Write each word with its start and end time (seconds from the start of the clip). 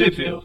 Sheffield. 0.00 0.44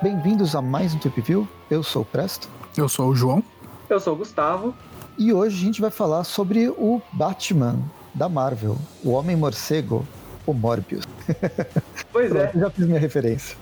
Bem-vindos 0.00 0.54
a 0.54 0.62
mais 0.62 0.94
um 0.94 0.98
Trip 1.00 1.20
View. 1.22 1.48
Eu 1.68 1.82
sou 1.82 2.02
o 2.02 2.04
Presto. 2.04 2.48
Eu 2.76 2.88
sou 2.88 3.08
o 3.08 3.16
João. 3.16 3.42
Eu 3.90 3.98
sou 3.98 4.14
o 4.14 4.16
Gustavo. 4.16 4.72
E 5.18 5.32
hoje 5.32 5.56
a 5.56 5.66
gente 5.66 5.80
vai 5.80 5.90
falar 5.90 6.22
sobre 6.22 6.68
o 6.68 7.02
Batman 7.12 7.80
da 8.14 8.28
Marvel, 8.28 8.78
o 9.02 9.10
Homem 9.10 9.34
Morcego, 9.34 10.06
o 10.46 10.52
Morbius. 10.52 11.04
Pois 12.12 12.32
é. 12.32 12.52
Já 12.54 12.70
fiz 12.70 12.86
minha 12.86 13.00
referência. 13.00 13.56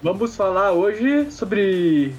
Vamos 0.00 0.36
falar 0.36 0.70
hoje 0.70 1.32
sobre. 1.32 2.14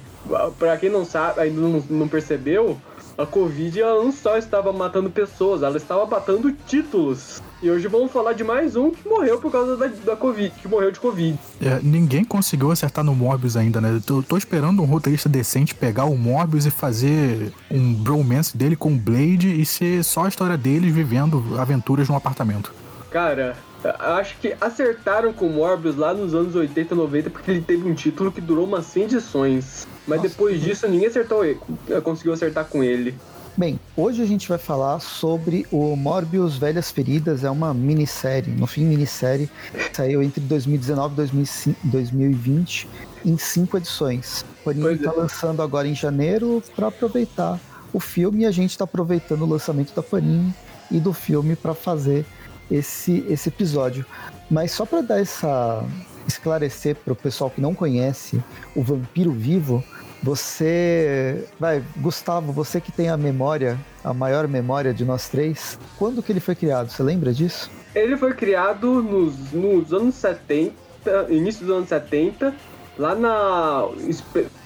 Pra 0.58 0.76
quem 0.76 0.90
não 0.90 1.06
sabe, 1.06 1.40
ainda 1.40 1.82
não 1.88 2.06
percebeu, 2.06 2.78
a 3.16 3.26
Covid 3.26 3.80
ela 3.80 4.02
não 4.02 4.12
só 4.12 4.36
estava 4.36 4.72
matando 4.72 5.10
pessoas, 5.10 5.62
ela 5.62 5.76
estava 5.76 6.06
matando 6.06 6.52
títulos. 6.66 7.42
E 7.62 7.70
hoje 7.70 7.88
vamos 7.88 8.12
falar 8.12 8.32
de 8.34 8.44
mais 8.44 8.76
um 8.76 8.90
que 8.90 9.08
morreu 9.08 9.38
por 9.40 9.50
causa 9.50 9.76
da, 9.76 9.86
da 9.86 10.16
Covid, 10.16 10.50
que 10.60 10.68
morreu 10.68 10.90
de 10.90 11.00
Covid. 11.00 11.38
É, 11.60 11.80
ninguém 11.82 12.24
conseguiu 12.24 12.70
acertar 12.70 13.04
no 13.04 13.14
Morbius 13.14 13.56
ainda, 13.56 13.80
né? 13.80 14.02
Tô, 14.04 14.22
tô 14.22 14.36
esperando 14.36 14.82
um 14.82 14.84
roteirista 14.84 15.28
decente 15.28 15.74
pegar 15.74 16.04
o 16.04 16.16
Morbius 16.16 16.66
e 16.66 16.70
fazer 16.70 17.52
um 17.70 17.94
bromance 17.94 18.56
dele 18.56 18.76
com 18.76 18.92
o 18.92 18.96
Blade 18.96 19.60
e 19.60 19.64
ser 19.64 20.04
só 20.04 20.24
a 20.24 20.28
história 20.28 20.58
deles 20.58 20.92
vivendo 20.92 21.42
aventuras 21.58 22.08
num 22.08 22.16
apartamento. 22.16 22.72
Cara, 23.10 23.56
acho 23.98 24.36
que 24.38 24.54
acertaram 24.60 25.32
com 25.32 25.46
o 25.46 25.50
Morbius 25.50 25.96
lá 25.96 26.12
nos 26.14 26.34
anos 26.34 26.54
80, 26.54 26.94
90, 26.94 27.30
porque 27.30 27.50
ele 27.50 27.60
teve 27.62 27.88
um 27.88 27.94
título 27.94 28.30
que 28.32 28.40
durou 28.40 28.64
umas 28.66 28.86
100 28.86 29.02
edições. 29.04 29.86
Mas 30.06 30.18
Nossa, 30.18 30.28
depois 30.30 30.58
que- 30.58 30.64
disso, 30.68 30.88
ninguém 30.88 31.08
acertou 31.08 31.44
ele, 31.44 31.58
conseguiu 32.02 32.32
acertar 32.32 32.64
com 32.66 32.82
ele. 32.82 33.14
Bem, 33.56 33.78
hoje 33.96 34.20
a 34.20 34.26
gente 34.26 34.48
vai 34.48 34.58
falar 34.58 34.98
sobre 34.98 35.64
o 35.70 35.94
Morbius 35.94 36.56
Velhas 36.58 36.90
Feridas, 36.90 37.44
é 37.44 37.50
uma 37.50 37.72
minissérie, 37.72 38.50
no 38.52 38.66
fim 38.66 38.84
minissérie, 38.84 39.48
saiu 39.92 40.22
entre 40.24 40.40
2019 40.40 41.12
e 41.12 41.16
2005 41.18 41.78
2020 41.84 42.88
em 43.24 43.38
cinco 43.38 43.76
edições. 43.76 44.44
Porém, 44.64 44.80
Pois 44.82 44.98
está 44.98 45.12
é. 45.12 45.14
lançando 45.16 45.62
agora 45.62 45.86
em 45.86 45.94
janeiro 45.94 46.60
para 46.74 46.88
aproveitar 46.88 47.60
o 47.92 48.00
filme 48.00 48.42
e 48.42 48.46
a 48.46 48.50
gente 48.50 48.70
está 48.70 48.82
aproveitando 48.84 49.42
o 49.42 49.46
lançamento 49.46 49.94
da 49.94 50.02
Panini 50.02 50.52
e 50.90 50.98
do 50.98 51.12
filme 51.12 51.54
para 51.54 51.74
fazer 51.74 52.26
esse, 52.70 53.24
esse 53.28 53.48
episódio. 53.48 54.04
Mas 54.50 54.72
só 54.72 54.84
para 54.84 55.00
dar 55.00 55.20
essa 55.20 55.84
esclarecer 56.26 56.96
para 56.96 57.12
o 57.12 57.16
pessoal 57.16 57.50
que 57.50 57.60
não 57.60 57.74
conhece 57.74 58.42
o 58.74 58.82
Vampiro 58.82 59.30
Vivo, 59.32 59.84
você, 60.22 61.46
vai, 61.60 61.82
Gustavo, 61.98 62.50
você 62.50 62.80
que 62.80 62.90
tem 62.90 63.10
a 63.10 63.16
memória, 63.16 63.78
a 64.02 64.14
maior 64.14 64.48
memória 64.48 64.94
de 64.94 65.04
nós 65.04 65.28
três, 65.28 65.78
quando 65.98 66.22
que 66.22 66.32
ele 66.32 66.40
foi 66.40 66.54
criado? 66.54 66.90
Você 66.90 67.02
lembra 67.02 67.32
disso? 67.32 67.70
Ele 67.94 68.16
foi 68.16 68.32
criado 68.32 69.02
nos, 69.02 69.52
nos 69.52 69.92
anos 69.92 70.14
70, 70.14 70.72
início 71.28 71.66
dos 71.66 71.76
anos 71.76 71.88
70, 71.90 72.54
lá 72.98 73.14
na 73.14 73.86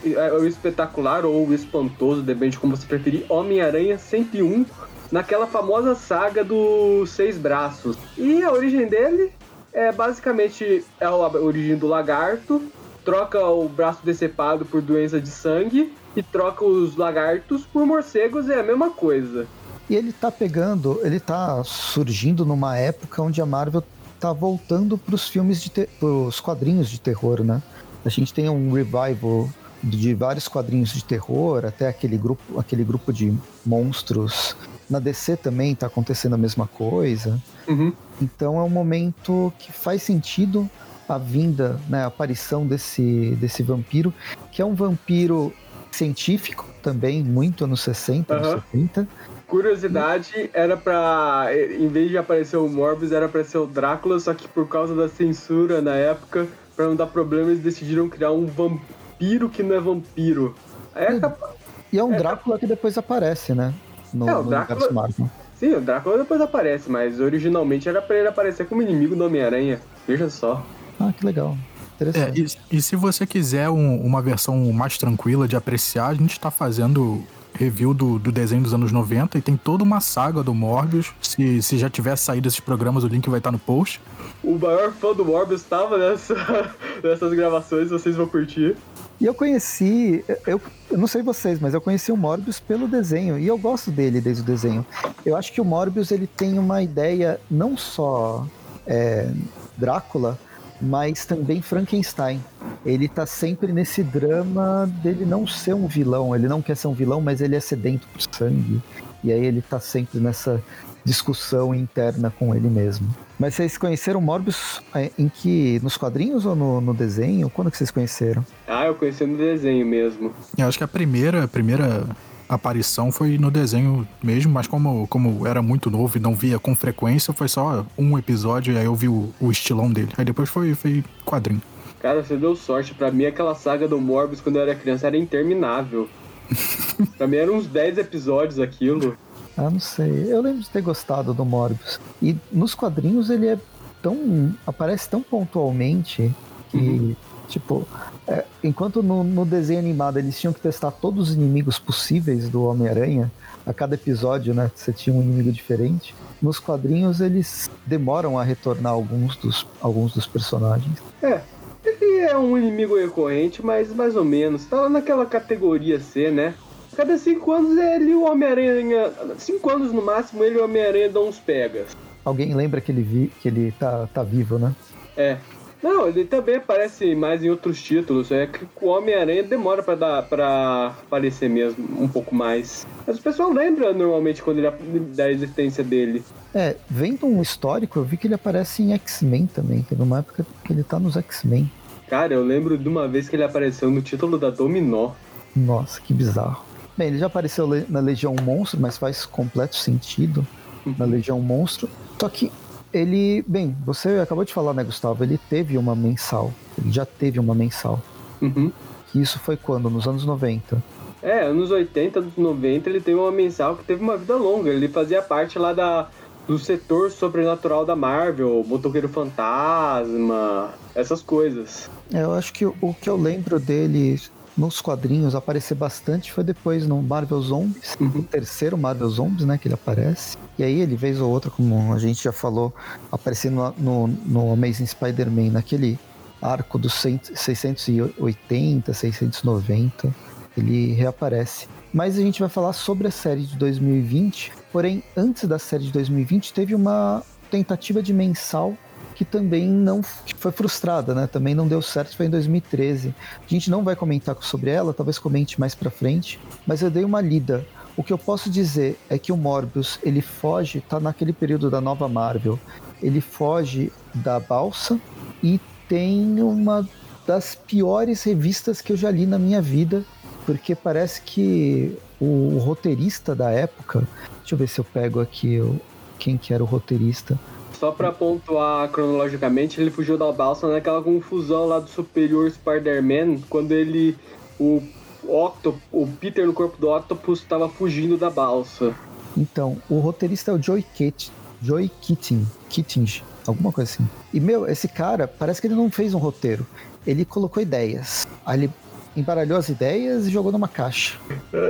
é, 0.05 0.33
o 0.33 0.47
espetacular 0.47 1.25
ou 1.25 1.49
o 1.49 1.53
espantoso, 1.53 2.23
depende 2.23 2.57
como 2.57 2.77
você 2.77 2.87
preferir, 2.87 3.27
Homem-Aranha 3.29 3.99
101, 3.99 4.65
naquela 5.11 5.47
famosa 5.47 5.95
saga 5.95 6.45
dos 6.45 7.11
seis 7.11 7.37
braços. 7.37 7.97
E 8.17 8.43
a 8.43 8.53
origem 8.53 8.87
dele 8.87 9.33
é 9.73 9.93
basicamente 9.93 10.85
é 11.01 11.05
a 11.05 11.15
origem 11.15 11.77
do 11.77 11.87
lagarto, 11.87 12.63
troca 13.05 13.45
o 13.47 13.69
braço 13.69 14.01
decepado 14.05 14.65
por 14.65 14.83
doença 14.83 15.21
de 15.21 15.29
sangue 15.29 15.93
e 16.17 16.23
troca 16.23 16.65
os 16.65 16.97
lagartos 16.97 17.65
por 17.65 17.87
morcegos, 17.87 18.49
é 18.49 18.61
a 18.61 18.63
mesma 18.63 18.91
coisa. 18.91 19.47
E 19.89 19.97
ele 19.97 20.13
tá 20.13 20.31
pegando, 20.31 21.01
ele 21.03 21.19
tá 21.19 21.63
surgindo 21.65 22.45
numa 22.45 22.77
época 22.77 23.23
onde 23.23 23.41
a 23.41 23.47
Marvel 23.47 23.83
tá 24.21 24.33
voltando 24.33 24.99
pros 24.99 25.29
filmes 25.29 25.63
de 25.63 25.71
te- 25.71 25.89
pros 25.99 26.41
quadrinhos 26.41 26.91
de 26.91 27.01
terror, 27.01 27.43
né? 27.43 27.63
A 28.05 28.09
gente 28.09 28.35
tem 28.35 28.49
um 28.49 28.73
revival 28.73 29.49
de 29.83 30.13
vários 30.13 30.49
quadrinhos 30.49 30.91
de 30.93 31.05
terror, 31.05 31.65
até 31.65 31.89
aquele 31.89 32.19
grupo, 32.19 32.59
aquele 32.59 32.85
grupo 32.85 33.13
de 33.13 33.33
monstros. 33.65 34.57
Na 34.89 34.99
DC 34.99 35.37
também 35.37 35.75
tá 35.75 35.87
acontecendo 35.87 36.35
a 36.35 36.39
mesma 36.39 36.67
coisa. 36.67 37.39
Uhum. 37.67 37.93
Então 38.23 38.59
é 38.59 38.63
um 38.63 38.69
momento 38.71 39.53
que 39.59 39.71
faz 39.73 40.03
sentido 40.03 40.69
a 41.09 41.17
vinda, 41.19 41.79
né, 41.89 42.03
a 42.05 42.07
aparição 42.07 42.67
desse, 42.67 43.37
desse 43.41 43.63
vampiro, 43.63 44.13
que 44.53 44.61
é 44.61 44.65
um 44.65 44.75
vampiro 44.75 45.53
científico 45.91 46.67
também, 46.83 47.23
muito 47.23 47.65
anos 47.65 47.81
60, 47.83 48.35
anos 48.35 48.47
Aham. 48.49 48.63
70. 48.73 49.09
Curiosidade, 49.47 50.51
era 50.53 50.77
pra. 50.77 51.47
Em 51.79 51.89
vez 51.89 52.11
de 52.11 52.19
aparecer 52.19 52.57
o 52.59 52.69
Morbius, 52.69 53.13
era 53.13 53.29
pra 53.29 53.43
ser 53.43 53.59
o 53.59 53.67
Drácula, 53.67 54.21
só 54.21 54.35
que 54.35 54.47
por 54.47 54.69
causa 54.69 54.95
da 54.95 55.09
censura 55.09 55.81
na 55.81 55.95
época, 55.95 56.47
pra 56.77 56.87
não 56.87 56.95
dar 56.95 57.07
problema, 57.07 57.51
eles 57.51 57.63
decidiram 57.63 58.09
criar 58.09 58.31
um 58.33 58.45
vampiro 58.47 59.49
que 59.49 59.63
não 59.63 59.75
é 59.75 59.81
vampiro. 59.81 60.55
Hum. 60.95 61.17
acaba- 61.17 61.55
E 61.93 61.99
é 61.99 62.05
um 62.05 62.13
É, 62.13 62.19
Drácula 62.19 62.59
que 62.59 62.67
depois 62.67 62.99
aparece, 62.99 63.55
né? 63.55 63.73
No, 64.13 64.29
É, 64.29 64.37
o 64.37 64.43
no 64.43 64.51
Drácula- 64.51 64.77
universo 64.79 64.95
Marvel. 64.95 65.31
Sim, 65.55 65.75
o 65.75 65.81
Drácula 65.81 66.19
depois 66.19 66.41
aparece, 66.41 66.91
mas 66.91 67.19
originalmente 67.21 67.89
era 67.89 68.01
pra 68.01 68.17
ele 68.17 68.29
aparecer 68.29 68.67
como 68.67 68.81
inimigo 68.83 69.17
do 69.17 69.25
Homem-Aranha. 69.25 69.81
Veja 70.07 70.31
só. 70.31 70.65
Ah, 71.01 71.13
que 71.17 71.25
legal. 71.27 71.57
É, 72.01 72.05
Interessante. 72.05 72.57
e, 72.71 72.77
e 72.77 72.83
se 72.83 72.95
você 72.95 73.27
quiser 73.27 73.69
um- 73.69 74.01
uma 74.01 74.23
versão 74.23 74.73
mais 74.73 74.97
tranquila 74.97 75.49
de 75.49 75.57
apreciar, 75.57 76.09
a 76.09 76.15
gente 76.15 76.39
tá 76.39 76.49
fazendo 76.51 77.25
review 77.55 77.93
do, 77.93 78.21
do 78.21 78.31
desenho 78.31 78.63
dos 78.63 78.73
anos 78.73 78.93
90 78.93 79.37
e 79.37 79.41
tem 79.43 79.57
toda 79.57 79.83
uma 79.83 79.99
saga 80.01 80.45
do 80.45 80.55
Morbius. 80.55 81.13
Se, 81.21 81.61
se 81.61 81.77
já 81.77 81.91
tiver 81.91 82.15
saído 82.15 82.47
esses 82.47 82.61
programas, 82.61 83.03
o 83.03 83.09
link 83.09 83.29
vai 83.29 83.39
estar 83.41 83.51
no 83.51 83.59
post. 83.59 84.01
O 84.45 84.57
maior 84.57 84.93
fã 84.93 85.13
do 85.13 85.25
Morbius 85.25 85.63
estava 85.63 85.99
nessa, 85.99 86.35
nessas 87.03 87.33
gravações, 87.35 87.91
vocês 87.91 88.15
vão 88.15 88.29
curtir. 88.29 88.77
E 89.21 89.25
eu 89.25 89.35
conheci, 89.35 90.25
eu, 90.47 90.61
eu 90.91 90.99
não 90.99 91.09
sei 91.09 91.23
vocês, 91.23 91.59
mas 91.59 91.75
eu 91.75 91.81
conheci 91.81 92.13
o 92.13 92.17
Morbius 92.17 92.61
pelo 92.61 92.87
desenho. 92.87 93.39
E 93.39 93.47
eu 93.47 93.59
gosto 93.59 93.91
dele 93.91 94.21
desde 94.21 94.43
o 94.43 94.45
desenho. 94.45 94.87
Eu 95.27 95.37
acho 95.37 95.53
que 95.53 95.61
o 95.61 95.65
Morbius 95.65 96.13
ele 96.13 96.27
tem 96.27 96.59
uma 96.59 96.83
ideia 96.83 97.41
não 97.51 97.77
só 97.77 98.47
é, 98.87 99.29
Drácula, 99.77 100.39
mas 100.81 101.27
também 101.27 101.61
Frankenstein. 101.61 102.41
Ele 102.87 103.09
tá 103.09 103.27
sempre 103.27 103.73
nesse 103.73 104.05
drama 104.05 104.89
dele 105.03 105.25
não 105.25 105.47
ser 105.47 105.75
um 105.75 105.89
vilão. 105.89 106.35
Ele 106.35 106.47
não 106.47 106.63
quer 106.63 106.77
ser 106.77 106.87
um 106.87 106.95
vilão, 106.95 107.21
mas 107.21 107.41
ele 107.41 107.57
é 107.57 107.61
sedento 107.61 108.07
por 108.13 108.23
sangue. 108.23 108.81
E 109.25 109.33
aí 109.33 109.45
ele 109.45 109.61
tá 109.61 109.81
sempre 109.81 110.21
nessa 110.21 110.63
discussão 111.09 111.75
interna 111.75 112.31
com 112.39 112.55
ele 112.55 112.69
mesmo. 112.69 113.09
Mas 113.39 113.55
vocês 113.55 113.79
conheceram 113.79 114.21
o 114.21 114.23
Morbius 114.23 114.83
é, 114.95 115.11
em 115.19 115.29
que? 115.29 115.81
Nos 115.83 115.97
quadrinhos 115.97 116.45
ou 116.45 116.55
no, 116.55 116.81
no 116.81 116.93
desenho? 116.93 117.49
Quando 117.49 117.71
que 117.71 117.79
vocês 117.79 117.91
conheceram? 117.91 118.45
Ah, 118.67 118.85
eu 118.85 118.95
conheci 118.95 119.25
no 119.25 119.39
desenho 119.39 119.87
mesmo. 119.87 120.33
Eu 120.57 120.69
acho 120.69 120.77
que 120.77 120.85
a 120.85 120.89
primeira, 120.89 121.45
a 121.45 121.49
primeira 121.49 122.05
aparição 122.47 123.11
foi 123.11 123.39
no 123.39 123.51
desenho 123.51 124.07
mesmo, 124.23 124.53
mas 124.53 124.67
como, 124.67 125.07
como 125.09 125.47
era 125.47 125.63
muito 125.63 125.91
novo 125.91 126.17
e 126.19 126.21
não 126.21 126.35
via 126.35 126.59
com 126.59 126.75
frequência, 126.75 127.33
foi 127.33 127.49
só 127.49 127.87
um 127.97 128.19
episódio 128.19 128.75
e 128.75 128.79
aí 128.79 128.85
eu 128.85 128.95
vi 128.95 129.09
o, 129.09 129.33
o 129.41 129.51
estilão 129.51 129.91
dele. 129.91 130.11
Aí 130.19 130.25
depois 130.25 130.51
foi, 130.51 130.75
foi 130.75 131.03
quadrinho. 131.25 131.63
Cara, 132.01 132.23
você 132.23 132.37
deu 132.37 132.55
sorte. 132.55 132.95
Pra 132.95 133.11
mim, 133.11 133.25
aquela 133.25 133.55
saga 133.55 133.89
do 133.89 134.01
Morbius 134.01 134.41
quando 134.41 134.57
eu 134.57 134.63
era 134.63 134.75
criança 134.75 135.07
era 135.07 135.17
interminável. 135.17 136.09
pra 137.17 137.27
mim 137.27 137.37
eram 137.37 137.55
uns 137.55 137.67
10 137.67 137.99
episódios 137.99 138.59
aquilo. 138.59 139.17
Ah, 139.59 139.69
não 139.69 139.81
sei. 139.81 140.33
Eu 140.33 140.41
lembro 140.41 140.61
de 140.61 140.71
ter 140.71 140.81
gostado 140.81 141.35
do 141.35 141.45
Morbius. 141.45 142.01
E 142.23 142.37
nos 142.53 142.75
quadrinhos 142.75 143.29
ele 143.29 143.49
é 143.49 143.59
tão. 144.01 144.55
aparece 144.65 145.09
tão 145.09 145.21
pontualmente 145.21 146.33
que, 146.71 147.17
tipo, 147.49 147.87
é, 148.27 148.45
enquanto 148.63 149.03
no, 149.03 149.25
no 149.25 149.45
desenho 149.45 149.81
animado 149.81 150.17
eles 150.17 150.39
tinham 150.39 150.53
que 150.53 150.61
testar 150.61 150.93
todos 150.93 151.31
os 151.31 151.35
inimigos 151.35 151.77
possíveis 151.77 152.49
do 152.49 152.63
Homem-Aranha, 152.65 153.33
a 153.67 153.75
cada 153.75 153.97
episódio, 153.97 154.55
né? 154.55 154.71
Você 154.75 154.93
tinha 154.93 155.15
um 155.15 155.21
inimigo 155.21 155.51
diferente. 155.51 156.15
Nos 156.41 156.61
quadrinhos 156.61 157.21
eles 157.21 157.69
demoram 157.85 158.39
a 158.39 158.45
retornar 158.45 158.93
alguns 158.93 159.37
dos, 159.37 159.67
alguns 159.81 160.15
dos 160.15 160.27
personagens. 160.27 160.99
É, 161.21 161.41
ele 161.85 162.19
é 162.21 162.39
um 162.39 162.57
inimigo 162.57 162.97
recorrente, 162.97 163.65
mas 163.65 163.93
mais 163.93 164.15
ou 164.15 164.25
menos. 164.25 164.65
Tá 164.67 164.89
naquela 164.89 165.27
categoria 165.27 165.99
C, 165.99 166.31
né? 166.31 166.55
Cada 166.99 167.17
5 167.17 167.53
anos 167.53 167.79
ele 167.79 168.11
e 168.11 168.15
o 168.17 168.25
Homem-Aranha. 168.25 169.13
5 169.39 169.71
anos 169.71 169.93
no 169.93 170.03
máximo, 170.03 170.43
ele 170.43 170.57
e 170.57 170.59
o 170.59 170.65
Homem-Aranha 170.65 171.09
dão 171.09 171.29
uns 171.29 171.39
pegas. 171.39 171.97
Alguém 172.25 172.53
lembra 172.53 172.81
que 172.81 172.91
ele, 172.91 173.03
vi, 173.03 173.31
que 173.41 173.47
ele 173.47 173.73
tá, 173.79 174.09
tá 174.13 174.25
vivo, 174.25 174.59
né? 174.59 174.75
É. 175.17 175.37
Não, 175.81 176.09
ele 176.09 176.25
também 176.25 176.57
aparece 176.57 177.15
mais 177.15 177.45
em 177.45 177.51
outros 177.51 177.81
títulos. 177.81 178.33
É 178.33 178.49
que 178.49 178.67
o 178.83 178.89
Homem-Aranha 178.89 179.45
demora 179.45 179.81
pra 179.81 179.95
dar 179.95 180.25
para 180.25 180.89
aparecer 181.07 181.49
mesmo, 181.49 181.87
um 182.03 182.09
pouco 182.09 182.35
mais. 182.35 182.85
Mas 183.07 183.17
o 183.17 183.23
pessoal 183.23 183.53
lembra 183.53 183.93
normalmente 183.93 184.43
quando 184.43 184.59
ele 184.59 184.69
da 185.15 185.31
existência 185.31 185.85
dele. 185.85 186.25
É, 186.53 186.75
vendo 186.91 187.27
um 187.27 187.41
histórico, 187.41 188.01
eu 188.01 188.03
vi 188.03 188.17
que 188.17 188.27
ele 188.27 188.35
aparece 188.35 188.83
em 188.83 188.93
X-Men 188.95 189.47
também. 189.47 189.83
Teve 189.83 190.03
uma 190.03 190.19
época 190.19 190.45
que 190.65 190.73
ele 190.73 190.83
tá 190.83 190.99
nos 190.99 191.17
X-Men. 191.17 191.71
Cara, 192.09 192.35
eu 192.35 192.43
lembro 192.43 192.77
de 192.77 192.89
uma 192.89 193.07
vez 193.07 193.29
que 193.29 193.37
ele 193.37 193.45
apareceu 193.45 193.89
no 193.89 194.03
título 194.03 194.37
da 194.37 194.51
Dominó. 194.51 195.13
Nossa, 195.55 196.01
que 196.01 196.13
bizarro. 196.13 196.68
Bem, 196.99 197.09
ele 197.09 197.19
já 197.19 197.27
apareceu 197.27 197.69
na 197.89 198.01
Legião 198.01 198.35
Monstro, 198.43 198.81
mas 198.81 198.99
faz 198.99 199.25
completo 199.25 199.77
sentido 199.77 200.45
na 200.85 201.05
uhum. 201.05 201.11
Legião 201.13 201.41
Monstro. 201.41 201.89
Só 202.21 202.29
que 202.29 202.51
ele, 202.93 203.45
bem, 203.47 203.77
você 203.87 204.19
acabou 204.19 204.45
de 204.45 204.53
falar, 204.53 204.75
né, 204.75 204.83
Gustavo? 204.83 205.23
Ele 205.23 205.39
teve 205.49 205.79
uma 205.79 205.95
mensal. 205.95 206.53
Ele 206.77 206.91
já 206.91 207.07
teve 207.07 207.39
uma 207.39 207.55
mensal. 207.55 208.03
Uhum. 208.43 208.73
Isso 209.15 209.39
foi 209.39 209.57
quando? 209.57 209.89
Nos 209.89 210.09
anos 210.09 210.25
90. 210.25 210.83
É, 211.23 211.45
anos 211.45 211.71
80, 211.71 212.19
anos 212.19 212.37
90, 212.37 212.91
ele 212.91 213.01
teve 213.01 213.17
uma 213.17 213.31
mensal 213.31 213.77
que 213.77 213.85
teve 213.85 214.03
uma 214.03 214.17
vida 214.17 214.35
longa. 214.35 214.71
Ele 214.71 214.89
fazia 214.89 215.23
parte 215.23 215.57
lá 215.57 215.73
da, 215.73 216.09
do 216.49 216.59
setor 216.59 217.13
sobrenatural 217.13 217.87
da 217.87 217.95
Marvel, 217.95 218.65
Motoqueiro 218.67 219.09
Fantasma, 219.09 220.71
essas 220.97 221.23
coisas. 221.23 221.89
É, 222.13 222.25
eu 222.25 222.33
acho 222.33 222.53
que 222.53 222.67
o 222.67 222.95
que 223.01 223.09
eu 223.09 223.17
lembro 223.17 223.61
dele 223.61 224.21
nos 224.59 224.81
quadrinhos 224.81 225.37
aparecer 225.37 225.77
bastante 225.77 226.33
foi 226.33 226.43
depois 226.43 226.85
no 226.85 227.01
Marvel 227.01 227.41
Zombies, 227.41 227.97
uhum. 228.01 228.09
o 228.09 228.23
terceiro 228.25 228.77
Marvel 228.77 229.09
Zombies, 229.09 229.47
né, 229.47 229.57
que 229.57 229.69
ele 229.69 229.75
aparece. 229.75 230.37
E 230.59 230.65
aí 230.65 230.81
ele, 230.81 230.97
vez 230.97 231.21
ou 231.21 231.31
outra, 231.31 231.49
como 231.49 231.93
a 231.93 231.99
gente 231.99 232.25
já 232.25 232.33
falou, 232.33 232.75
aparecendo 233.11 233.73
no, 233.79 234.09
no 234.09 234.53
Amazing 234.53 234.87
Spider-Man, 234.87 235.53
naquele 235.53 235.97
arco 236.43 236.77
dos 236.77 236.95
680, 236.95 238.93
690, 238.93 240.15
ele 240.57 240.93
reaparece. 240.93 241.69
Mas 241.93 242.19
a 242.19 242.21
gente 242.21 242.41
vai 242.41 242.49
falar 242.49 242.73
sobre 242.73 243.07
a 243.07 243.13
série 243.13 243.43
de 243.43 243.57
2020, 243.57 244.53
porém, 244.73 245.05
antes 245.17 245.45
da 245.45 245.59
série 245.59 245.85
de 245.85 245.93
2020, 245.93 246.53
teve 246.53 246.75
uma 246.75 247.23
tentativa 247.49 248.03
de 248.03 248.13
mensal 248.13 248.77
que 249.19 249.25
também 249.25 249.67
não 249.67 250.01
foi 250.01 250.53
frustrada, 250.53 251.13
né? 251.13 251.27
Também 251.27 251.53
não 251.53 251.67
deu 251.67 251.83
certo, 251.83 252.17
foi 252.17 252.27
em 252.27 252.31
2013. 252.31 253.13
A 253.45 253.49
gente 253.49 253.69
não 253.69 253.83
vai 253.83 253.97
comentar 253.97 254.37
sobre 254.43 254.71
ela, 254.71 254.95
talvez 254.95 255.19
comente 255.19 255.59
mais 255.59 255.75
para 255.75 255.91
frente, 255.91 256.39
mas 256.65 256.83
eu 256.83 256.89
dei 256.89 257.03
uma 257.03 257.21
lida. 257.21 257.67
O 257.97 258.05
que 258.05 258.13
eu 258.13 258.17
posso 258.17 258.49
dizer 258.49 258.97
é 259.11 259.19
que 259.19 259.33
o 259.33 259.37
Morbius, 259.37 259.99
ele 260.05 260.23
foge, 260.23 260.81
tá 260.81 261.01
naquele 261.01 261.33
período 261.33 261.69
da 261.69 261.81
nova 261.81 262.09
Marvel, 262.09 262.61
ele 263.03 263.21
foge 263.21 263.91
da 264.15 264.39
balsa 264.39 265.01
e 265.43 265.61
tem 265.89 266.41
uma 266.41 266.89
das 267.27 267.57
piores 267.57 268.23
revistas 268.23 268.81
que 268.81 268.93
eu 268.93 268.97
já 268.97 269.11
li 269.11 269.27
na 269.27 269.37
minha 269.37 269.61
vida, 269.61 270.05
porque 270.47 270.77
parece 270.77 271.23
que 271.23 271.99
o, 272.21 272.55
o 272.55 272.59
roteirista 272.59 273.35
da 273.35 273.51
época, 273.51 274.07
deixa 274.39 274.55
eu 274.55 274.59
ver 274.59 274.69
se 274.69 274.79
eu 274.79 274.85
pego 274.85 275.19
aqui 275.19 275.59
o, 275.59 275.81
quem 276.21 276.37
que 276.37 276.55
era 276.55 276.63
o 276.63 276.67
roteirista, 276.67 277.37
só 277.79 277.93
pra 277.93 278.13
pontuar 278.13 278.89
cronologicamente, 278.91 279.81
ele 279.81 279.91
fugiu 279.91 280.19
da 280.19 280.31
balsa 280.33 280.67
naquela 280.69 281.03
confusão 281.03 281.67
lá 281.67 281.79
do 281.79 281.89
Superior 281.89 282.51
Spider-Man, 282.51 283.39
quando 283.49 283.73
ele. 283.73 284.17
O, 284.59 284.83
Octo, 285.25 285.81
o 285.93 286.07
Peter 286.07 286.47
no 286.47 286.53
corpo 286.53 286.79
do 286.79 286.89
Octopus 286.89 287.41
estava 287.41 287.69
fugindo 287.69 288.17
da 288.17 288.31
balsa. 288.31 288.95
Então, 289.37 289.77
o 289.89 289.99
roteirista 289.99 290.51
é 290.51 290.55
o 290.55 290.63
Joey 290.63 290.83
Kit, 290.95 291.31
Joey 291.63 291.91
Keating, 292.01 292.47
Keating, 292.69 293.23
alguma 293.47 293.71
coisa 293.71 293.93
assim. 293.93 294.09
E, 294.33 294.41
meu, 294.41 294.67
esse 294.67 294.89
cara, 294.89 295.29
parece 295.29 295.61
que 295.61 295.67
ele 295.67 295.75
não 295.75 295.91
fez 295.91 296.15
um 296.15 296.19
roteiro. 296.19 296.67
Ele 297.07 297.25
colocou 297.25 297.63
ideias. 297.63 298.27
Aí 298.45 298.59
ele 298.59 298.71
embaralhou 299.17 299.59
as 299.59 299.69
ideias 299.69 300.27
e 300.27 300.31
jogou 300.31 300.51
numa 300.51 300.69
caixa. 300.69 301.19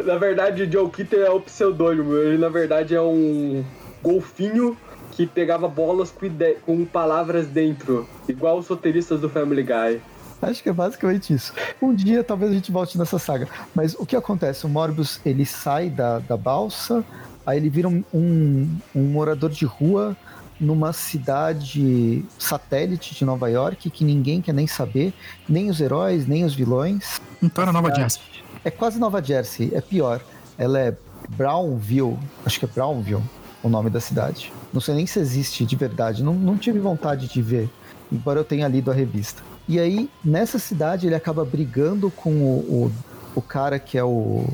Na 0.05 0.17
verdade, 0.17 0.63
o 0.63 0.71
Joe 0.71 0.89
Keating 0.91 1.17
é 1.17 1.31
o 1.31 1.41
pseudônimo. 1.41 2.15
Ele, 2.17 2.39
na 2.39 2.49
verdade, 2.49 2.95
é 2.95 3.03
um 3.03 3.65
golfinho 4.03 4.77
que 5.19 5.26
pegava 5.26 5.67
bolas 5.67 6.12
com, 6.12 6.31
com 6.65 6.85
palavras 6.85 7.49
dentro, 7.49 8.09
igual 8.29 8.56
os 8.56 8.69
roteiristas 8.69 9.20
do 9.20 9.29
Family 9.29 9.65
Guy. 9.65 10.00
Acho 10.41 10.62
que 10.62 10.69
é 10.69 10.73
basicamente 10.73 11.35
isso. 11.35 11.53
Um 11.82 11.93
dia 11.93 12.23
talvez 12.23 12.53
a 12.53 12.55
gente 12.55 12.70
volte 12.70 12.97
nessa 12.97 13.19
saga. 13.19 13.49
Mas 13.75 13.97
o 13.99 14.06
que 14.06 14.15
acontece? 14.15 14.65
O 14.65 14.69
Morbius 14.69 15.20
ele 15.26 15.44
sai 15.44 15.91
da, 15.91 16.20
da 16.20 16.37
balsa, 16.37 17.05
aí 17.44 17.59
ele 17.59 17.69
vira 17.69 17.88
um, 17.88 18.05
um, 18.15 18.79
um 18.94 19.03
morador 19.06 19.50
de 19.50 19.65
rua 19.65 20.17
numa 20.61 20.93
cidade 20.93 22.25
satélite 22.38 23.17
de 23.17 23.25
Nova 23.25 23.50
York 23.50 23.91
que 23.91 24.05
ninguém 24.05 24.41
quer 24.41 24.55
nem 24.55 24.69
saber, 24.69 25.12
nem 25.49 25.69
os 25.69 25.81
heróis, 25.81 26.29
nem 26.29 26.44
os 26.44 26.55
vilões. 26.55 27.21
Então 27.43 27.62
era 27.62 27.73
Nova 27.73 27.93
Jersey. 27.93 28.23
É 28.64 28.71
quase 28.71 29.00
Nova 29.00 29.21
Jersey, 29.21 29.73
é 29.75 29.81
pior. 29.81 30.21
Ela 30.56 30.79
é 30.79 30.97
Brownville, 31.31 32.17
acho 32.47 32.61
que 32.61 32.67
é 32.67 32.69
Brownville 32.69 33.23
o 33.63 33.69
nome 33.69 33.91
da 33.91 34.01
cidade. 34.01 34.53
Não 34.73 34.81
sei 34.81 34.95
nem 34.95 35.07
se 35.07 35.19
existe 35.19 35.65
de 35.65 35.77
verdade, 35.77 36.23
não, 36.23 36.35
não 36.35 36.57
tive 36.57 36.79
vontade 36.79 37.29
de 37.29 37.43
ver, 37.43 37.69
embora 38.11 38.41
eu 38.41 38.45
tenha 38.45 38.69
lido 38.69 38.91
a 38.91 38.95
revista. 38.95 39.43
E 39.69 39.79
aí, 39.79 40.09
nessa 40.25 40.59
cidade, 40.59 41.07
ele 41.07 41.15
acaba 41.15 41.45
brigando 41.45 42.11
com 42.11 42.31
o, 42.31 42.59
o, 42.59 42.93
o 43.35 43.43
cara 43.43 43.79
que 43.79 43.99
é 43.99 44.05
o, 44.05 44.47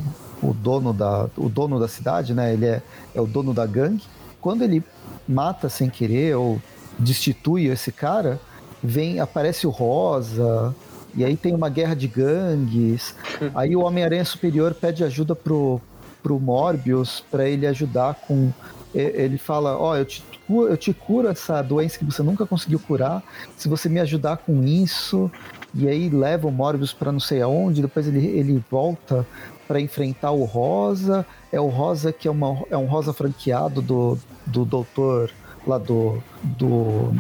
o, 0.43 0.53
dono 0.53 0.93
da, 0.93 1.29
o 1.37 1.49
dono 1.49 1.79
da 1.79 1.87
cidade, 1.87 2.35
né? 2.35 2.53
Ele 2.53 2.67
é, 2.67 2.83
é 3.15 3.21
o 3.21 3.27
dono 3.27 3.55
da 3.55 3.65
gangue. 3.65 4.03
Quando 4.41 4.63
ele 4.63 4.83
mata 5.29 5.69
sem 5.69 5.89
querer 5.89 6.35
ou 6.37 6.61
destitui 6.99 7.67
esse 7.67 7.93
cara, 7.93 8.41
vem 8.83 9.21
aparece 9.21 9.67
o 9.69 9.71
Rosa, 9.71 10.75
e 11.17 11.25
aí 11.25 11.37
tem 11.37 11.55
uma 11.55 11.69
guerra 11.69 11.95
de 11.95 12.09
gangues. 12.09 13.15
Aí 13.55 13.77
o 13.77 13.83
Homem-Aranha 13.85 14.25
Superior 14.25 14.75
pede 14.75 15.05
ajuda 15.05 15.35
pro, 15.37 15.81
pro 16.23 16.41
Morbius 16.41 17.23
para 17.31 17.49
ele 17.49 17.67
ajudar 17.67 18.15
com 18.27 18.51
ele 18.95 19.39
fala: 19.39 19.77
Ó, 19.77 19.93
oh, 19.93 19.97
eu, 19.97 20.05
te, 20.05 20.23
eu 20.49 20.77
te 20.77 20.93
curo 20.95 21.29
essa 21.29 21.61
doença 21.63 21.99
que 21.99 22.05
você 22.05 22.23
nunca 22.23 22.47
conseguiu 22.47 22.79
curar, 22.79 23.23
se 23.57 23.69
você 23.69 23.89
me 23.89 24.01
ajudar 24.01 24.39
com 24.39 24.63
isso. 24.63 25.31
E 25.75 25.89
aí 25.89 26.09
leva 26.09 26.47
o 26.47 26.53
Morbius 26.53 26.93
para 26.93 27.11
não 27.11 27.19
sei 27.19 27.43
aonde, 27.43 27.83
depois 27.83 28.07
ele, 28.07 28.25
ele 28.25 28.63
volta 28.71 29.27
para 29.67 29.81
enfrentar 29.81 30.31
o 30.31 30.45
Rosa. 30.45 31.27
É 31.51 31.61
o 31.61 31.67
Rosa 31.67 32.13
que 32.13 32.29
é, 32.29 32.31
uma, 32.31 32.63
é 32.71 32.77
um 32.77 32.87
Rosa 32.87 33.13
franqueado 33.13 33.83
do, 33.83 34.17
do 34.47 34.65
doutor 34.65 35.31
lá 35.67 35.79
do, 35.79 36.23
do 36.43 37.13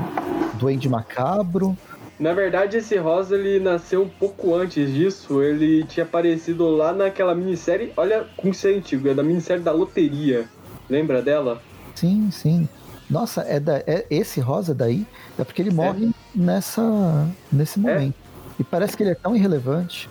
Duende 0.54 0.88
Macabro. 0.88 1.76
Na 2.18 2.32
verdade, 2.32 2.76
esse 2.76 2.96
Rosa 2.96 3.34
ele 3.34 3.58
nasceu 3.58 4.02
um 4.02 4.08
pouco 4.08 4.54
antes 4.54 4.92
disso. 4.92 5.42
Ele 5.42 5.82
tinha 5.84 6.04
aparecido 6.04 6.68
lá 6.68 6.92
naquela 6.92 7.34
minissérie. 7.34 7.92
Olha 7.96 8.24
como 8.36 8.52
isso 8.52 8.68
é 8.68 8.74
antigo, 8.74 9.08
é 9.08 9.14
da 9.14 9.22
minissérie 9.22 9.62
da 9.62 9.72
loteria. 9.72 10.48
Lembra 10.88 11.22
dela? 11.22 11.60
Sim, 11.94 12.30
sim. 12.30 12.68
Nossa, 13.08 13.42
é, 13.42 13.60
da, 13.60 13.78
é 13.78 14.06
esse 14.10 14.40
rosa 14.40 14.74
daí? 14.74 15.06
É 15.38 15.44
porque 15.44 15.62
ele 15.62 15.72
morre 15.72 16.06
é. 16.06 16.10
nessa 16.34 17.28
nesse 17.52 17.78
é. 17.78 17.82
momento. 17.82 18.14
É. 18.18 18.60
E 18.60 18.64
parece 18.64 18.96
que 18.96 19.02
ele 19.02 19.10
é 19.10 19.14
tão 19.14 19.34
irrelevante. 19.34 20.08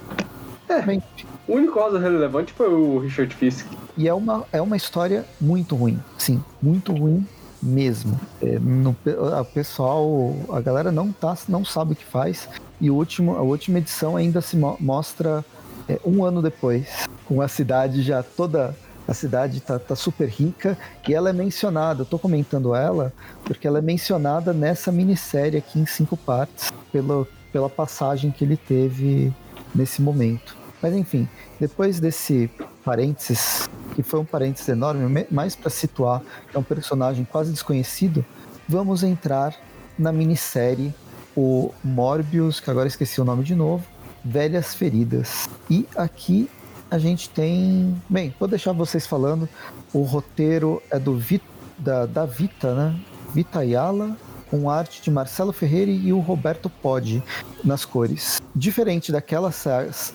É. 0.67 0.81
Bem, 0.81 1.01
o 1.47 1.53
único 1.53 1.79
rosa 1.79 1.99
relevante 1.99 2.53
foi 2.53 2.69
o 2.73 2.99
Richard 2.99 3.33
Fisk. 3.35 3.67
E 3.97 4.07
é 4.07 4.13
uma, 4.13 4.45
é 4.51 4.61
uma 4.61 4.77
história 4.77 5.25
muito 5.39 5.75
ruim. 5.75 5.99
Sim, 6.17 6.43
muito 6.61 6.93
ruim 6.93 7.25
mesmo. 7.61 8.19
É, 8.41 8.59
no, 8.59 8.95
a 9.37 9.43
pessoal, 9.43 10.35
a 10.49 10.59
galera 10.59 10.91
não, 10.91 11.11
tá, 11.11 11.35
não 11.47 11.63
sabe 11.63 11.93
o 11.93 11.95
que 11.95 12.05
faz. 12.05 12.49
E 12.81 12.89
o 12.89 12.95
último, 12.95 13.35
a 13.35 13.41
última 13.41 13.77
edição 13.77 14.17
ainda 14.17 14.41
se 14.41 14.57
mo 14.57 14.75
mostra 14.79 15.45
é, 15.87 15.99
um 16.05 16.23
ano 16.23 16.41
depois, 16.41 17.07
com 17.25 17.41
a 17.41 17.47
cidade 17.47 18.01
já 18.01 18.21
toda 18.21 18.75
a 19.07 19.13
cidade 19.13 19.59
tá, 19.61 19.77
tá 19.77 19.95
super 19.95 20.27
rica 20.27 20.77
e 21.07 21.13
ela 21.13 21.29
é 21.29 21.33
mencionada. 21.33 22.01
Eu 22.01 22.05
tô 22.05 22.17
comentando 22.17 22.73
ela 22.73 23.11
porque 23.43 23.67
ela 23.67 23.79
é 23.79 23.81
mencionada 23.81 24.53
nessa 24.53 24.91
minissérie 24.91 25.57
aqui 25.57 25.79
em 25.79 25.85
cinco 25.85 26.15
partes 26.15 26.71
pela, 26.91 27.27
pela 27.51 27.69
passagem 27.69 28.31
que 28.31 28.43
ele 28.43 28.57
teve 28.57 29.33
nesse 29.73 30.01
momento. 30.01 30.55
Mas 30.81 30.93
enfim, 30.93 31.27
depois 31.59 31.99
desse 31.99 32.49
parênteses, 32.83 33.69
que 33.95 34.03
foi 34.03 34.19
um 34.19 34.25
parênteses 34.25 34.67
enorme, 34.67 35.25
mais 35.31 35.55
para 35.55 35.69
situar 35.69 36.21
que 36.49 36.57
é 36.57 36.59
um 36.59 36.63
personagem 36.63 37.25
quase 37.25 37.51
desconhecido, 37.51 38.25
vamos 38.67 39.03
entrar 39.03 39.55
na 39.97 40.11
minissérie 40.11 40.93
o 41.35 41.73
Morbius, 41.83 42.59
que 42.59 42.69
agora 42.69 42.87
esqueci 42.87 43.19
o 43.19 43.25
nome 43.25 43.43
de 43.43 43.55
novo, 43.55 43.83
Velhas 44.23 44.75
Feridas. 44.75 45.49
E 45.69 45.87
aqui 45.95 46.49
a 46.93 46.99
gente 46.99 47.27
tem. 47.27 47.99
Bem, 48.07 48.35
vou 48.39 48.47
deixar 48.47 48.71
vocês 48.71 49.07
falando. 49.07 49.49
O 49.91 50.03
roteiro 50.03 50.79
é 50.91 50.99
do 50.99 51.17
Vit, 51.17 51.43
da, 51.75 52.05
da 52.05 52.23
Vita, 52.23 52.75
né? 52.75 52.95
Vita 53.33 53.59
Ayala, 53.59 54.15
com 54.51 54.69
arte 54.69 55.01
de 55.01 55.09
Marcelo 55.09 55.51
Ferreira 55.51 55.89
e 55.89 56.13
o 56.13 56.19
Roberto 56.19 56.69
Podi 56.69 57.23
nas 57.63 57.83
cores. 57.83 58.39
Diferente 58.55 59.11
daquela, 59.11 59.51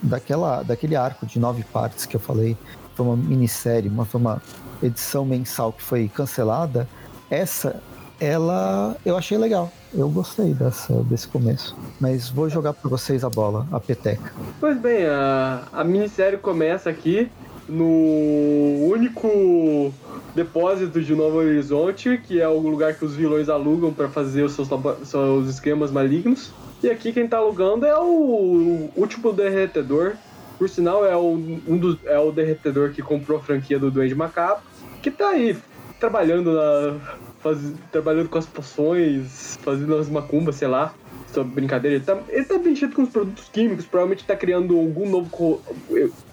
daquela, 0.00 0.62
daquele 0.62 0.94
arco 0.94 1.26
de 1.26 1.40
nove 1.40 1.64
partes 1.64 2.06
que 2.06 2.14
eu 2.14 2.20
falei, 2.20 2.56
foi 2.94 3.06
uma 3.06 3.16
minissérie, 3.16 3.88
uma, 3.88 4.04
foi 4.04 4.20
uma 4.20 4.40
edição 4.80 5.24
mensal 5.24 5.72
que 5.72 5.82
foi 5.82 6.06
cancelada. 6.06 6.88
Essa 7.28 7.82
ela 8.20 8.96
eu 9.04 9.16
achei 9.16 9.38
legal. 9.38 9.72
Eu 9.94 10.08
gostei 10.08 10.52
dessa, 10.52 10.92
desse 11.04 11.26
começo. 11.28 11.76
Mas 12.00 12.28
vou 12.28 12.48
jogar 12.48 12.72
para 12.74 12.90
vocês 12.90 13.24
a 13.24 13.30
bola, 13.30 13.66
a 13.72 13.80
peteca. 13.80 14.32
Pois 14.60 14.78
bem, 14.78 15.06
a, 15.06 15.62
a 15.72 15.84
minissérie 15.84 16.38
começa 16.38 16.90
aqui 16.90 17.30
no 17.68 18.88
único 18.90 19.92
depósito 20.34 21.02
de 21.02 21.14
Novo 21.14 21.38
Horizonte, 21.38 22.18
que 22.18 22.40
é 22.40 22.48
o 22.48 22.58
lugar 22.58 22.94
que 22.94 23.04
os 23.04 23.14
vilões 23.14 23.48
alugam 23.48 23.92
para 23.92 24.08
fazer 24.08 24.42
os 24.42 24.52
seus, 24.52 24.68
seus 25.04 25.48
esquemas 25.48 25.90
malignos. 25.90 26.52
E 26.82 26.88
aqui 26.88 27.12
quem 27.12 27.26
tá 27.26 27.38
alugando 27.38 27.84
é 27.84 27.98
o 27.98 28.88
último 28.96 29.32
derretedor, 29.32 30.14
Por 30.58 30.68
sinal, 30.68 31.04
é 31.04 31.16
o, 31.16 31.34
um 31.66 31.76
dos, 31.76 31.98
é 32.04 32.18
o 32.18 32.32
derretedor 32.32 32.90
que 32.90 33.02
comprou 33.02 33.38
a 33.38 33.40
franquia 33.42 33.78
do 33.78 33.90
Duende 33.90 34.14
Macabro, 34.14 34.62
que 35.02 35.10
tá 35.10 35.30
aí 35.30 35.56
trabalhando 35.98 36.52
na. 36.52 36.96
Faz, 37.40 37.58
trabalhando 37.92 38.28
com 38.28 38.38
as 38.38 38.46
poções, 38.46 39.58
fazendo 39.62 39.96
as 39.96 40.08
macumbas, 40.08 40.56
sei 40.56 40.68
lá. 40.68 40.94
Sobre 41.32 41.52
brincadeira, 41.52 41.96
ele 41.96 42.04
tá, 42.04 42.18
ele 42.28 42.44
tá 42.44 42.58
mexendo 42.58 42.94
com 42.94 43.02
os 43.02 43.10
produtos 43.10 43.48
químicos, 43.50 43.84
provavelmente 43.84 44.24
tá 44.24 44.34
criando 44.34 44.78
algum 44.78 45.08
novo 45.08 45.28
co 45.28 45.60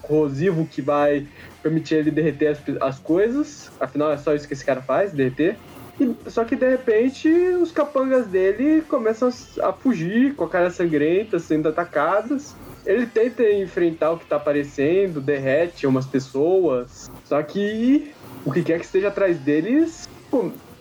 corrosivo 0.01 0.65
que 0.65 0.81
vai 0.81 1.27
permitir 1.61 1.95
ele 1.95 2.11
derreter 2.11 2.47
as, 2.47 2.59
as 2.81 2.99
coisas. 2.99 3.71
Afinal, 3.79 4.11
é 4.11 4.17
só 4.17 4.33
isso 4.33 4.47
que 4.47 4.53
esse 4.53 4.63
cara 4.63 4.81
faz, 4.81 5.11
derreter. 5.11 5.57
E, 5.99 6.15
só 6.29 6.43
que 6.43 6.55
de 6.55 6.69
repente 6.69 7.29
os 7.29 7.71
capangas 7.71 8.27
dele 8.27 8.81
começam 8.87 9.29
a 9.61 9.73
fugir 9.73 10.35
com 10.35 10.43
a 10.43 10.49
cara 10.49 10.69
sangrenta, 10.69 11.39
sendo 11.39 11.69
atacados. 11.69 12.53
Ele 12.85 13.05
tenta 13.05 13.43
enfrentar 13.43 14.11
o 14.11 14.17
que 14.17 14.25
tá 14.25 14.35
aparecendo, 14.35 15.19
derrete 15.19 15.87
umas 15.87 16.05
pessoas. 16.05 17.09
Só 17.23 17.41
que 17.41 18.13
o 18.45 18.51
que 18.51 18.63
quer 18.63 18.79
que 18.79 18.85
esteja 18.85 19.07
atrás 19.07 19.39
deles 19.39 20.07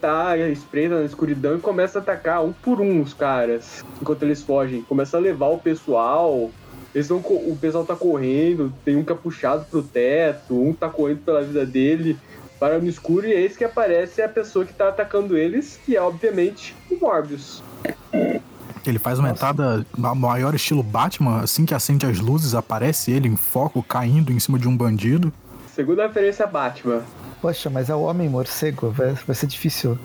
tá 0.05 0.37
espreita 0.37 0.99
na 0.99 1.05
escuridão 1.05 1.57
e 1.57 1.61
começa 1.61 1.99
a 1.99 2.03
atacar 2.03 2.45
um 2.45 2.53
por 2.53 2.81
um 2.81 3.01
os 3.01 3.15
caras. 3.15 3.83
Enquanto 4.01 4.23
eles 4.23 4.43
fogem. 4.43 4.83
Começa 4.83 5.17
a 5.17 5.21
levar 5.21 5.49
o 5.49 5.59
pessoal. 5.59 6.51
Eles 6.95 7.09
vão, 7.09 7.19
o 7.19 7.57
pessoal 7.61 7.85
tá 7.85 7.97
correndo, 7.97 8.73
tem 8.85 8.97
um 8.97 9.03
que 9.03 9.11
é 9.11 9.17
puxado 9.17 9.65
pro 9.65 9.83
teto, 9.83 10.55
um 10.55 10.73
tá 10.73 10.89
correndo 10.89 11.25
pela 11.25 11.43
vida 11.43 11.67
dele, 11.67 12.17
para 12.61 12.79
no 12.79 12.87
escuro, 12.87 13.27
e 13.27 13.33
é 13.33 13.41
esse 13.41 13.59
que 13.59 13.65
aparece 13.65 14.23
a 14.23 14.29
pessoa 14.29 14.65
que 14.65 14.73
tá 14.73 14.91
atacando 14.91 15.37
eles, 15.37 15.81
que 15.85 15.97
é 15.97 16.01
obviamente 16.01 16.77
o 16.89 16.97
Morbius. 17.01 17.65
Ele 18.87 18.99
faz 19.01 19.19
uma 19.19 19.31
entrada 19.31 19.85
maior 19.97 20.55
estilo 20.55 20.85
Batman, 20.85 21.41
assim 21.41 21.67
que 21.67 21.75
acende 21.75 22.07
as 22.07 22.21
luzes, 22.21 22.55
aparece 22.55 23.11
ele 23.11 23.27
em 23.27 23.35
foco, 23.35 23.83
caindo 23.83 24.31
em 24.31 24.39
cima 24.39 24.57
de 24.57 24.69
um 24.69 24.77
bandido. 24.77 25.33
Segunda 25.75 26.07
referência 26.07 26.45
a 26.45 26.49
Batman. 26.49 27.03
Poxa, 27.45 27.69
mas 27.69 27.91
é 27.91 27.95
o 27.95 28.01
Homem 28.01 28.27
Morcego, 28.27 28.89
vai, 28.89 29.13
vai 29.13 29.37
ser 29.37 29.47
difícil. 29.47 29.99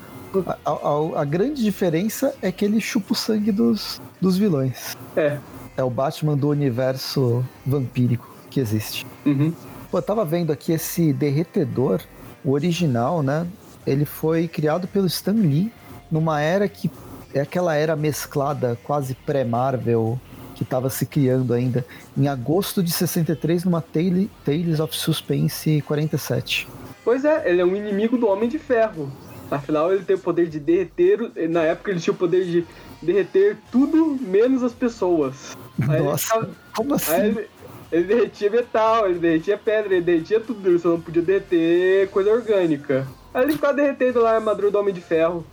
A, 0.45 0.71
a, 0.71 1.21
a, 1.21 1.23
grande 1.23 1.63
diferença 1.63 2.35
é 2.41 2.51
que 2.51 2.65
ele 2.65 2.81
chupa 2.81 3.13
o 3.13 3.15
sangue 3.15 3.49
dos, 3.49 4.01
dos 4.19 4.37
vilões. 4.37 4.97
É. 5.15 5.37
É 5.77 5.81
o 5.81 5.89
Batman 5.89 6.35
do 6.35 6.49
universo 6.49 7.41
vampírico 7.65 8.29
que 8.49 8.59
existe. 8.59 9.07
Uhum. 9.25 9.53
Pô, 9.89 9.99
eu 9.99 10.01
tava 10.01 10.25
vendo 10.25 10.51
aqui 10.51 10.73
esse 10.73 11.13
derretedor, 11.13 12.01
o 12.43 12.51
original, 12.51 13.23
né? 13.23 13.47
Ele 13.87 14.03
foi 14.03 14.45
criado 14.49 14.85
pelo 14.85 15.07
Stan 15.07 15.31
Lee 15.31 15.71
numa 16.11 16.41
era 16.41 16.67
que 16.67 16.91
é 17.33 17.39
aquela 17.39 17.73
era 17.73 17.95
mesclada, 17.95 18.77
quase 18.83 19.15
pré-Marvel, 19.15 20.19
que 20.55 20.63
estava 20.63 20.89
se 20.89 21.05
criando 21.05 21.53
ainda, 21.53 21.85
em 22.17 22.27
agosto 22.27 22.83
de 22.83 22.91
63, 22.91 23.63
numa 23.63 23.81
Tales 23.81 24.81
of 24.81 24.93
Suspense 24.93 25.81
47. 25.87 26.67
Pois 27.03 27.25
é, 27.25 27.49
ele 27.49 27.61
é 27.61 27.65
um 27.65 27.75
inimigo 27.75 28.17
do 28.17 28.27
Homem 28.27 28.49
de 28.49 28.59
Ferro. 28.59 29.11
Afinal, 29.49 29.91
ele 29.91 30.03
tem 30.03 30.15
o 30.15 30.19
poder 30.19 30.47
de 30.47 30.59
derreter. 30.59 31.31
Na 31.49 31.63
época, 31.63 31.91
ele 31.91 31.99
tinha 31.99 32.13
o 32.13 32.17
poder 32.17 32.45
de 32.45 32.65
derreter 33.01 33.57
tudo 33.71 34.17
menos 34.21 34.63
as 34.63 34.73
pessoas. 34.73 35.57
Aí 35.87 36.01
Nossa, 36.01 36.37
ele, 36.37 36.49
como 36.75 36.93
assim? 36.93 37.13
Ele, 37.13 37.47
ele, 37.91 38.03
derretia 38.03 38.49
metal, 38.49 39.09
ele 39.09 39.19
derretia 39.19 39.57
pedra, 39.57 39.93
ele 39.93 40.05
derretia 40.05 40.39
tudo, 40.39 40.67
ele 40.69 40.77
só 40.77 40.89
não 40.89 41.01
podia 41.01 41.21
derreter 41.21 42.09
coisa 42.09 42.31
orgânica. 42.31 43.07
Aí 43.33 43.43
ele 43.43 43.53
ficava 43.53 43.73
derretendo 43.73 44.19
lá 44.21 44.31
a 44.31 44.35
armadura 44.35 44.69
do 44.69 44.77
Homem 44.77 44.93
de 44.93 45.01
Ferro. 45.01 45.45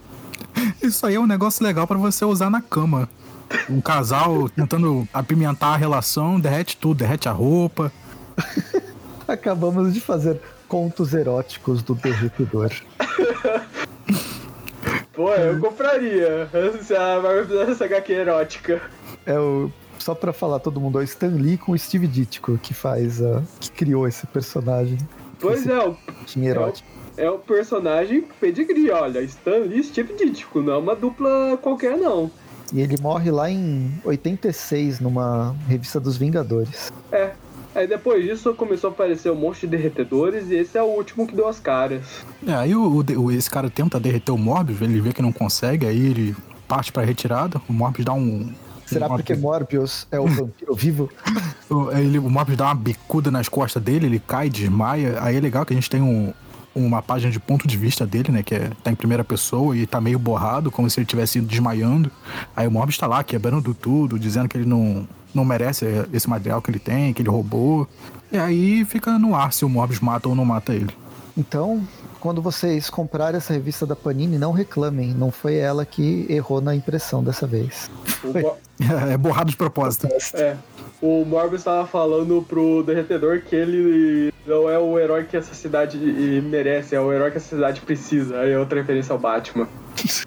Isso 0.83 1.07
aí 1.07 1.15
é 1.15 1.21
um 1.21 1.27
negócio 1.27 1.65
legal 1.65 1.87
para 1.87 1.97
você 1.97 2.25
usar 2.25 2.51
na 2.51 2.61
cama. 2.61 3.09
Um 3.71 3.81
casal 3.81 4.49
tentando 4.49 5.07
apimentar 5.15 5.69
a 5.69 5.77
relação, 5.77 6.41
derrete 6.41 6.77
tudo, 6.77 6.99
derrete 6.99 7.29
a 7.29 7.33
roupa. 7.33 7.93
Acabamos 9.27 9.95
de 9.95 10.01
fazer 10.01 10.41
contos 10.69 11.15
eróticos 11.15 11.83
do 11.83 11.95
derretedor. 11.95 12.71
Pô, 15.13 15.33
eu 15.33 15.59
compraria 15.59 16.49
se 16.83 16.95
a 16.95 17.21
Marvel 17.23 17.47
fizesse 17.47 17.71
essa 17.73 17.85
HQ 17.87 18.13
erótica. 18.13 18.83
É 19.25 19.39
o. 19.39 19.71
Só 19.99 20.15
pra 20.15 20.31
falar 20.33 20.59
todo 20.61 20.79
mundo, 20.79 20.99
é 20.99 21.03
o 21.03 21.05
Stan 21.05 21.29
Lee 21.29 21.57
com 21.57 21.73
o 21.73 21.79
Steve 21.79 22.07
Ditko, 22.07 22.59
que 22.59 22.75
faz 22.75 23.23
a. 23.23 23.43
que 23.59 23.71
criou 23.71 24.07
esse 24.07 24.27
personagem. 24.27 24.99
Pois 25.41 25.61
esse 25.61 25.73
é, 25.73 25.79
o. 25.79 25.97
erótico. 26.45 26.89
É 27.17 27.23
o, 27.23 27.27
é 27.29 27.31
o 27.31 27.39
personagem 27.39 28.27
pedigree, 28.39 28.91
olha. 28.91 29.23
Stan 29.23 29.61
Lee 29.61 29.81
e 29.81 29.85
Steve 29.85 30.13
Ditko, 30.13 30.61
não 30.61 30.75
é 30.75 30.77
uma 30.77 30.95
dupla 30.95 31.59
qualquer, 31.63 31.97
não. 31.97 32.31
E 32.73 32.81
ele 32.81 32.97
morre 33.01 33.31
lá 33.31 33.49
em 33.51 33.93
86, 34.05 35.01
numa 35.01 35.55
revista 35.69 36.01
dos 36.01 36.17
Vingadores. 36.17 36.93
É, 37.13 37.33
Aí 37.77 37.87
depois 37.87 38.25
disso 38.25 38.55
começou 38.55 38.89
a 38.89 38.93
aparecer 38.95 39.31
um 39.31 39.35
monte 39.35 39.61
de 39.61 39.67
derretedores 39.67 40.51
e 40.51 40.55
esse 40.55 40.79
é 40.79 40.83
o 40.83 40.87
último 40.87 41.27
que 41.27 41.37
deu 41.37 41.47
as 41.47 41.61
caras. 41.61 42.25
É, 42.47 42.55
aí 42.55 42.75
o, 42.75 43.05
o, 43.19 43.31
esse 43.31 43.51
cara 43.51 43.69
tenta 43.69 44.01
derreter 44.01 44.33
o 44.33 44.39
Morbius, 44.39 44.81
ele 44.81 44.99
vê 44.99 45.13
que 45.13 45.21
não 45.21 45.31
consegue, 45.31 45.87
aí 45.87 46.07
ele 46.07 46.35
parte 46.67 46.91
pra 46.91 47.05
retirada, 47.05 47.61
o 47.69 47.73
Morbius 47.75 48.07
dá 48.07 48.15
um. 48.15 48.51
Será 48.87 49.09
porque 49.09 49.35
Morbius 49.35 50.07
é 50.11 50.19
o 50.19 50.27
vampiro 50.27 50.75
vivo? 50.75 51.11
Ele, 51.99 52.21
o 52.21 52.31
Morbius 52.31 52.57
dá 52.57 52.67
uma 52.67 52.75
bicuda 52.77 53.33
nas 53.33 53.49
costas 53.49 53.83
dele, 53.83 54.07
ele 54.07 54.21
cai, 54.21 54.49
desmaia. 54.49 55.19
Aí 55.21 55.37
é 55.37 55.41
legal 55.41 55.67
que 55.67 55.73
a 55.73 55.77
gente 55.77 55.91
tem 55.91 56.01
um, 56.01 56.33
uma 56.73 57.03
página 57.03 57.33
de 57.33 57.41
ponto 57.41 57.67
de 57.67 57.77
vista 57.77 58.07
dele, 58.07 58.31
né? 58.31 58.45
Que 58.45 58.55
é, 58.55 58.71
tá 58.85 58.93
em 58.93 58.95
primeira 58.95 59.25
pessoa 59.25 59.77
e 59.77 59.85
tá 59.89 60.01
meio 60.01 60.21
borrado, 60.21 60.71
como 60.71 60.89
se 60.89 61.01
ele 61.01 61.07
tivesse 61.07 61.39
ido 61.39 61.49
desmaiando. 61.49 62.13
Aí 62.55 62.69
o 62.69 62.71
Morbius 62.71 62.97
tá 62.97 63.09
lá 63.09 63.25
quebrando 63.25 63.75
tudo, 63.75 64.21
dizendo 64.21 64.49
que 64.49 64.57
ele 64.57 64.67
não, 64.67 65.09
não 65.37 65.45
merece 65.45 65.87
esse 66.13 66.29
material 66.29 66.61
que 66.61 66.71
ele 66.71 66.79
tem, 66.79 67.13
que 67.13 67.23
ele 67.23 67.29
roubou. 67.29 67.87
E 68.33 68.39
aí 68.39 68.85
fica 68.85 69.19
no 69.19 69.35
ar 69.35 69.53
se 69.53 69.65
o 69.65 69.69
Morbius 69.69 70.01
mata 70.01 70.29
ou 70.29 70.35
não 70.35 70.45
mata 70.45 70.75
ele. 70.75 70.91
Então, 71.37 71.87
quando 72.19 72.41
vocês 72.41 72.89
comprarem 72.89 73.37
essa 73.37 73.53
revista 73.53 73.87
da 73.87 73.95
Panini, 73.95 74.39
não 74.39 74.51
reclamem. 74.51 75.13
Não 75.13 75.31
foi 75.31 75.57
ela 75.57 75.85
que 75.85 76.27
errou 76.29 76.61
na 76.61 76.75
impressão 76.75 77.23
dessa 77.23 77.47
vez. 77.47 77.91
É 79.11 79.17
borrado 79.17 79.51
de 79.51 79.57
propósito. 79.57 80.07
É. 80.35 80.55
O 81.01 81.25
Morbius 81.25 81.63
estava 81.63 81.87
falando 81.87 82.45
pro 82.47 82.83
Derretedor 82.83 83.41
que 83.41 83.57
ele 83.57 84.31
não 84.47 84.69
é 84.69 84.79
o 84.79 84.99
herói 84.99 85.25
que 85.25 85.35
essa 85.35 85.55
cidade 85.55 85.97
merece, 86.43 86.95
é 86.95 87.01
o 87.01 87.11
herói 87.11 87.31
que 87.31 87.39
essa 87.39 87.57
cidade 87.57 87.81
precisa. 87.81 88.41
Aí 88.41 88.53
é 88.53 88.59
outra 88.59 88.79
referência 88.79 89.15
ao 89.15 89.19
Batman. 89.19 89.67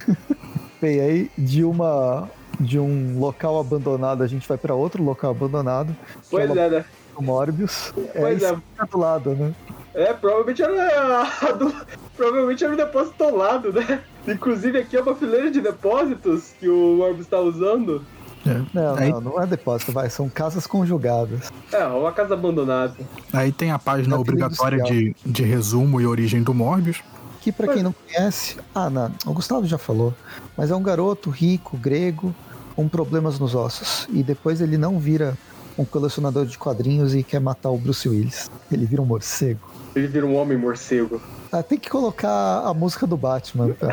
Bem, 0.81 0.99
aí 0.99 1.31
de 1.37 1.63
uma 1.63 2.27
de 2.59 2.79
um 2.79 3.19
local 3.19 3.59
abandonado, 3.59 4.23
a 4.23 4.27
gente 4.27 4.47
vai 4.47 4.57
para 4.57 4.75
outro 4.75 5.03
local 5.03 5.31
abandonado. 5.31 5.95
Pois 6.29 6.49
é, 6.55 6.65
é, 6.65 6.69
né? 6.69 6.85
O 7.15 7.21
Morbius. 7.21 7.93
Pois 8.15 8.43
é. 8.43 8.49
é. 8.49 8.85
do 8.85 8.97
lado, 8.97 9.35
né? 9.35 9.53
É, 9.93 10.13
provavelmente 10.13 10.61
era 10.61 11.23
do, 11.57 11.73
provavelmente 12.15 12.63
era 12.63 12.73
um 12.73 12.77
depósito 12.77 13.23
ao 13.23 13.35
lado, 13.35 13.73
né? 13.73 14.01
Inclusive 14.27 14.77
aqui 14.77 14.95
é 14.97 15.01
uma 15.01 15.15
fileira 15.15 15.49
de 15.49 15.61
depósitos 15.61 16.53
que 16.59 16.69
o 16.69 16.97
Morbius 16.97 17.25
está 17.25 17.39
usando. 17.39 18.05
É. 18.45 18.61
Não, 18.73 18.95
Aí... 18.95 19.11
não, 19.11 19.21
não 19.21 19.41
é 19.41 19.45
depósito, 19.45 19.91
vai, 19.91 20.09
são 20.09 20.29
casas 20.29 20.65
conjugadas. 20.65 21.51
É, 21.71 21.85
uma 21.85 22.11
casa 22.11 22.33
abandonada. 22.33 22.95
Aí 23.33 23.51
tem 23.51 23.71
a 23.71 23.79
página 23.79 24.15
é 24.15 24.19
obrigatória 24.19 24.81
de, 24.83 25.15
de 25.25 25.43
resumo 25.43 25.99
e 25.99 26.05
origem 26.05 26.41
do 26.41 26.53
Morbius. 26.53 27.01
Que 27.41 27.53
para 27.53 27.73
quem 27.73 27.81
não 27.81 27.93
conhece, 27.93 28.57
ah, 28.75 28.89
não, 28.89 29.11
o 29.25 29.31
Gustavo 29.31 29.65
já 29.65 29.77
falou, 29.77 30.13
mas 30.57 30.71
é 30.71 30.75
um 30.75 30.83
garoto 30.83 31.29
rico, 31.29 31.77
grego, 31.77 32.35
com 32.79 32.87
problemas 32.87 33.37
nos 33.37 33.55
ossos. 33.55 34.07
E 34.09 34.23
depois 34.23 34.61
ele 34.61 34.77
não 34.77 34.97
vira 34.97 35.37
um 35.77 35.83
colecionador 35.83 36.45
de 36.45 36.57
quadrinhos 36.57 37.13
e 37.13 37.21
quer 37.23 37.41
matar 37.41 37.71
o 37.71 37.77
Bruce 37.77 38.07
Willis. 38.07 38.49
Ele 38.71 38.85
vira 38.85 39.01
um 39.01 39.05
morcego. 39.05 39.59
Ele 39.99 40.07
vira 40.07 40.25
um 40.25 40.35
homem 40.35 40.57
morcego. 40.57 41.21
Ah, 41.51 41.63
tem 41.63 41.79
que 41.79 41.89
colocar 41.89 42.63
a 42.63 42.73
música 42.73 43.07
do 43.07 43.17
Batman, 43.17 43.73
tá? 43.73 43.89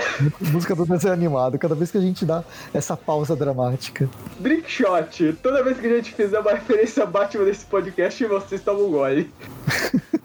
música 0.53 0.75
do 0.75 0.85
desenho 0.85 1.15
animado, 1.15 1.59
cada 1.59 1.75
vez 1.75 1.91
que 1.91 1.97
a 1.97 2.01
gente 2.01 2.25
dá 2.25 2.45
essa 2.73 2.97
pausa 2.97 3.35
dramática. 3.35 4.09
Drink 4.39 4.71
shot. 4.71 5.33
Toda 5.43 5.65
vez 5.65 5.79
que 5.79 5.87
a 5.87 5.97
gente 5.97 6.13
fizer 6.13 6.39
uma 6.39 6.53
referência 6.53 7.03
a 7.03 7.07
Batman 7.07 7.45
nesse 7.45 7.65
podcast, 7.65 8.25
vocês 8.27 8.61
tomam 8.63 8.87
um 8.87 8.91
gole. 8.91 9.31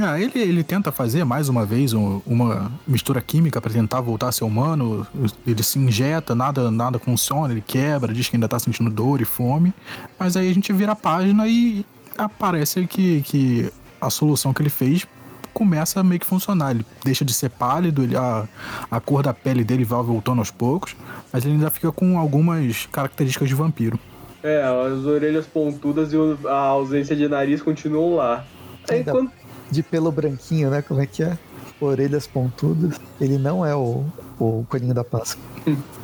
Ah, 0.00 0.18
ele, 0.18 0.40
ele 0.40 0.64
tenta 0.64 0.90
fazer 0.90 1.22
mais 1.22 1.50
uma 1.50 1.66
vez 1.66 1.92
uma 1.92 2.72
mistura 2.86 3.20
química 3.20 3.60
para 3.60 3.70
tentar 3.70 4.00
voltar 4.00 4.28
a 4.28 4.32
ser 4.32 4.44
humano. 4.44 5.06
Ele 5.46 5.62
se 5.62 5.78
injeta, 5.78 6.34
nada, 6.34 6.70
nada 6.70 6.98
funciona, 6.98 7.52
ele 7.52 7.60
quebra, 7.60 8.10
diz 8.10 8.26
que 8.26 8.36
ainda 8.36 8.48
tá 8.48 8.58
sentindo 8.58 8.88
dor 8.88 9.20
e 9.20 9.26
fome. 9.26 9.74
Mas 10.18 10.34
aí 10.34 10.50
a 10.50 10.54
gente 10.54 10.72
vira 10.72 10.92
a 10.92 10.96
página 10.96 11.46
e 11.46 11.84
aparece 12.16 12.86
que, 12.86 13.20
que 13.20 13.70
a 14.00 14.08
solução 14.08 14.54
que 14.54 14.62
ele 14.62 14.70
fez 14.70 15.06
começa 15.52 16.00
a 16.00 16.02
meio 16.02 16.20
que 16.20 16.26
funcionar. 16.26 16.72
Ele 16.72 16.84
deixa 17.04 17.24
de 17.24 17.32
ser 17.32 17.50
pálido, 17.50 18.02
ele, 18.02 18.16
a, 18.16 18.46
a 18.90 19.00
cor 19.00 19.22
da 19.22 19.32
pele 19.32 19.64
dele 19.64 19.84
vai 19.84 20.02
voltando 20.02 20.38
aos 20.38 20.50
poucos, 20.50 20.96
mas 21.32 21.44
ele 21.44 21.54
ainda 21.54 21.70
fica 21.70 21.90
com 21.92 22.18
algumas 22.18 22.86
características 22.86 23.48
de 23.48 23.54
vampiro. 23.54 23.98
É, 24.42 24.62
as 24.62 25.04
orelhas 25.04 25.46
pontudas 25.46 26.12
e 26.12 26.16
a 26.48 26.56
ausência 26.56 27.14
de 27.14 27.28
nariz 27.28 27.62
continuam 27.62 28.16
lá. 28.16 28.44
Aí, 28.88 29.04
quando, 29.04 29.30
de 29.70 29.82
pelo 29.82 30.10
branquinho, 30.10 30.70
né? 30.70 30.82
Como 30.82 31.00
é 31.00 31.06
que 31.06 31.22
é? 31.22 31.38
Orelhas 31.80 32.26
pontudas. 32.26 33.00
Ele 33.20 33.38
não 33.38 33.64
é 33.64 33.74
o, 33.74 34.04
o 34.38 34.66
coelhinho 34.68 34.94
da 34.94 35.04
Páscoa. 35.04 35.42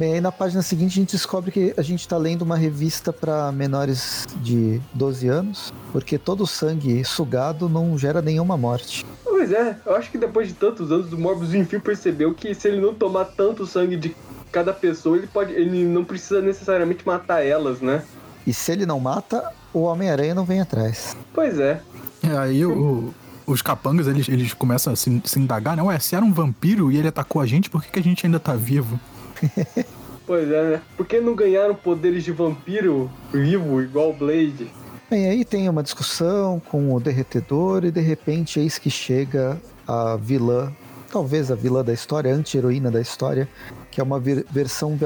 Bem, 0.00 0.14
aí 0.14 0.20
na 0.22 0.32
página 0.32 0.62
seguinte 0.62 0.92
a 0.92 1.02
gente 1.02 1.12
descobre 1.12 1.50
que 1.50 1.74
a 1.76 1.82
gente 1.82 2.00
está 2.00 2.16
lendo 2.16 2.40
uma 2.40 2.56
revista 2.56 3.12
para 3.12 3.52
menores 3.52 4.26
de 4.36 4.80
12 4.94 5.28
anos, 5.28 5.74
porque 5.92 6.16
todo 6.16 6.46
sangue 6.46 7.04
sugado 7.04 7.68
não 7.68 7.98
gera 7.98 8.22
nenhuma 8.22 8.56
morte. 8.56 9.04
Pois 9.22 9.52
é, 9.52 9.76
eu 9.84 9.94
acho 9.94 10.10
que 10.10 10.16
depois 10.16 10.48
de 10.48 10.54
tantos 10.54 10.90
anos, 10.90 11.12
o 11.12 11.18
Morbius 11.18 11.52
enfim 11.52 11.78
percebeu 11.78 12.32
que 12.32 12.54
se 12.54 12.68
ele 12.68 12.80
não 12.80 12.94
tomar 12.94 13.26
tanto 13.26 13.66
sangue 13.66 13.94
de 13.94 14.16
cada 14.50 14.72
pessoa, 14.72 15.18
ele 15.18 15.26
pode. 15.26 15.52
ele 15.52 15.84
não 15.84 16.02
precisa 16.02 16.40
necessariamente 16.40 17.06
matar 17.06 17.44
elas, 17.44 17.82
né? 17.82 18.02
E 18.46 18.54
se 18.54 18.72
ele 18.72 18.86
não 18.86 18.98
mata, 18.98 19.52
o 19.70 19.82
Homem-Aranha 19.82 20.34
não 20.34 20.46
vem 20.46 20.62
atrás. 20.62 21.14
Pois 21.34 21.60
é. 21.60 21.78
É, 22.22 22.38
aí 22.38 22.64
o, 22.64 23.12
os 23.46 23.60
capangas, 23.60 24.06
eles, 24.06 24.30
eles 24.30 24.54
começam 24.54 24.94
a 24.94 24.96
se, 24.96 25.20
se 25.26 25.38
indagar, 25.38 25.76
né? 25.76 25.82
Ué, 25.82 25.98
se 25.98 26.16
era 26.16 26.24
um 26.24 26.32
vampiro 26.32 26.90
e 26.90 26.96
ele 26.96 27.08
atacou 27.08 27.42
a 27.42 27.44
gente, 27.44 27.68
por 27.68 27.82
que, 27.82 27.90
que 27.90 27.98
a 27.98 28.02
gente 28.02 28.24
ainda 28.24 28.40
tá 28.40 28.54
vivo? 28.54 28.98
Pois 30.26 30.48
é, 30.48 30.62
né? 30.70 30.82
Por 30.96 31.06
que 31.06 31.20
não 31.20 31.34
ganharam 31.34 31.74
poderes 31.74 32.22
de 32.22 32.30
vampiro 32.30 33.10
vivo, 33.32 33.82
igual 33.82 34.10
o 34.10 34.12
Blade? 34.12 34.70
Bem, 35.10 35.26
aí 35.28 35.44
tem 35.44 35.68
uma 35.68 35.82
discussão 35.82 36.62
com 36.70 36.94
o 36.94 37.00
derretedor 37.00 37.84
e 37.84 37.90
de 37.90 38.00
repente 38.00 38.60
eis 38.60 38.78
que 38.78 38.88
chega 38.88 39.60
a 39.88 40.14
vilã, 40.14 40.72
talvez 41.10 41.50
a 41.50 41.56
vilã 41.56 41.82
da 41.82 41.92
história, 41.92 42.32
a 42.32 42.36
anti-heroína 42.36 42.92
da 42.92 43.00
história, 43.00 43.48
que 43.90 44.00
é 44.00 44.04
uma 44.04 44.20
ver- 44.20 44.46
versão 44.52 44.96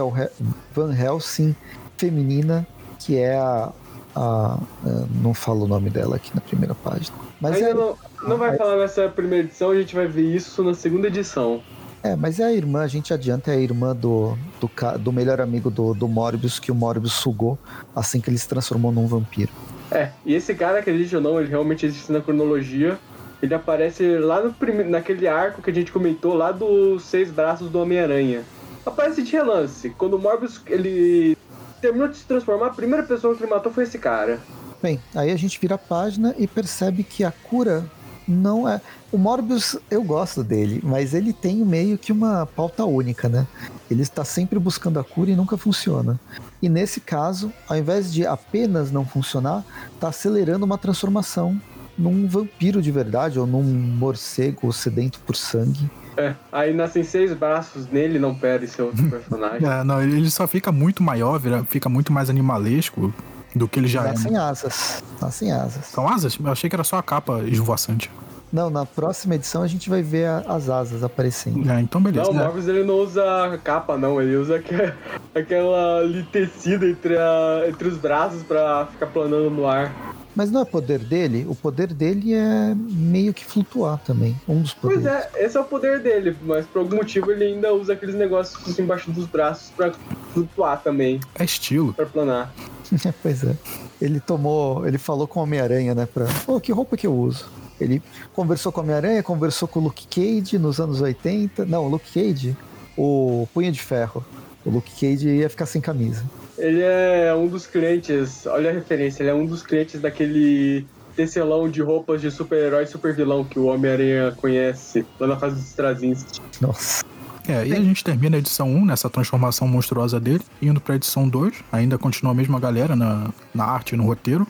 Van 0.75 0.95
Helsing 0.95 1.57
feminina, 1.97 2.67
que 2.99 3.17
é 3.17 3.35
a, 3.37 3.73
a- 4.15 4.59
a- 4.85 5.07
Não 5.23 5.33
falo 5.33 5.65
o 5.65 5.69
nome 5.69 5.89
dela 5.89 6.17
aqui 6.17 6.33
na 6.35 6.43
primeira 6.43 6.75
página. 6.75 7.17
Mas 7.41 7.57
Ainda 7.57 7.71
é, 7.71 7.73
não, 7.75 7.97
não 8.29 8.37
vai 8.37 8.59
falar 8.59 8.77
nessa 8.77 9.09
primeira 9.09 9.47
edição, 9.47 9.71
a 9.71 9.75
gente 9.75 9.95
vai 9.95 10.07
ver 10.07 10.35
isso 10.35 10.63
na 10.63 10.75
segunda 10.75 11.07
edição. 11.07 11.63
É, 12.05 12.15
mas 12.15 12.39
é 12.39 12.45
a 12.45 12.53
irmã, 12.53 12.83
a 12.83 12.87
gente 12.87 13.15
adianta, 13.15 13.51
é 13.51 13.57
a 13.57 13.59
irmã 13.59 13.97
do, 13.97 14.37
do, 14.61 14.71
do 14.99 15.11
melhor 15.11 15.41
amigo 15.41 15.71
do, 15.71 15.95
do 15.95 16.07
Morbius, 16.07 16.59
que 16.59 16.71
o 16.71 16.75
Morbius 16.75 17.15
sugou 17.15 17.59
assim 17.97 18.21
que 18.21 18.29
ele 18.29 18.37
se 18.37 18.47
transformou 18.47 18.93
num 18.93 19.07
vampiro. 19.07 19.51
É, 19.91 20.11
e 20.27 20.35
esse 20.35 20.55
cara, 20.55 20.81
acredite 20.81 21.17
ou 21.17 21.23
não, 21.23 21.41
ele 21.41 21.49
realmente 21.49 21.87
existe 21.87 22.13
na 22.13 22.21
cronologia. 22.21 22.99
Ele 23.43 23.55
aparece 23.55 24.19
lá 24.19 24.43
no 24.43 24.53
prime... 24.53 24.85
naquele 24.85 25.27
arco 25.27 25.63
que 25.63 25.71
a 25.71 25.75
gente 25.75 25.91
comentou, 25.91 26.35
lá 26.35 26.53
dos 26.53 27.05
seis 27.05 27.31
braços 27.31 27.71
do 27.71 27.81
Homem-Aranha. 27.81 28.43
Aparece 28.85 29.23
de 29.23 29.33
relance. 29.33 29.89
Quando 29.91 30.15
o 30.15 30.19
Morbius 30.19 30.61
ele 30.67 31.39
terminou 31.81 32.09
de 32.09 32.19
se 32.19 32.25
transformar, 32.25 32.67
a 32.67 32.71
primeira 32.71 33.03
pessoa 33.03 33.35
que 33.35 33.43
ele 33.43 33.51
matou 33.51 33.73
foi 33.73 33.85
esse 33.85 33.99
cara. 33.99 34.39
Bem, 34.83 35.01
aí 35.15 35.31
a 35.31 35.37
gente 35.37 35.59
vira 35.59 35.77
a 35.77 35.79
página 35.79 36.35
e 36.39 36.47
percebe 36.47 37.03
que 37.03 37.25
a 37.25 37.33
cura 37.33 37.87
não 38.27 38.69
é. 38.69 38.81
O 39.13 39.19
Morbius, 39.19 39.77
eu 39.91 40.03
gosto 40.03 40.43
dele, 40.43 40.81
mas 40.83 41.15
ele 41.15 41.33
tem 41.33 41.57
meio 41.65 41.97
que 41.99 42.11
uma 42.13 42.47
pauta 42.47 42.85
única, 42.85 43.29
né? 43.29 43.47
Ele 43.91 44.03
está 44.03 44.25
sempre 44.25 44.59
buscando 44.59 44.99
a 44.99 45.05
cura 45.05 45.31
e 45.31 45.37
nunca 45.37 45.57
funciona. 45.57 46.19
E 46.63 46.69
nesse 46.69 47.01
caso, 47.01 47.53
ao 47.69 47.77
invés 47.77 48.13
de 48.13 48.27
apenas 48.27 48.91
não 48.91 49.05
funcionar, 49.05 49.65
está 49.95 50.09
acelerando 50.09 50.65
uma 50.65 50.79
transformação 50.79 51.61
num 51.97 52.27
vampiro 52.27 52.83
de 52.83 52.91
verdade 52.91 53.39
ou 53.39 53.47
num 53.47 53.63
morcego 53.63 54.73
sedento 54.73 55.21
por 55.21 55.37
sangue. 55.37 55.89
É, 56.17 56.35
aí 56.51 56.73
nascem 56.73 57.03
seis 57.05 57.33
braços 57.33 57.87
nele, 57.89 58.19
não 58.19 58.35
perde 58.35 58.67
seu 58.69 58.87
outro 58.87 59.07
personagem. 59.11 59.69
É, 59.69 59.85
não, 59.85 60.03
ele 60.03 60.31
só 60.31 60.47
fica 60.47 60.73
muito 60.73 61.03
maior, 61.03 61.39
vira- 61.39 61.65
fica 61.65 61.89
muito 61.89 62.13
mais 62.13 62.31
animalesco 62.31 63.13
do 63.55 63.69
que 63.69 63.79
ele 63.79 63.87
já 63.89 64.03
é. 64.07 64.09
Nascem 64.13 64.37
asas. 64.37 65.03
Nascem 65.21 65.53
asas. 65.53 65.87
São 65.87 66.09
asas? 66.09 66.37
Eu 66.43 66.51
achei 66.51 66.69
que 66.69 66.77
era 66.77 66.85
só 66.85 66.97
a 66.99 67.03
capa 67.03 67.43
esvoaçante. 67.47 68.11
Não, 68.53 68.71
na 68.71 68.87
próxima 68.87 69.35
edição 69.35 69.63
a 69.63 69.67
gente 69.67 69.91
vai 69.91 70.01
ver 70.01 70.27
a- 70.29 70.45
as 70.49 70.69
asas 70.71 71.03
aparecendo. 71.03 71.69
É, 71.69 71.81
então 71.81 72.01
beleza. 72.01 72.27
Não, 72.27 72.31
o 72.31 72.35
né? 72.39 72.45
Morbius 72.45 72.69
ele 72.69 72.85
não 72.85 72.95
usa 72.97 73.59
capa, 73.65 73.97
não. 73.99 74.21
Ele 74.23 74.37
usa 74.37 74.57
aque- 74.57 74.93
aquela 75.35 75.99
ali 75.99 76.23
tecida 76.25 76.87
entre, 76.87 77.17
a- 77.19 77.65
entre 77.69 77.89
os 77.89 77.97
braços 77.99 78.43
pra 78.45 78.87
ficar 78.93 79.07
planando 79.09 79.51
no 79.51 79.67
ar. 79.67 79.93
Mas 80.35 80.51
não 80.51 80.63
é 80.63 80.65
poder 80.65 80.99
dele, 80.99 81.47
o 81.49 81.55
poder 81.55 81.93
dele 81.93 82.35
é 82.35 82.75
meio 82.75 83.33
que 83.33 83.45
flutuar 83.45 83.99
também. 84.05 84.35
Um 84.49 84.61
dos 84.63 84.75
poderes. 84.75 85.05
Pois 85.05 85.15
é, 85.15 85.45
esse 85.47 85.57
é 85.57 85.61
o 85.61 85.65
poder 85.65 86.01
dele, 86.01 86.37
mas 86.43 86.67
por 86.67 86.81
algum 86.81 86.97
motivo 86.97 87.31
ele 87.31 87.45
ainda 87.45 87.73
usa 87.73 87.93
aqueles 87.93 88.15
negócios 88.17 88.79
embaixo 88.79 89.11
dos 89.13 89.27
braços 89.27 89.71
pra 89.71 89.93
flutuar 90.33 90.83
também, 90.83 91.21
É 91.37 91.45
estilo. 91.45 91.95
pra 91.95 92.07
planar. 92.07 92.53
pois 93.23 93.45
é. 93.45 93.55
Ele 94.01 94.19
tomou, 94.19 94.87
ele 94.87 94.99
falou 94.99 95.27
com 95.29 95.39
o 95.41 95.43
Homem-Aranha, 95.45 95.95
né? 95.95 96.07
Pra, 96.13 96.27
pô, 96.45 96.61
que 96.61 96.73
roupa 96.73 96.97
que 96.97 97.07
eu 97.07 97.15
uso? 97.15 97.47
Ele 97.81 98.03
conversou 98.33 98.71
com 98.73 98.81
o 98.81 98.85
Homem-Aranha, 98.85 99.23
conversou 99.23 99.67
com 99.69 99.79
o 99.81 99.83
Luke 99.85 100.07
Cage 100.09 100.59
nos 100.59 100.81
anos 100.81 101.01
80. 101.01 101.65
Não, 101.65 101.87
o 101.87 101.89
Luke 101.89 102.11
Cage, 102.13 102.57
o 102.97 103.49
Punho 103.55 103.71
de 103.73 103.81
Ferro. 103.81 104.25
O 104.65 104.71
Luke 104.71 104.91
Cage 104.93 105.29
ia 105.29 105.49
ficar 105.49 105.67
sem 105.67 105.81
camisa. 105.81 106.25
Ele 106.57 106.81
é 106.83 107.35
um 107.35 107.47
dos 107.49 107.67
clientes, 107.67 108.47
olha 108.47 108.71
a 108.71 108.73
referência, 108.73 109.23
ele 109.23 109.31
é 109.31 109.35
um 109.35 109.45
dos 109.47 109.63
clientes 109.63 110.01
daquele 110.01 110.87
tecelão 111.17 111.69
de 111.69 111.81
roupas 111.83 112.21
de 112.21 112.31
super-herói 112.31 112.85
e 112.85 112.87
super-vilão 112.87 113.45
que 113.45 113.59
o 113.59 113.67
Homem-Aranha 113.67 114.33
conhece 114.37 115.05
lá 115.19 115.27
na 115.27 115.37
fase 115.37 115.57
dos 115.57 115.65
Straczynski. 115.69 116.41
Nossa. 116.61 117.05
É, 117.47 117.67
e 117.67 117.73
a 117.73 117.81
gente 117.81 118.03
termina 118.03 118.37
a 118.37 118.39
edição 118.39 118.69
1 118.69 118.87
nessa 118.87 119.11
transformação 119.11 119.69
monstruosa 119.69 120.19
dele, 120.19 120.41
indo 120.63 120.81
pra 120.81 120.95
edição 120.97 121.29
2, 121.29 121.55
ainda 121.71 121.99
continua 121.99 122.33
a 122.33 122.35
mesma 122.35 122.59
galera 122.59 122.97
na, 122.97 123.29
na 123.55 123.65
arte 123.65 123.93
e 123.93 123.97
no 123.97 124.05
roteiro. 124.05 124.47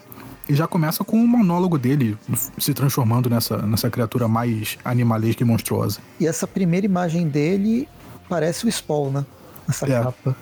E 0.48 0.54
já 0.54 0.66
começa 0.66 1.02
com 1.02 1.16
um 1.16 1.26
monólogo 1.26 1.78
dele 1.78 2.16
se 2.58 2.74
transformando 2.74 3.30
nessa, 3.30 3.56
nessa 3.66 3.88
criatura 3.90 4.28
mais 4.28 4.76
animalesca 4.84 5.42
e 5.42 5.46
monstruosa. 5.46 6.00
E 6.20 6.26
essa 6.26 6.46
primeira 6.46 6.84
imagem 6.84 7.26
dele 7.26 7.88
parece 8.28 8.66
o 8.66 8.70
Spawn, 8.70 9.10
né? 9.10 9.24
Essa 9.66 9.86
É. 9.86 10.02
capa. 10.02 10.36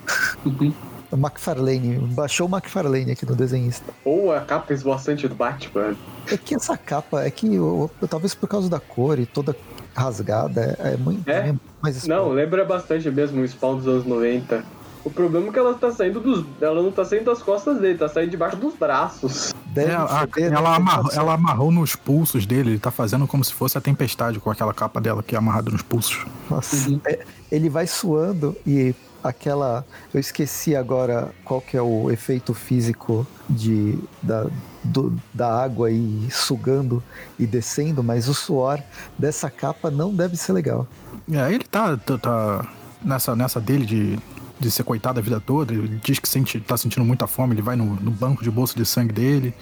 O 0.44 0.50
McFarlane, 1.16 1.98
baixou 2.14 2.48
o 2.48 2.50
McFarlane 2.50 3.12
aqui 3.12 3.26
no 3.26 3.34
desenhista. 3.36 3.84
Ou 4.04 4.32
a 4.32 4.40
capa 4.40 4.72
esvoaçante 4.72 5.26
do 5.28 5.34
Batman. 5.34 5.94
É 6.30 6.36
que 6.36 6.54
essa 6.54 6.76
capa, 6.76 7.22
é 7.24 7.30
que 7.30 7.58
o- 7.58 7.90
o- 8.00 8.08
talvez 8.08 8.34
por 8.34 8.48
causa 8.48 8.68
da 8.68 8.78
cor 8.80 9.18
e 9.18 9.26
toda 9.26 9.56
rasgada, 9.94 10.76
é, 10.80 10.94
é 10.94 10.96
muito 10.96 11.28
É? 11.28 11.50
é 11.50 11.54
mais 11.82 12.06
Não, 12.06 12.28
lembra 12.30 12.64
bastante 12.64 13.10
mesmo 13.10 13.42
o 13.42 13.48
Spawn 13.48 13.76
dos 13.76 13.86
anos 13.88 14.04
90. 14.06 14.64
O 15.04 15.10
problema 15.10 15.48
é 15.48 15.50
que 15.52 15.58
ela 15.58 15.74
tá 15.74 15.90
saindo 15.90 16.20
dos. 16.20 16.46
Ela 16.60 16.80
não 16.80 16.92
tá 16.92 17.04
saindo 17.04 17.24
das 17.24 17.42
costas 17.42 17.80
dele, 17.80 17.98
tá 17.98 18.08
saindo 18.08 18.30
debaixo 18.30 18.56
dos 18.56 18.74
braços. 18.76 19.52
Deve 19.66 19.90
É, 19.90 19.94
a- 19.96 20.28
ser, 20.32 20.48
né? 20.50 20.56
ela, 20.56 20.76
amarrou, 20.76 21.10
ela 21.12 21.34
amarrou 21.34 21.72
nos 21.72 21.96
pulsos 21.96 22.46
dele, 22.46 22.70
ele 22.70 22.78
tá 22.78 22.90
fazendo 22.92 23.26
como 23.26 23.42
se 23.42 23.52
fosse 23.52 23.76
a 23.76 23.80
tempestade 23.80 24.38
com 24.38 24.48
aquela 24.48 24.72
capa 24.72 25.00
dela 25.00 25.20
que 25.22 25.34
é 25.34 25.38
amarrada 25.38 25.72
nos 25.72 25.82
pulsos. 25.82 26.24
Nossa, 26.48 26.88
Uhum. 26.88 27.00
é, 27.04 27.18
ele 27.50 27.68
vai 27.68 27.86
suando 27.88 28.56
e 28.64 28.94
aquela. 29.22 29.84
Eu 30.12 30.20
esqueci 30.20 30.74
agora 30.76 31.30
qual 31.44 31.60
que 31.60 31.76
é 31.76 31.82
o 31.82 32.10
efeito 32.10 32.52
físico 32.54 33.26
de, 33.48 33.98
da, 34.22 34.46
do- 34.82 35.16
da 35.32 35.62
água 35.62 35.90
e 35.90 36.28
sugando 36.30 37.02
e 37.38 37.46
descendo, 37.46 38.02
mas 38.02 38.28
o 38.28 38.34
suor 38.34 38.80
dessa 39.18 39.50
capa 39.50 39.90
não 39.90 40.12
deve 40.14 40.36
ser 40.36 40.52
legal. 40.52 40.86
É, 41.32 41.52
ele 41.52 41.64
tá, 41.64 41.96
tá, 41.96 42.18
tá 42.18 42.68
nessa, 43.02 43.36
nessa 43.36 43.60
dele 43.60 43.86
de, 43.86 44.18
de 44.58 44.70
ser 44.70 44.82
coitado 44.82 45.18
a 45.18 45.22
vida 45.22 45.40
toda, 45.40 45.72
ele 45.72 46.00
diz 46.02 46.18
que 46.18 46.28
sente, 46.28 46.58
tá 46.60 46.76
sentindo 46.76 47.04
muita 47.04 47.26
fome, 47.26 47.54
ele 47.54 47.62
vai 47.62 47.76
no, 47.76 47.84
no 47.84 48.10
banco 48.10 48.42
de 48.42 48.50
bolsa 48.50 48.74
de 48.76 48.84
sangue 48.84 49.12
dele, 49.12 49.54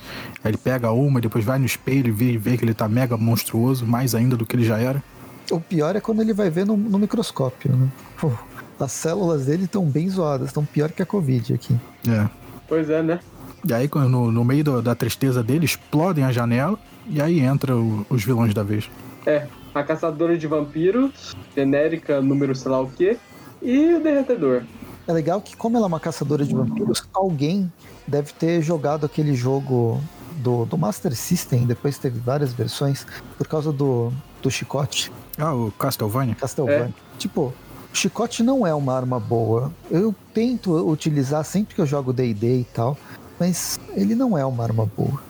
aí 0.43 0.51
ele 0.51 0.57
pega 0.59 0.91
uma 0.91 1.19
e 1.19 1.23
depois 1.23 1.45
vai 1.45 1.59
no 1.59 1.67
espelho 1.67 2.09
e 2.09 2.11
vê, 2.11 2.39
vê 2.39 2.57
que 2.57 2.65
ele 2.65 2.75
tá 2.75 2.89
mega 2.89 3.17
monstruoso, 3.17 3.87
mais 3.87 4.15
ainda 4.15 4.37
do 4.37 4.47
que 4.47 4.57
ele 4.57 4.65
já 4.65 4.79
era. 4.79 5.03
O 5.51 5.61
pior 5.61 5.97
é 5.97 6.01
quando 6.01 6.23
ele 6.23 6.33
vai 6.33 6.49
ver 6.49 6.65
no, 6.65 6.77
no 6.77 6.97
microscópio, 6.99 7.75
né? 7.75 7.89
Pô, 8.21 8.31
as 8.85 8.93
células 8.93 9.47
dele 9.47 9.65
estão 9.65 9.85
bem 9.85 10.09
zoadas, 10.09 10.49
estão 10.49 10.65
pior 10.65 10.91
que 10.91 11.03
a 11.03 11.07
Covid 11.07 11.55
aqui. 11.55 11.77
É. 12.09 12.29
Pois 12.69 12.89
é, 12.89 13.03
né? 13.03 13.21
E 13.65 13.73
aí, 13.75 13.89
no, 13.95 14.31
no 14.33 14.45
meio 14.45 14.65
do- 14.65 14.83
da 14.83 14.95
tristeza 14.95 15.43
dele, 15.43 15.65
explodem 15.65 16.25
a 16.25 16.33
janela 16.33 16.79
e 17.07 17.21
aí 17.21 17.41
entra 17.41 17.77
o- 17.77 18.07
os 18.09 18.25
vilões 18.25 18.55
da 18.55 18.63
vez. 18.63 18.89
É, 19.27 19.47
a 19.75 19.83
caçadora 19.83 20.37
de 20.39 20.47
vampiros, 20.47 21.35
genérica, 21.55 22.21
número 22.23 22.55
sei 22.55 22.71
lá 22.71 22.81
o 22.81 22.91
quê, 22.91 23.19
e 23.61 23.95
o 23.95 24.01
derretedor. 24.03 24.63
É 25.07 25.13
legal 25.13 25.41
que, 25.41 25.57
como 25.57 25.77
ela 25.77 25.87
é 25.87 25.89
uma 25.89 26.01
caçadora 26.01 26.45
de 26.45 26.55
vampiros, 26.55 27.03
alguém 27.13 27.71
deve 28.07 28.33
ter 28.33 28.63
jogado 28.63 29.05
aquele 29.05 29.35
jogo 29.35 30.01
do, 30.37 30.65
do 30.65 30.79
Master 30.79 31.15
System, 31.15 31.67
depois 31.67 31.99
teve 31.99 32.19
várias 32.19 32.53
versões, 32.53 33.07
por 33.37 33.47
causa 33.47 33.73
do, 33.73 34.11
do 34.41 34.51
chicote, 34.51 35.13
Ah, 35.37 35.53
o 35.55 35.71
Castlevania? 35.79 36.35
Castlevania. 36.35 36.95
Tipo, 37.19 37.53
o 37.93 37.97
chicote 37.97 38.43
não 38.43 38.67
é 38.67 38.75
uma 38.75 38.95
arma 38.95 39.19
boa. 39.19 39.73
Eu 39.91 40.15
tento 40.33 40.73
utilizar 40.89 41.45
sempre 41.45 41.75
que 41.75 41.81
eu 41.81 41.87
jogo 41.87 42.13
D&D 42.13 42.61
e 42.61 42.65
tal, 42.65 42.97
mas 43.39 43.79
ele 43.95 44.15
não 44.15 44.37
é 44.39 44.45
uma 44.45 44.63
arma 44.65 44.89
boa, 44.97 45.21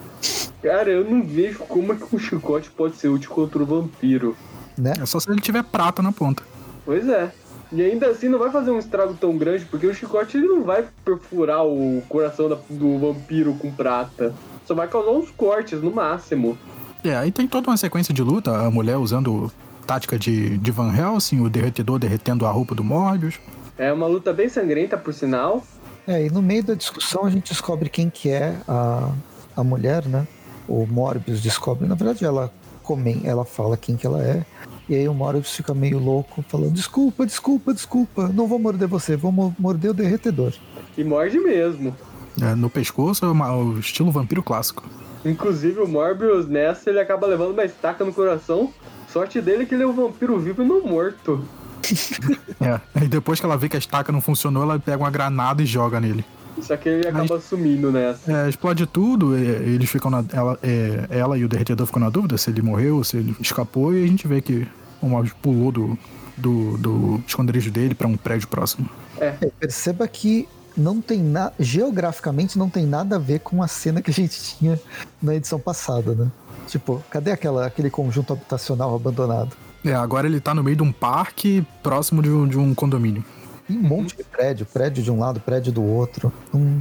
Cara, 0.62 0.90
eu 0.90 1.08
não 1.10 1.22
vejo 1.22 1.60
como 1.60 1.94
é 1.94 1.96
que 1.96 2.14
um 2.14 2.18
chicote 2.18 2.70
pode 2.70 2.96
ser 2.96 3.08
útil 3.08 3.30
contra 3.30 3.62
o 3.62 3.64
vampiro. 3.64 4.36
né? 4.76 4.92
É 5.00 5.06
só 5.06 5.18
se 5.18 5.30
ele 5.30 5.40
tiver 5.40 5.62
prata 5.64 6.02
na 6.02 6.12
ponta. 6.12 6.42
Pois 6.84 7.08
é. 7.08 7.32
E 7.72 7.80
ainda 7.80 8.08
assim 8.08 8.28
não 8.28 8.38
vai 8.38 8.50
fazer 8.50 8.70
um 8.70 8.78
estrago 8.78 9.14
tão 9.14 9.38
grande, 9.38 9.64
porque 9.64 9.86
o 9.86 9.94
chicote 9.94 10.36
ele 10.36 10.46
não 10.46 10.62
vai 10.64 10.84
perfurar 11.02 11.64
o 11.64 12.02
coração 12.10 12.46
da- 12.48 12.58
do 12.68 12.98
vampiro 12.98 13.54
com 13.54 13.70
prata. 13.72 14.34
Só 14.66 14.74
vai 14.74 14.86
causar 14.86 15.12
uns 15.12 15.30
cortes 15.30 15.80
no 15.80 15.90
máximo. 15.90 16.58
É, 17.02 17.16
aí 17.16 17.32
tem 17.32 17.48
toda 17.48 17.70
uma 17.70 17.76
sequência 17.78 18.12
de 18.12 18.22
luta, 18.22 18.54
a 18.54 18.70
mulher 18.70 18.98
usando 18.98 19.50
tática 19.90 20.16
de, 20.16 20.56
de 20.56 20.70
Van 20.70 20.94
Helsing, 20.94 21.40
o 21.40 21.50
derretedor 21.50 21.98
derretendo 21.98 22.46
a 22.46 22.50
roupa 22.52 22.76
do 22.76 22.84
Morbius. 22.84 23.40
É 23.76 23.92
uma 23.92 24.06
luta 24.06 24.32
bem 24.32 24.48
sangrenta, 24.48 24.96
por 24.96 25.12
sinal. 25.12 25.64
É, 26.06 26.26
e 26.26 26.30
no 26.30 26.40
meio 26.40 26.62
da 26.62 26.74
discussão 26.74 27.24
a 27.24 27.30
gente 27.30 27.48
descobre 27.48 27.88
quem 27.88 28.08
que 28.08 28.30
é 28.30 28.54
a, 28.68 29.10
a 29.56 29.64
mulher, 29.64 30.06
né? 30.06 30.28
O 30.68 30.86
Morbius 30.86 31.42
descobre, 31.42 31.88
na 31.88 31.96
verdade 31.96 32.24
ela 32.24 32.52
comem, 32.84 33.22
ela 33.24 33.44
fala 33.44 33.76
quem 33.76 33.96
que 33.96 34.06
ela 34.06 34.22
é. 34.22 34.46
E 34.88 34.94
aí 34.94 35.08
o 35.08 35.14
Morbius 35.14 35.56
fica 35.56 35.74
meio 35.74 35.98
louco, 35.98 36.44
falando: 36.46 36.70
desculpa, 36.70 37.26
desculpa, 37.26 37.74
desculpa, 37.74 38.28
não 38.28 38.46
vou 38.46 38.60
morder 38.60 38.86
você, 38.86 39.16
vou 39.16 39.32
morder 39.58 39.90
o 39.90 39.94
derretedor. 39.94 40.52
E 40.96 41.02
morde 41.02 41.40
mesmo. 41.40 41.96
É, 42.40 42.54
no 42.54 42.70
pescoço 42.70 43.24
é 43.24 43.28
o 43.28 43.78
estilo 43.80 44.12
vampiro 44.12 44.40
clássico. 44.40 44.84
Inclusive 45.24 45.80
o 45.80 45.88
Morbius 45.88 46.48
nessa 46.48 46.90
ele 46.90 47.00
acaba 47.00 47.26
levando 47.26 47.50
uma 47.50 47.64
estaca 47.64 48.04
no 48.04 48.14
coração. 48.14 48.72
Sorte 49.12 49.40
dele 49.40 49.64
é 49.64 49.66
que 49.66 49.74
ele 49.74 49.82
é 49.82 49.86
um 49.86 49.92
vampiro 49.92 50.38
vivo 50.38 50.62
e 50.62 50.66
não 50.66 50.82
morto. 50.82 51.44
é, 52.60 53.04
e 53.04 53.08
depois 53.08 53.40
que 53.40 53.46
ela 53.46 53.56
vê 53.56 53.68
que 53.68 53.76
a 53.76 53.78
estaca 53.78 54.12
não 54.12 54.20
funcionou, 54.20 54.62
ela 54.62 54.78
pega 54.78 54.98
uma 54.98 55.10
granada 55.10 55.62
e 55.62 55.66
joga 55.66 56.00
nele. 56.00 56.24
Só 56.60 56.76
que 56.76 56.88
ele 56.88 57.08
acaba 57.08 57.26
Mas, 57.28 57.44
sumindo 57.44 57.90
nessa. 57.90 58.30
É, 58.32 58.48
explode 58.48 58.86
tudo, 58.86 59.36
eles 59.36 59.88
ficam 59.88 60.10
na, 60.10 60.24
ela, 60.32 60.58
é, 60.62 61.06
ela 61.10 61.38
e 61.38 61.44
o 61.44 61.48
derretedor 61.48 61.86
ficam 61.86 62.00
na 62.00 62.10
dúvida 62.10 62.36
se 62.36 62.50
ele 62.50 62.62
morreu, 62.62 63.02
se 63.02 63.16
ele 63.16 63.34
escapou, 63.40 63.94
e 63.94 64.04
a 64.04 64.06
gente 64.06 64.28
vê 64.28 64.40
que 64.40 64.66
o 65.00 65.08
Morbius 65.08 65.34
pulou 65.40 65.72
do, 65.72 65.98
do, 66.36 66.76
do 66.76 67.22
esconderijo 67.26 67.70
dele 67.70 67.94
para 67.94 68.06
um 68.06 68.16
prédio 68.16 68.46
próximo. 68.48 68.88
É. 69.18 69.34
é. 69.40 69.50
Perceba 69.58 70.06
que 70.06 70.46
não 70.76 71.00
tem 71.00 71.20
nada. 71.20 71.54
Geograficamente 71.58 72.58
não 72.58 72.68
tem 72.68 72.86
nada 72.86 73.16
a 73.16 73.18
ver 73.18 73.40
com 73.40 73.62
a 73.62 73.68
cena 73.68 74.02
que 74.02 74.10
a 74.10 74.14
gente 74.14 74.40
tinha 74.40 74.78
na 75.22 75.34
edição 75.34 75.58
passada, 75.58 76.14
né? 76.14 76.30
Tipo, 76.70 77.02
cadê 77.10 77.32
aquela, 77.32 77.66
aquele 77.66 77.90
conjunto 77.90 78.32
habitacional 78.32 78.94
abandonado? 78.94 79.56
É, 79.84 79.94
agora 79.94 80.26
ele 80.26 80.40
tá 80.40 80.54
no 80.54 80.62
meio 80.62 80.76
de 80.76 80.82
um 80.82 80.92
parque 80.92 81.66
próximo 81.82 82.22
de 82.22 82.30
um, 82.30 82.46
de 82.46 82.58
um 82.58 82.74
condomínio. 82.74 83.24
E 83.68 83.76
um 83.76 83.82
monte 83.82 84.16
de 84.16 84.24
prédio, 84.24 84.66
prédio 84.66 85.02
de 85.02 85.10
um 85.10 85.18
lado, 85.18 85.40
prédio 85.40 85.72
do 85.72 85.82
outro. 85.82 86.32
Um, 86.52 86.80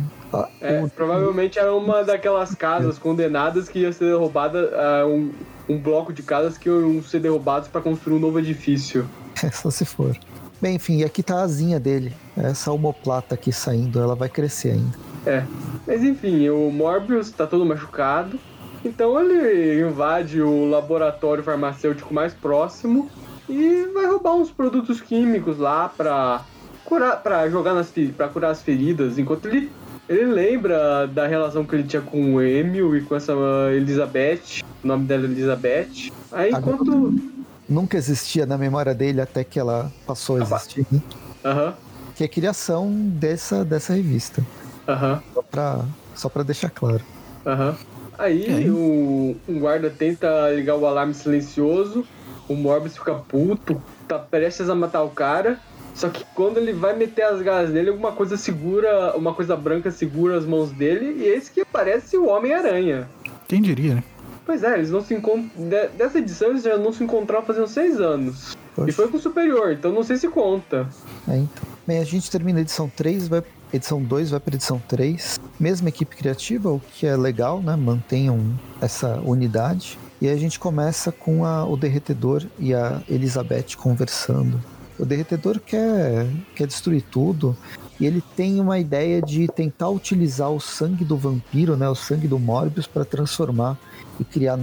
é, 0.62 0.86
provavelmente 0.88 1.60
era 1.60 1.73
uma 1.73 2.04
daquelas 2.04 2.56
casas 2.56 2.97
condenadas 2.97 3.69
que 3.69 3.80
ia 3.80 3.93
ser 3.93 4.06
derrubada, 4.06 4.71
uh, 5.04 5.08
um, 5.08 5.32
um 5.67 5.78
bloco 5.80 6.12
de 6.12 6.23
casas 6.23 6.58
que 6.58 6.67
iam 6.67 7.02
ser 7.04 7.19
derrubados 7.19 7.67
para 7.67 7.82
construir 7.82 8.15
um 8.15 8.19
novo 8.19 8.39
edifício. 8.39 9.08
É, 9.41 9.49
só 9.52 9.71
se 9.71 9.86
for. 9.86 10.17
Bem, 10.62 10.75
enfim, 10.75 11.02
aqui 11.06 11.23
tá 11.23 11.36
a 11.36 11.43
asinha 11.43 11.80
dele. 11.80 12.12
Essa 12.36 12.73
homoplata 12.73 13.36
aqui 13.36 13.54
saindo, 13.54 14.02
ela 14.02 14.13
vai 14.13 14.28
crescer 14.28 14.71
ainda. 14.71 14.97
É. 15.25 15.45
Mas 15.88 16.04
enfim, 16.04 16.49
o 16.49 16.69
Morbius 16.69 17.32
tá 17.32 17.47
todo 17.47 17.65
machucado. 17.65 18.38
Então 18.84 19.20
ele 19.20 19.82
invade 19.82 20.42
o 20.42 20.65
laboratório 20.70 21.44
farmacêutico 21.44 22.13
mais 22.13 22.34
próximo 22.34 23.10
e 23.48 23.89
vai 23.94 24.06
roubar 24.06 24.36
uns 24.36 24.52
produtos 24.52 25.02
químicos 25.02 25.58
lá 25.58 25.89
pra 25.89 26.46
curar, 26.86 27.22
para 27.22 27.50
jogar 27.50 27.74
nas 27.74 27.92
para 28.15 28.28
curar 28.28 28.52
as 28.52 28.62
feridas, 28.62 29.18
enquanto 29.18 29.48
ele 29.48 29.72
ele 30.08 30.26
lembra 30.26 31.06
da 31.06 31.28
relação 31.28 31.63
que 31.63 31.76
ele 31.76 31.84
tinha 31.84 32.02
com 32.02 32.36
o 32.36 32.42
Emil 32.42 32.98
e 32.98 33.02
com 33.02 33.15
essa 33.15 33.32
Elizabeth, 33.76 34.63
o 34.84 34.88
nome 34.88 35.06
dela 35.06 35.24
é 35.24 35.26
Elizabeth. 35.26 36.12
Aí 36.32 36.52
enquanto 36.52 37.13
nunca 37.68 37.96
existia 37.96 38.48
na 38.48 38.58
memória 38.58 38.96
dele 38.96 39.22
até 39.22 39.44
que 39.44 39.60
ela 39.60 39.92
passou 40.08 40.38
a 40.38 40.42
existir, 40.42 40.86
né? 40.92 41.00
Uhum. 41.46 41.74
Que 42.15 42.24
é 42.24 42.26
a 42.26 42.30
criação 42.30 42.92
dessa 42.92 43.63
dessa 43.63 43.94
revista. 43.94 44.44
Uhum. 44.88 45.20
Só 45.34 45.42
para 45.44 45.86
só 46.15 46.30
para 46.30 46.44
deixar 46.44 46.72
claro. 46.72 47.02
Aham. 47.46 47.70
Uhum. 47.70 47.98
Aí 48.19 48.65
é. 48.65 48.69
o, 48.69 49.36
um 49.47 49.60
guarda 49.60 49.89
tenta 49.89 50.51
ligar 50.51 50.75
o 50.75 50.86
alarme 50.86 51.13
silencioso, 51.13 52.05
o 52.49 52.53
Morbius 52.53 52.97
fica 52.97 53.13
puto, 53.15 53.82
tá 54.10 54.19
prestes 54.19 54.69
a 54.69 54.75
matar 54.75 55.03
o 55.03 55.10
cara. 55.10 55.58
Só 55.95 56.10
que 56.10 56.23
quando 56.36 56.58
ele 56.58 56.73
vai 56.73 56.95
meter 56.95 57.23
as 57.23 57.41
garras 57.41 57.69
nele, 57.69 57.89
alguma 57.89 58.12
coisa 58.12 58.38
segura, 58.38 59.15
uma 59.15 59.34
coisa 59.34 59.55
branca 59.55 59.89
segura 59.89 60.38
as 60.38 60.45
mãos 60.45 60.71
dele, 60.71 61.23
e 61.23 61.27
esse 61.27 61.49
que 61.51 61.63
parece 61.65 62.17
o 62.17 62.27
Homem-Aranha. 62.27 63.10
Quem 63.47 63.62
diria, 63.62 63.95
né? 63.95 64.03
Pois 64.45 64.63
é, 64.63 64.75
eles 64.75 64.91
não 64.91 65.01
se 65.01 65.13
encontram. 65.13 65.49
Dessa 65.97 66.19
edição 66.19 66.49
eles 66.49 66.63
já 66.63 66.77
não 66.77 66.91
se 66.91 67.03
encontraram 67.03 67.45
fazendo 67.45 67.67
seis 67.67 67.99
anos. 67.99 68.58
Poxa. 68.75 68.89
E 68.89 68.93
foi 68.93 69.08
com 69.08 69.17
o 69.17 69.19
Superior, 69.19 69.71
então 69.71 69.91
não 69.91 70.03
sei 70.03 70.17
se 70.17 70.27
conta. 70.27 70.88
É, 71.27 71.38
então. 71.38 71.67
Bem, 71.86 71.99
a 71.99 72.03
gente 72.03 72.29
termina 72.29 72.60
a 72.60 72.62
edição 72.62 72.89
3, 72.89 73.27
vai 73.27 73.43
edição 73.73 74.01
2 74.01 74.32
vai 74.32 74.39
para 74.39 74.55
edição 74.55 74.82
3. 74.88 75.39
Mesma 75.60 75.89
equipe 75.89 76.15
criativa, 76.15 76.71
o 76.71 76.79
que 76.79 77.05
é 77.05 77.15
legal, 77.15 77.62
né? 77.62 77.75
Mantenham 77.75 78.60
essa 78.82 79.19
unidade. 79.19 79.97
E 80.21 80.27
aí 80.27 80.34
a 80.34 80.38
gente 80.38 80.60
começa 80.60 81.12
com 81.12 81.45
a, 81.45 81.65
o 81.65 81.77
Derretedor 81.77 82.43
e 82.58 82.73
a 82.73 83.01
Elizabeth 83.08 83.75
conversando. 83.77 84.62
O 84.97 85.05
Derretedor 85.05 85.60
quer, 85.60 86.27
quer 86.55 86.67
destruir 86.67 87.03
tudo 87.03 87.55
e 87.99 88.05
ele 88.05 88.21
tem 88.36 88.60
uma 88.60 88.79
ideia 88.79 89.21
de 89.21 89.47
tentar 89.47 89.89
utilizar 89.89 90.51
o 90.51 90.60
sangue 90.60 91.05
do 91.05 91.15
vampiro, 91.15 91.77
né, 91.77 91.88
o 91.88 91.95
sangue 91.95 92.27
do 92.27 92.38
Morbius, 92.38 92.86
para 92.86 93.05
transformar 93.05 93.77
e 94.19 94.25
criar, 94.25 94.60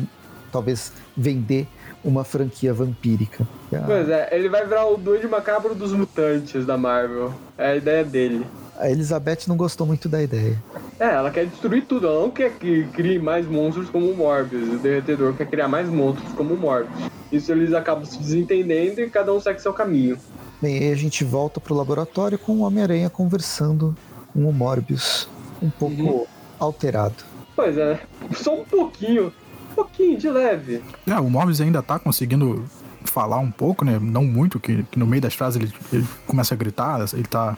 talvez 0.53 0.93
vender 1.17 1.67
uma 2.05 2.23
franquia 2.23 2.73
vampírica. 2.73 3.47
Pois 3.71 4.09
é, 4.09 4.29
ele 4.33 4.49
vai 4.49 4.67
virar 4.67 4.87
o 4.87 4.97
Duende 4.97 5.27
Macabro 5.27 5.75
dos 5.75 5.93
Mutantes 5.93 6.67
da 6.67 6.77
Marvel. 6.77 7.33
É 7.57 7.73
a 7.73 7.77
ideia 7.77 8.05
dele. 8.05 8.47
A 8.79 8.91
Elizabeth 8.91 9.41
não 9.47 9.57
gostou 9.57 9.87
muito 9.87 10.09
da 10.09 10.23
ideia. 10.23 10.63
É, 10.99 11.07
ela 11.07 11.31
quer 11.31 11.47
destruir 11.47 11.85
tudo. 11.85 12.07
Ela 12.07 12.21
não 12.21 12.31
quer 12.31 12.53
que 12.53 12.85
crie 12.89 13.19
mais 13.19 13.47
monstros 13.47 13.89
como 13.89 14.11
o 14.11 14.17
Morbius. 14.17 14.75
O 14.75 14.79
Derretedor 14.79 15.35
quer 15.35 15.47
criar 15.47 15.69
mais 15.69 15.89
monstros 15.89 16.33
como 16.33 16.55
o 16.55 16.57
Morbius. 16.57 17.11
Isso 17.31 17.51
eles 17.53 17.73
acabam 17.73 18.05
se 18.05 18.19
desentendendo 18.19 19.01
e 19.01 19.11
cada 19.11 19.33
um 19.33 19.41
segue 19.41 19.61
seu 19.61 19.73
caminho. 19.73 20.19
Bem, 20.61 20.79
aí 20.79 20.93
a 20.93 20.97
gente 20.97 21.25
volta 21.25 21.61
pro 21.61 21.75
laboratório 21.75 22.39
com 22.39 22.53
o 22.53 22.61
Homem-Aranha 22.61 23.11
conversando 23.11 23.97
com 24.33 24.49
o 24.49 24.53
Morbius. 24.53 25.29
Um 25.63 25.71
pouco 25.71 26.03
uhum. 26.03 26.27
alterado. 26.59 27.25
Pois 27.55 27.77
é, 27.77 28.01
só 28.35 28.55
um 28.55 28.65
pouquinho. 28.65 29.33
Um 29.73 29.75
pouquinho, 29.75 30.17
de 30.17 30.31
leve. 30.31 30.83
É, 31.07 31.19
o 31.21 31.29
Morbius 31.29 31.61
ainda 31.61 31.83
tá 31.83 31.99
conseguindo 31.99 32.65
falar 33.07 33.39
um 33.39 33.51
pouco, 33.51 33.85
né? 33.85 33.99
Não 34.01 34.25
muito, 34.25 34.59
que, 34.61 34.83
que 34.85 34.99
no 34.99 35.07
meio 35.07 35.23
das 35.23 35.35
frases 35.35 35.61
ele, 35.61 35.73
ele, 35.93 36.07
começa 36.27 36.55
a 36.55 36.57
gritar, 36.57 37.05
ele 37.13 37.25
tá 37.25 37.57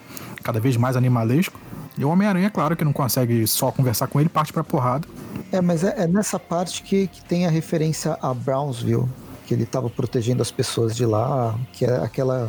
cada 0.49 0.59
vez 0.59 0.79
mais 0.79 0.97
animalesco. 0.97 1.61
E 1.99 2.05
o 2.07 2.09
Homem-Aranha, 2.09 2.49
claro, 2.49 2.75
que 2.75 2.83
não 2.83 2.93
consegue 2.93 3.47
só 3.47 3.71
conversar 3.71 4.07
com 4.07 4.19
ele, 4.19 4.31
parte 4.31 4.51
pra 4.51 4.65
porrada. 4.65 5.07
É, 5.53 5.61
mas 5.61 5.85
é, 5.85 6.05
é 6.05 6.07
nessa 6.07 6.39
parte 6.39 6.83
que, 6.83 7.07
que 7.07 7.23
tem 7.23 7.45
a 7.45 7.51
referência 7.51 8.17
a 8.23 8.33
Brownsville, 8.33 9.07
que 9.47 9.53
ele 9.53 9.67
tava 9.67 9.91
protegendo 9.91 10.41
as 10.41 10.51
pessoas 10.51 10.97
de 10.97 11.05
lá, 11.05 11.55
que 11.75 11.85
é 11.85 11.97
aquela, 11.99 12.49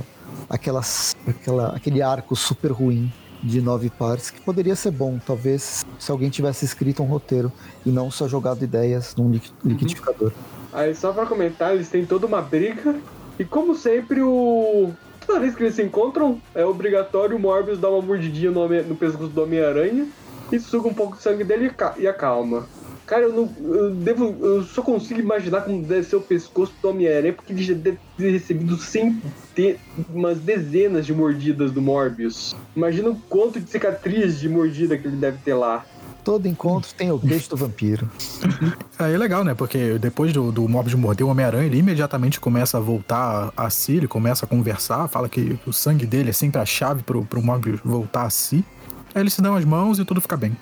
aquela, 0.49 0.81
aquela, 1.27 1.75
aquele 1.75 2.01
arco 2.01 2.37
super 2.37 2.71
ruim 2.71 3.11
de 3.43 3.59
nove 3.61 3.89
partes, 3.89 4.29
que 4.29 4.39
poderia 4.39 4.77
ser 4.77 4.91
bom, 4.91 5.19
talvez, 5.25 5.85
se 5.97 6.09
alguém 6.09 6.29
tivesse 6.29 6.63
escrito 6.63 7.03
um 7.03 7.05
roteiro 7.05 7.51
e 7.85 7.89
não 7.89 8.09
só 8.09 8.29
jogado 8.29 8.63
ideias 8.63 9.13
num 9.17 9.29
liquidificador. 9.65 10.29
Uhum. 10.29 10.79
Aí 10.79 10.95
só 10.95 11.11
pra 11.11 11.25
comentar, 11.25 11.73
eles 11.73 11.89
têm 11.89 12.05
toda 12.05 12.25
uma 12.25 12.41
briga. 12.41 12.95
E 13.37 13.43
como 13.43 13.75
sempre, 13.75 14.21
o. 14.21 14.91
Toda 15.29 15.41
vez 15.41 15.53
que 15.53 15.61
eles 15.61 15.75
se 15.75 15.83
encontram, 15.83 16.41
é 16.55 16.65
obrigatório 16.65 17.37
o 17.37 17.39
Morbius 17.39 17.77
dar 17.77 17.91
uma 17.91 18.01
mordidinha 18.01 18.49
no, 18.49 18.67
no 18.67 18.95
pescoço 18.95 19.29
do 19.29 19.43
Homem-Aranha 19.43 20.07
e 20.51 20.59
suga 20.59 20.87
um 20.87 20.93
pouco 20.93 21.17
de 21.17 21.21
sangue 21.21 21.43
dele 21.43 21.71
e 21.99 22.07
acalma. 22.07 22.67
Cara, 23.05 23.25
eu 23.25 23.31
não. 23.31 23.47
Eu, 23.63 23.91
devo, 23.91 24.35
eu 24.43 24.63
só 24.63 24.81
consigo 24.81 25.19
imaginar 25.19 25.61
como 25.61 25.83
deve 25.83 26.01
ser 26.01 26.15
o 26.15 26.21
pescoço 26.21 26.73
do 26.81 26.89
Homem-Aranha, 26.89 27.33
porque 27.33 27.53
ele 27.53 27.61
já 27.61 27.75
deve 27.75 27.99
ter 28.17 28.31
recebido 28.31 28.75
umas 30.11 30.39
dezenas 30.39 31.05
de 31.05 31.13
mordidas 31.13 31.71
do 31.71 31.79
Morbius. 31.79 32.55
Imagina 32.75 33.11
o 33.11 33.15
quanto 33.15 33.59
de 33.59 33.69
cicatriz 33.69 34.39
de 34.39 34.49
mordida 34.49 34.97
que 34.97 35.07
ele 35.07 35.17
deve 35.17 35.37
ter 35.43 35.53
lá 35.53 35.85
todo 36.23 36.47
encontro 36.47 36.93
tem 36.95 37.11
o 37.11 37.17
beijo 37.17 37.49
do 37.49 37.55
vampiro. 37.55 38.09
Aí 38.97 39.13
é 39.13 39.17
legal, 39.17 39.43
né? 39.43 39.53
Porque 39.53 39.97
depois 39.97 40.33
do, 40.33 40.51
do 40.51 40.67
Mob 40.67 40.89
de 40.89 40.97
morder 40.97 41.25
o 41.25 41.29
Homem-Aranha, 41.29 41.65
ele 41.65 41.77
imediatamente 41.77 42.39
começa 42.39 42.77
a 42.77 42.79
voltar 42.79 43.51
a 43.55 43.69
si, 43.69 43.97
ele 43.97 44.07
começa 44.07 44.45
a 44.45 44.47
conversar, 44.47 45.07
fala 45.07 45.29
que 45.29 45.57
o 45.65 45.73
sangue 45.73 46.05
dele 46.05 46.29
é 46.29 46.33
sempre 46.33 46.59
a 46.59 46.65
chave 46.65 47.03
pro, 47.03 47.25
pro 47.25 47.41
Mob 47.41 47.79
voltar 47.83 48.23
a 48.23 48.29
si. 48.29 48.63
Aí 49.13 49.21
eles 49.21 49.33
se 49.33 49.41
dão 49.41 49.55
as 49.55 49.65
mãos 49.65 49.99
e 49.99 50.05
tudo 50.05 50.21
fica 50.21 50.37
bem. 50.37 50.55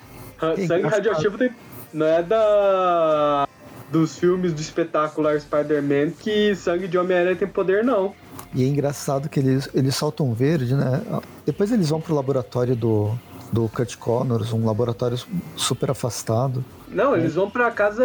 sangue 0.66 0.86
radioativo 0.86 1.36
tem, 1.36 1.50
não 1.92 2.06
é 2.06 2.22
da 2.22 3.46
dos 3.90 4.18
filmes 4.18 4.52
do 4.52 4.60
espetacular 4.60 5.40
Spider-Man 5.40 6.10
que 6.10 6.54
sangue 6.54 6.86
de 6.86 6.98
Homem-Aranha 6.98 7.36
tem 7.36 7.48
poder, 7.48 7.82
não. 7.82 8.14
E 8.54 8.62
é 8.62 8.66
engraçado 8.66 9.28
que 9.28 9.38
eles, 9.38 9.68
eles 9.74 9.94
soltam 9.94 10.32
verde, 10.32 10.74
né? 10.74 11.02
Depois 11.44 11.70
eles 11.70 11.90
vão 11.90 12.00
pro 12.00 12.14
laboratório 12.14 12.74
do, 12.74 13.18
do 13.52 13.68
Kurt 13.68 13.96
Connors, 13.96 14.52
um 14.52 14.66
laboratório 14.66 15.18
super 15.56 15.90
afastado. 15.90 16.64
Não, 16.88 17.16
eles 17.16 17.34
vão 17.34 17.50
para 17.50 17.66
a 17.66 17.70
casa 17.70 18.04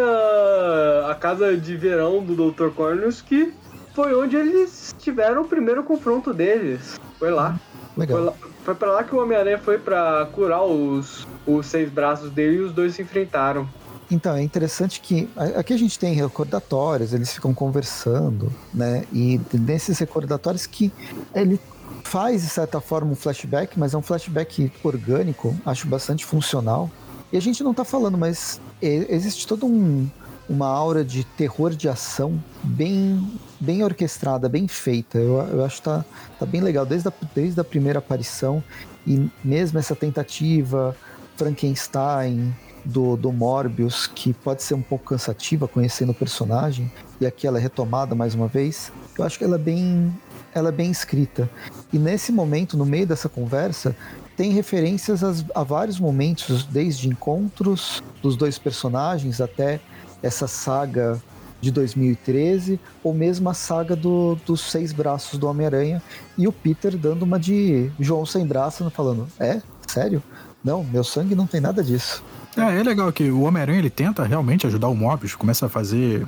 a 1.09 1.15
casa 1.15 1.55
de 1.55 1.75
verão 1.75 2.23
do 2.23 2.51
Dr. 2.51 2.69
Connors 2.69 3.21
que 3.21 3.53
foi 3.93 4.15
onde 4.15 4.35
eles 4.35 4.95
tiveram 4.99 5.43
o 5.43 5.47
primeiro 5.47 5.83
confronto 5.83 6.33
deles. 6.33 6.99
Foi 7.19 7.31
lá. 7.31 7.59
Legal. 7.95 8.17
Foi, 8.17 8.25
lá, 8.25 8.33
foi 8.63 8.75
pra 8.75 8.91
lá 8.91 9.03
que 9.03 9.15
o 9.15 9.21
Homem-Aranha 9.21 9.59
foi 9.59 9.77
para 9.77 10.25
curar 10.31 10.63
os, 10.63 11.27
os 11.45 11.65
seis 11.67 11.89
braços 11.89 12.31
dele 12.31 12.57
e 12.57 12.59
os 12.61 12.73
dois 12.73 12.95
se 12.95 13.01
enfrentaram. 13.01 13.67
Então, 14.09 14.35
é 14.35 14.43
interessante 14.43 14.99
que 14.99 15.29
aqui 15.55 15.73
a 15.73 15.77
gente 15.77 15.97
tem 15.97 16.13
recordatórios, 16.13 17.13
eles 17.13 17.33
ficam 17.33 17.53
conversando, 17.53 18.51
né? 18.73 19.05
E 19.13 19.39
nesses 19.53 19.97
recordatórios 19.97 20.67
que 20.67 20.91
ele 21.33 21.59
faz, 22.03 22.41
de 22.41 22.49
certa 22.49 22.79
forma, 22.79 23.11
um 23.11 23.15
flashback, 23.15 23.77
mas 23.77 23.93
é 23.93 23.97
um 23.97 24.01
flashback 24.01 24.71
orgânico, 24.83 25.55
acho 25.65 25.87
bastante 25.87 26.25
funcional. 26.25 26.89
E 27.31 27.37
a 27.37 27.39
gente 27.39 27.63
não 27.63 27.73
tá 27.73 27.83
falando, 27.83 28.17
mas 28.17 28.61
existe 28.81 29.47
todo 29.47 29.65
um, 29.65 30.07
uma 30.47 30.67
aura 30.67 31.03
de 31.03 31.23
terror 31.23 31.71
de 31.71 31.89
ação 31.89 32.41
bem 32.63 33.31
bem 33.59 33.83
orquestrada, 33.83 34.49
bem 34.49 34.67
feita. 34.67 35.17
Eu, 35.17 35.39
eu 35.47 35.65
acho 35.65 35.77
que 35.77 35.83
tá, 35.83 36.05
tá 36.37 36.45
bem 36.45 36.61
legal, 36.61 36.85
desde 36.85 37.07
a, 37.07 37.13
desde 37.33 37.59
a 37.59 37.63
primeira 37.63 37.99
aparição 37.99 38.63
e 39.07 39.29
mesmo 39.43 39.79
essa 39.79 39.95
tentativa 39.95 40.95
Frankenstein 41.37 42.53
do, 42.85 43.15
do 43.15 43.31
Morbius, 43.31 44.07
que 44.07 44.33
pode 44.33 44.61
ser 44.63 44.73
um 44.73 44.81
pouco 44.81 45.05
cansativa 45.05 45.67
conhecendo 45.67 46.11
o 46.11 46.15
personagem, 46.15 46.91
e 47.19 47.25
aqui 47.25 47.47
ela 47.47 47.57
é 47.57 47.61
retomada 47.61 48.13
mais 48.13 48.35
uma 48.35 48.47
vez, 48.47 48.91
eu 49.17 49.23
acho 49.23 49.37
que 49.37 49.43
ela 49.43 49.55
é 49.55 49.59
bem, 49.59 50.13
ela 50.53 50.69
é 50.69 50.71
bem 50.71 50.91
escrita. 50.91 51.49
E 51.91 51.97
nesse 51.97 52.31
momento, 52.31 52.77
no 52.77 52.85
meio 52.85 53.05
dessa 53.05 53.29
conversa, 53.29 53.95
tem 54.35 54.51
referências 54.51 55.23
a, 55.23 55.33
a 55.53 55.63
vários 55.63 55.99
momentos, 55.99 56.63
desde 56.65 57.07
encontros 57.07 58.01
dos 58.21 58.35
dois 58.35 58.57
personagens 58.57 59.39
até 59.39 59.79
essa 60.21 60.47
saga 60.47 61.21
de 61.61 61.71
2013, 61.71 62.79
ou 63.01 63.13
mesmo 63.13 63.49
a 63.49 63.53
saga 63.53 63.95
do, 63.95 64.35
dos 64.45 64.61
seis 64.61 64.91
braços 64.91 65.39
do 65.39 65.47
Homem-Aranha, 65.47 66.01
e 66.37 66.47
o 66.47 66.51
Peter 66.51 66.97
dando 66.97 67.23
uma 67.23 67.39
de 67.39 67.89
João 67.99 68.25
sem 68.25 68.45
braço, 68.45 68.89
falando: 68.89 69.27
É? 69.39 69.61
Sério? 69.87 70.21
Não, 70.63 70.83
meu 70.83 71.03
sangue 71.03 71.35
não 71.35 71.47
tem 71.47 71.61
nada 71.61 71.83
disso. 71.83 72.23
É, 72.57 72.79
é 72.79 72.83
legal 72.83 73.11
que 73.11 73.29
o 73.29 73.41
Homem-Aranha 73.41 73.79
ele 73.79 73.89
tenta 73.89 74.23
realmente 74.23 74.67
ajudar 74.67 74.87
o 74.87 74.95
Morbius, 74.95 75.35
começa 75.35 75.65
a 75.65 75.69
fazer. 75.69 76.25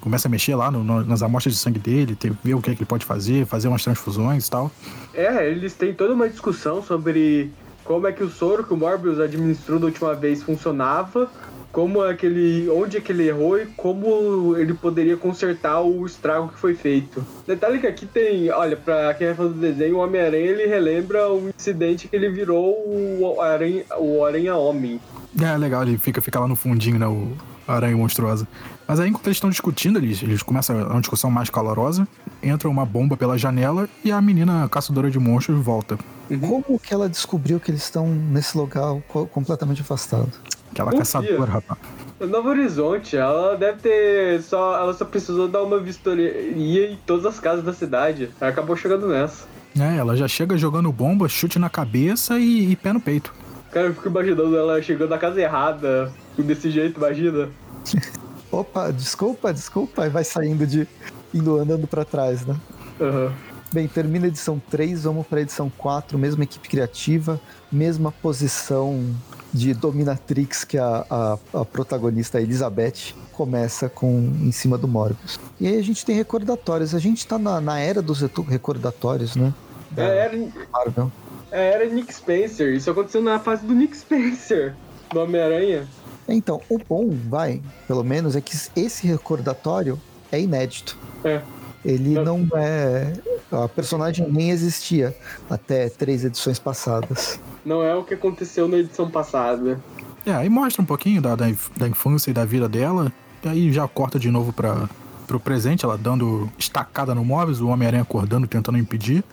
Começa 0.00 0.28
a 0.28 0.30
mexer 0.30 0.54
lá 0.54 0.70
no, 0.70 0.82
no, 0.82 1.04
nas 1.04 1.22
amostras 1.22 1.54
de 1.54 1.60
sangue 1.60 1.78
dele, 1.78 2.14
ter, 2.14 2.32
ver 2.42 2.54
o 2.54 2.60
que, 2.60 2.70
é 2.70 2.74
que 2.74 2.80
ele 2.80 2.88
pode 2.88 3.04
fazer, 3.04 3.46
fazer 3.46 3.68
umas 3.68 3.82
transfusões 3.82 4.46
e 4.46 4.50
tal. 4.50 4.70
É, 5.14 5.48
eles 5.48 5.74
têm 5.74 5.94
toda 5.94 6.14
uma 6.14 6.28
discussão 6.28 6.82
sobre 6.82 7.50
como 7.84 8.06
é 8.06 8.12
que 8.12 8.22
o 8.22 8.28
soro 8.28 8.64
que 8.64 8.72
o 8.72 8.76
Morbius 8.76 9.18
administrou 9.18 9.78
da 9.78 9.86
última 9.86 10.14
vez 10.14 10.42
funcionava, 10.42 11.30
como 11.70 12.02
aquele, 12.02 12.68
onde 12.68 12.98
é 12.98 13.00
que 13.00 13.12
ele 13.12 13.28
errou 13.28 13.58
e 13.58 13.66
como 13.66 14.56
ele 14.56 14.74
poderia 14.74 15.16
consertar 15.16 15.80
o 15.80 16.04
estrago 16.04 16.48
que 16.48 16.58
foi 16.58 16.74
feito. 16.74 17.24
Detalhe 17.46 17.78
que 17.78 17.86
aqui 17.86 18.04
tem, 18.04 18.50
olha, 18.50 18.76
para 18.76 19.14
quem 19.14 19.28
vai 19.28 19.36
fazer 19.36 19.50
o 19.50 19.54
desenho, 19.54 19.96
o 19.96 20.00
Homem-Aranha 20.00 20.44
ele 20.44 20.66
relembra 20.66 21.32
um 21.32 21.48
incidente 21.48 22.08
que 22.08 22.14
ele 22.14 22.28
virou 22.28 22.74
o 22.86 23.40
Aranha, 23.40 23.84
o 23.98 24.24
Aranha 24.24 24.54
Homem. 24.54 25.00
É, 25.40 25.56
legal, 25.56 25.82
ele 25.82 25.96
fica, 25.96 26.20
fica 26.20 26.38
lá 26.38 26.46
no 26.46 26.54
fundinho, 26.54 26.98
né? 26.98 27.06
O 27.06 27.32
aranha 27.66 27.96
monstruosa. 27.96 28.46
Mas 28.86 29.00
aí, 29.00 29.08
enquanto 29.08 29.26
eles 29.26 29.36
estão 29.36 29.50
discutindo, 29.50 29.98
eles, 29.98 30.22
eles 30.22 30.42
começam 30.42 30.76
uma 30.86 31.00
discussão 31.00 31.30
mais 31.30 31.48
calorosa, 31.48 32.06
entra 32.42 32.68
uma 32.68 32.84
bomba 32.84 33.16
pela 33.16 33.38
janela 33.38 33.88
e 34.04 34.10
a 34.10 34.20
menina 34.20 34.68
caçadora 34.68 35.10
de 35.10 35.18
monstros 35.18 35.62
volta. 35.62 35.98
Uhum. 36.30 36.62
Como 36.62 36.78
que 36.78 36.92
ela 36.92 37.08
descobriu 37.08 37.60
que 37.60 37.70
eles 37.70 37.82
estão 37.82 38.06
nesse 38.08 38.56
lugar 38.56 39.00
completamente 39.30 39.82
afastado? 39.82 40.30
Aquela 40.70 40.90
Confia. 40.90 40.98
caçadora, 41.00 41.52
rapaz. 41.52 41.78
Novo 42.20 42.48
Horizonte, 42.48 43.16
ela 43.16 43.56
deve 43.56 43.78
ter 43.78 44.42
só. 44.42 44.78
Ela 44.78 44.94
só 44.94 45.04
precisou 45.04 45.48
dar 45.48 45.62
uma 45.62 45.78
vistoria 45.78 46.90
em 46.90 46.96
todas 47.04 47.26
as 47.26 47.40
casas 47.40 47.64
da 47.64 47.72
cidade. 47.72 48.30
Ela 48.40 48.50
acabou 48.50 48.76
chegando 48.76 49.08
nessa. 49.08 49.44
É, 49.78 49.96
ela 49.96 50.16
já 50.16 50.28
chega 50.28 50.56
jogando 50.56 50.92
bomba, 50.92 51.28
chute 51.28 51.58
na 51.58 51.68
cabeça 51.68 52.38
e, 52.38 52.70
e 52.70 52.76
pé 52.76 52.92
no 52.92 53.00
peito. 53.00 53.34
Cara, 53.72 53.86
eu 53.86 53.94
fico 53.94 54.08
imaginando 54.08 54.56
ela 54.56 54.80
chegando 54.82 55.10
na 55.10 55.18
casa 55.18 55.40
errada, 55.40 56.12
desse 56.38 56.70
jeito, 56.70 56.98
imagina. 56.98 57.48
Opa, 58.52 58.92
desculpa, 58.92 59.52
desculpa, 59.52 60.06
e 60.06 60.10
vai 60.10 60.24
saindo 60.24 60.66
de. 60.66 60.86
indo 61.32 61.58
andando 61.58 61.86
para 61.86 62.04
trás, 62.04 62.44
né? 62.44 62.54
Uhum. 63.00 63.32
Bem, 63.72 63.88
termina 63.88 64.26
a 64.26 64.28
edição 64.28 64.60
3, 64.70 65.04
vamos 65.04 65.26
para 65.26 65.38
a 65.38 65.42
edição 65.42 65.72
4, 65.78 66.18
mesma 66.18 66.44
equipe 66.44 66.68
criativa, 66.68 67.40
mesma 67.72 68.12
posição 68.12 69.02
de 69.50 69.72
dominatrix 69.72 70.64
que 70.64 70.76
a, 70.76 71.06
a, 71.08 71.38
a 71.60 71.64
protagonista 71.64 72.38
Elizabeth 72.38 73.14
começa 73.32 73.88
com 73.88 74.30
em 74.42 74.52
cima 74.52 74.76
do 74.76 74.86
Morbius. 74.86 75.40
E 75.58 75.66
aí 75.66 75.78
a 75.78 75.82
gente 75.82 76.04
tem 76.04 76.14
recordatórios, 76.14 76.94
a 76.94 76.98
gente 76.98 77.26
tá 77.26 77.38
na, 77.38 77.58
na 77.62 77.78
era 77.78 78.02
dos 78.02 78.20
recordatórios, 78.20 79.34
né? 79.34 79.54
Da 79.90 80.02
é, 80.02 80.18
era, 80.18 80.48
Marvel. 80.70 81.12
É, 81.50 81.72
era 81.72 81.86
Nick 81.86 82.14
Spencer. 82.14 82.74
Isso 82.74 82.90
aconteceu 82.90 83.22
na 83.22 83.38
fase 83.38 83.64
do 83.64 83.74
Nick 83.74 83.96
Spencer, 83.96 84.74
do 85.10 85.20
Homem-Aranha. 85.20 85.86
Então, 86.28 86.60
o 86.68 86.78
bom, 86.78 87.10
vai, 87.28 87.60
pelo 87.86 88.04
menos, 88.04 88.36
é 88.36 88.40
que 88.40 88.56
esse 88.76 89.06
recordatório 89.06 90.00
é 90.30 90.40
inédito. 90.40 90.96
É. 91.24 91.42
Ele 91.84 92.14
não 92.14 92.46
é. 92.54 93.12
A 93.50 93.68
personagem 93.68 94.26
nem 94.30 94.50
existia 94.50 95.14
até 95.50 95.88
três 95.88 96.24
edições 96.24 96.58
passadas. 96.58 97.40
Não 97.64 97.82
é 97.82 97.94
o 97.94 98.04
que 98.04 98.14
aconteceu 98.14 98.66
na 98.66 98.78
edição 98.78 99.10
passada. 99.10 99.80
É, 100.24 100.32
aí 100.32 100.48
mostra 100.48 100.80
um 100.80 100.84
pouquinho 100.84 101.20
da, 101.20 101.34
da, 101.34 101.46
da 101.76 101.88
infância 101.88 102.30
e 102.30 102.34
da 102.34 102.44
vida 102.44 102.68
dela. 102.68 103.12
E 103.44 103.48
aí 103.48 103.72
já 103.72 103.86
corta 103.88 104.18
de 104.18 104.30
novo 104.30 104.52
para 104.52 104.88
pro 105.26 105.40
presente, 105.40 105.84
ela 105.84 105.96
dando 105.96 106.50
estacada 106.58 107.14
no 107.14 107.24
Móveis, 107.24 107.60
o 107.60 107.68
Homem-Aranha 107.68 108.02
acordando, 108.02 108.46
tentando 108.46 108.76
impedir. 108.76 109.24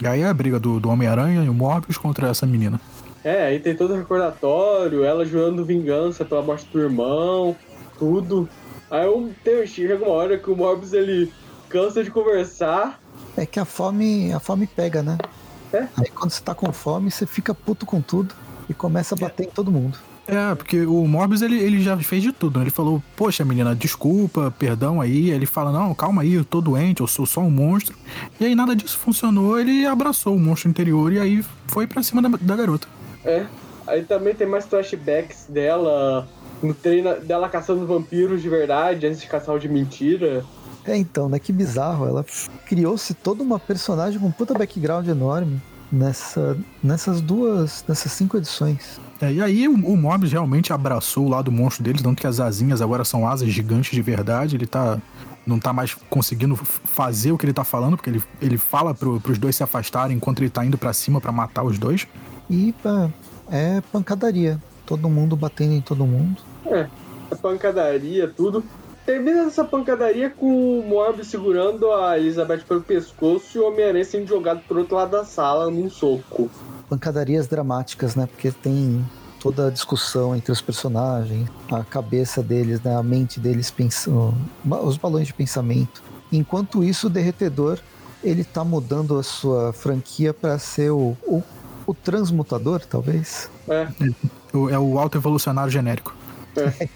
E 0.00 0.06
aí 0.06 0.22
é 0.22 0.28
a 0.28 0.34
briga 0.34 0.58
do, 0.58 0.80
do 0.80 0.88
Homem-Aranha 0.88 1.44
e 1.44 1.48
o 1.48 1.54
Morbius 1.54 1.96
contra 1.96 2.28
essa 2.28 2.46
menina. 2.46 2.80
É, 3.22 3.46
aí 3.46 3.60
tem 3.60 3.76
todo 3.76 3.92
o 3.92 3.96
recordatório, 3.96 5.04
ela 5.04 5.24
jurando 5.24 5.64
vingança 5.64 6.24
pela 6.24 6.42
morte 6.42 6.66
do 6.72 6.80
irmão, 6.80 7.54
tudo. 7.98 8.48
Aí 8.90 9.04
eu, 9.04 9.30
tem, 9.44 9.66
chega 9.66 9.96
uma 9.96 10.08
hora 10.08 10.38
que 10.38 10.50
o 10.50 10.56
Morbius 10.56 10.92
ele 10.92 11.32
cansa 11.68 12.02
de 12.02 12.10
conversar. 12.10 12.98
É 13.36 13.44
que 13.44 13.60
a 13.60 13.64
fome, 13.64 14.32
a 14.32 14.40
fome 14.40 14.66
pega, 14.66 15.02
né? 15.02 15.18
É. 15.72 15.86
Aí 15.96 16.10
quando 16.12 16.30
você 16.30 16.42
tá 16.42 16.54
com 16.54 16.72
fome, 16.72 17.10
você 17.10 17.26
fica 17.26 17.54
puto 17.54 17.86
com 17.86 18.00
tudo 18.00 18.34
e 18.68 18.74
começa 18.74 19.14
a 19.14 19.18
bater 19.18 19.44
é. 19.44 19.46
em 19.46 19.50
todo 19.50 19.70
mundo. 19.70 19.98
É, 20.26 20.54
porque 20.54 20.86
o 20.86 21.06
Morbius 21.08 21.42
ele, 21.42 21.58
ele 21.58 21.82
já 21.82 21.96
fez 21.98 22.22
de 22.22 22.32
tudo. 22.32 22.58
Né? 22.58 22.64
Ele 22.64 22.70
falou, 22.70 23.02
poxa, 23.16 23.44
menina, 23.44 23.74
desculpa, 23.74 24.54
perdão 24.56 25.00
aí. 25.00 25.30
Ele 25.30 25.44
fala, 25.44 25.72
não, 25.72 25.92
calma 25.94 26.22
aí, 26.22 26.34
eu 26.34 26.44
tô 26.44 26.60
doente, 26.60 27.00
eu 27.00 27.06
sou 27.06 27.26
só 27.26 27.40
um 27.40 27.50
monstro. 27.50 27.96
E 28.38 28.44
aí 28.44 28.54
nada 28.54 28.74
disso 28.74 28.96
funcionou, 28.96 29.58
ele 29.58 29.84
abraçou 29.86 30.36
o 30.36 30.38
monstro 30.38 30.70
interior 30.70 31.12
e 31.12 31.18
aí 31.18 31.44
foi 31.66 31.86
pra 31.86 32.02
cima 32.02 32.22
da, 32.22 32.28
da 32.28 32.56
garota. 32.56 32.86
É. 33.24 33.46
Aí 33.86 34.04
também 34.04 34.34
tem 34.34 34.46
mais 34.46 34.66
flashbacks 34.66 35.46
dela 35.48 36.28
no 36.62 36.74
treino 36.74 37.18
dela 37.20 37.48
caçando 37.48 37.86
vampiros 37.86 38.42
de 38.42 38.48
verdade 38.48 39.06
antes 39.06 39.20
de 39.20 39.26
caçar 39.26 39.54
o 39.54 39.58
de 39.58 39.68
mentira. 39.68 40.44
É, 40.84 40.96
então, 40.96 41.28
né? 41.28 41.38
Que 41.38 41.52
bizarro. 41.52 42.06
Ela 42.06 42.24
criou-se 42.66 43.14
toda 43.14 43.42
uma 43.42 43.58
personagem 43.58 44.18
com 44.18 44.26
um 44.26 44.32
puta 44.32 44.54
background 44.54 45.06
enorme 45.08 45.60
nessa, 45.90 46.56
nessas 46.82 47.20
duas, 47.20 47.84
nessas 47.86 48.12
cinco 48.12 48.36
edições. 48.36 49.00
É, 49.20 49.32
e 49.32 49.42
aí 49.42 49.68
o, 49.68 49.72
o 49.72 49.96
Mobius 49.96 50.32
realmente 50.32 50.72
abraçou 50.72 51.26
o 51.26 51.28
lado 51.28 51.52
monstro 51.52 51.82
deles, 51.84 52.02
tanto 52.02 52.20
que 52.20 52.26
as 52.26 52.40
asinhas 52.40 52.80
agora 52.80 53.04
são 53.04 53.28
asas 53.28 53.48
gigantes 53.50 53.90
de 53.90 54.00
verdade, 54.00 54.56
ele 54.56 54.66
tá 54.66 54.98
não 55.46 55.58
tá 55.58 55.72
mais 55.72 55.94
conseguindo 56.08 56.54
fazer 56.54 57.32
o 57.32 57.38
que 57.38 57.44
ele 57.44 57.52
tá 57.52 57.64
falando, 57.64 57.96
porque 57.96 58.10
ele, 58.10 58.22
ele 58.40 58.58
fala 58.58 58.94
pro, 58.94 59.20
pros 59.20 59.38
dois 59.38 59.56
se 59.56 59.62
afastarem 59.62 60.16
enquanto 60.16 60.40
ele 60.40 60.50
tá 60.50 60.64
indo 60.64 60.78
para 60.78 60.92
cima 60.92 61.20
para 61.20 61.32
matar 61.32 61.64
os 61.64 61.78
dois. 61.78 62.06
E 62.50 62.72
pá, 62.82 63.08
é 63.50 63.80
pancadaria. 63.92 64.60
Todo 64.84 65.08
mundo 65.08 65.34
batendo 65.36 65.72
em 65.72 65.80
todo 65.80 66.04
mundo. 66.04 66.42
É, 66.66 66.86
é 67.30 67.34
pancadaria, 67.36 68.28
tudo. 68.28 68.62
Termina 69.06 69.44
essa 69.44 69.64
pancadaria 69.64 70.28
com 70.28 70.80
o 70.80 70.84
Morbius 70.86 71.28
segurando 71.28 71.90
a 71.90 72.18
Elizabeth 72.18 72.64
pelo 72.68 72.82
pescoço 72.82 73.56
e 73.56 73.60
o 73.60 73.66
Homem-Aranha 73.66 74.04
sendo 74.04 74.26
jogado 74.26 74.60
pro 74.68 74.80
outro 74.80 74.96
lado 74.96 75.12
da 75.12 75.24
sala 75.24 75.70
num 75.70 75.88
soco 75.88 76.50
pancadarias 76.90 77.46
dramáticas, 77.46 78.16
né? 78.16 78.26
Porque 78.26 78.50
tem 78.50 79.06
toda 79.38 79.68
a 79.68 79.70
discussão 79.70 80.34
entre 80.34 80.50
os 80.50 80.60
personagens, 80.60 81.48
a 81.70 81.84
cabeça 81.84 82.42
deles, 82.42 82.82
né? 82.82 82.94
a 82.94 83.02
mente 83.02 83.38
deles 83.38 83.70
pensando, 83.70 84.34
os 84.82 84.96
balões 84.98 85.28
de 85.28 85.32
pensamento. 85.32 86.02
Enquanto 86.32 86.82
isso, 86.82 87.06
o 87.06 87.10
Derretedor 87.10 87.78
ele 88.22 88.44
tá 88.44 88.62
mudando 88.62 89.18
a 89.18 89.22
sua 89.22 89.72
franquia 89.72 90.34
para 90.34 90.58
ser 90.58 90.90
o, 90.90 91.16
o, 91.22 91.42
o, 91.90 91.94
transmutador, 91.94 92.80
talvez. 92.80 93.50
É. 93.68 93.88
É 94.70 94.78
o 94.78 94.98
alto 94.98 95.18
evolucionário 95.18 95.70
genérico. 95.70 96.14
É. 96.56 96.88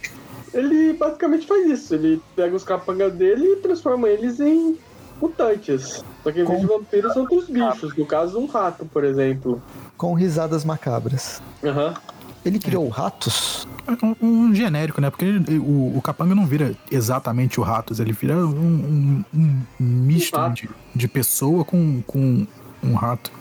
ele 0.52 0.92
basicamente 0.94 1.46
faz 1.46 1.66
isso. 1.70 1.94
Ele 1.94 2.20
pega 2.34 2.54
os 2.54 2.64
capangas 2.64 3.12
dele 3.12 3.44
e 3.44 3.56
transforma 3.56 4.08
eles 4.08 4.40
em 4.40 4.78
mutantes. 5.20 6.04
Só 6.22 6.32
que 6.32 6.40
em 6.40 6.44
vez 6.44 6.60
de 6.60 6.66
vampiros 6.66 7.12
são 7.12 7.22
outros 7.22 7.48
bichos. 7.48 7.96
No 7.96 8.06
caso, 8.06 8.38
um 8.38 8.46
rato, 8.46 8.84
por 8.86 9.04
exemplo. 9.04 9.62
Com 9.96 10.14
risadas 10.14 10.64
macabras. 10.64 11.40
Aham. 11.62 11.88
Uhum. 11.88 12.14
Ele 12.44 12.58
criou 12.58 12.86
ratos? 12.88 13.66
Um, 14.02 14.26
um, 14.26 14.54
genérico, 14.54 15.00
né? 15.00 15.08
Porque 15.08 15.24
ele, 15.24 15.58
o, 15.58 15.96
o 15.96 16.02
capanga 16.02 16.34
não 16.34 16.46
vira 16.46 16.74
exatamente 16.90 17.58
o 17.58 17.62
ratos, 17.62 18.00
ele 18.00 18.12
vira 18.12 18.36
um, 18.36 19.24
um, 19.24 19.24
um 19.34 19.62
misto 19.80 20.38
um 20.38 20.52
de, 20.52 20.68
de 20.94 21.08
pessoa 21.08 21.64
com, 21.64 22.02
com 22.02 22.46
um 22.82 22.94
rato. 22.94 23.32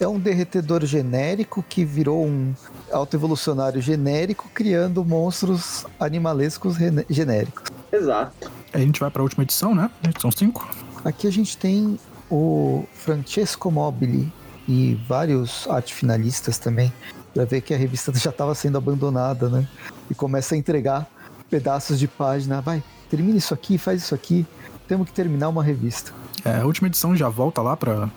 É 0.00 0.06
um 0.06 0.18
derretedor 0.18 0.84
genérico 0.86 1.62
que 1.68 1.84
virou 1.84 2.24
um 2.24 2.54
autoevolucionário 2.92 3.80
genérico, 3.82 4.48
criando 4.54 5.04
monstros 5.04 5.84
animalescos 5.98 6.76
genéricos. 7.10 7.64
Exato. 7.92 8.50
A 8.72 8.78
gente 8.78 9.00
vai 9.00 9.10
para 9.10 9.22
a 9.22 9.24
última 9.24 9.42
edição, 9.42 9.74
né? 9.74 9.90
Edição 10.04 10.30
5. 10.30 10.68
Aqui 11.04 11.26
a 11.26 11.32
gente 11.32 11.56
tem 11.56 11.98
o 12.30 12.84
Francesco 12.94 13.70
Mobili 13.72 14.32
e 14.68 14.94
vários 15.08 15.66
arte 15.68 15.94
finalistas 15.94 16.58
também, 16.58 16.92
para 17.34 17.44
ver 17.44 17.60
que 17.60 17.74
a 17.74 17.76
revista 17.76 18.12
já 18.16 18.30
estava 18.30 18.54
sendo 18.54 18.78
abandonada, 18.78 19.48
né? 19.48 19.66
E 20.08 20.14
começa 20.14 20.54
a 20.54 20.58
entregar 20.58 21.08
pedaços 21.50 21.98
de 21.98 22.06
página. 22.06 22.60
Vai, 22.60 22.82
termina 23.10 23.36
isso 23.36 23.52
aqui, 23.52 23.76
faz 23.78 24.02
isso 24.02 24.14
aqui. 24.14 24.46
Temos 24.86 25.08
que 25.08 25.12
terminar 25.12 25.48
uma 25.48 25.64
revista. 25.64 26.12
É, 26.44 26.60
a 26.60 26.66
última 26.66 26.86
edição 26.86 27.16
já 27.16 27.28
volta 27.28 27.60
lá 27.60 27.76
para 27.76 28.08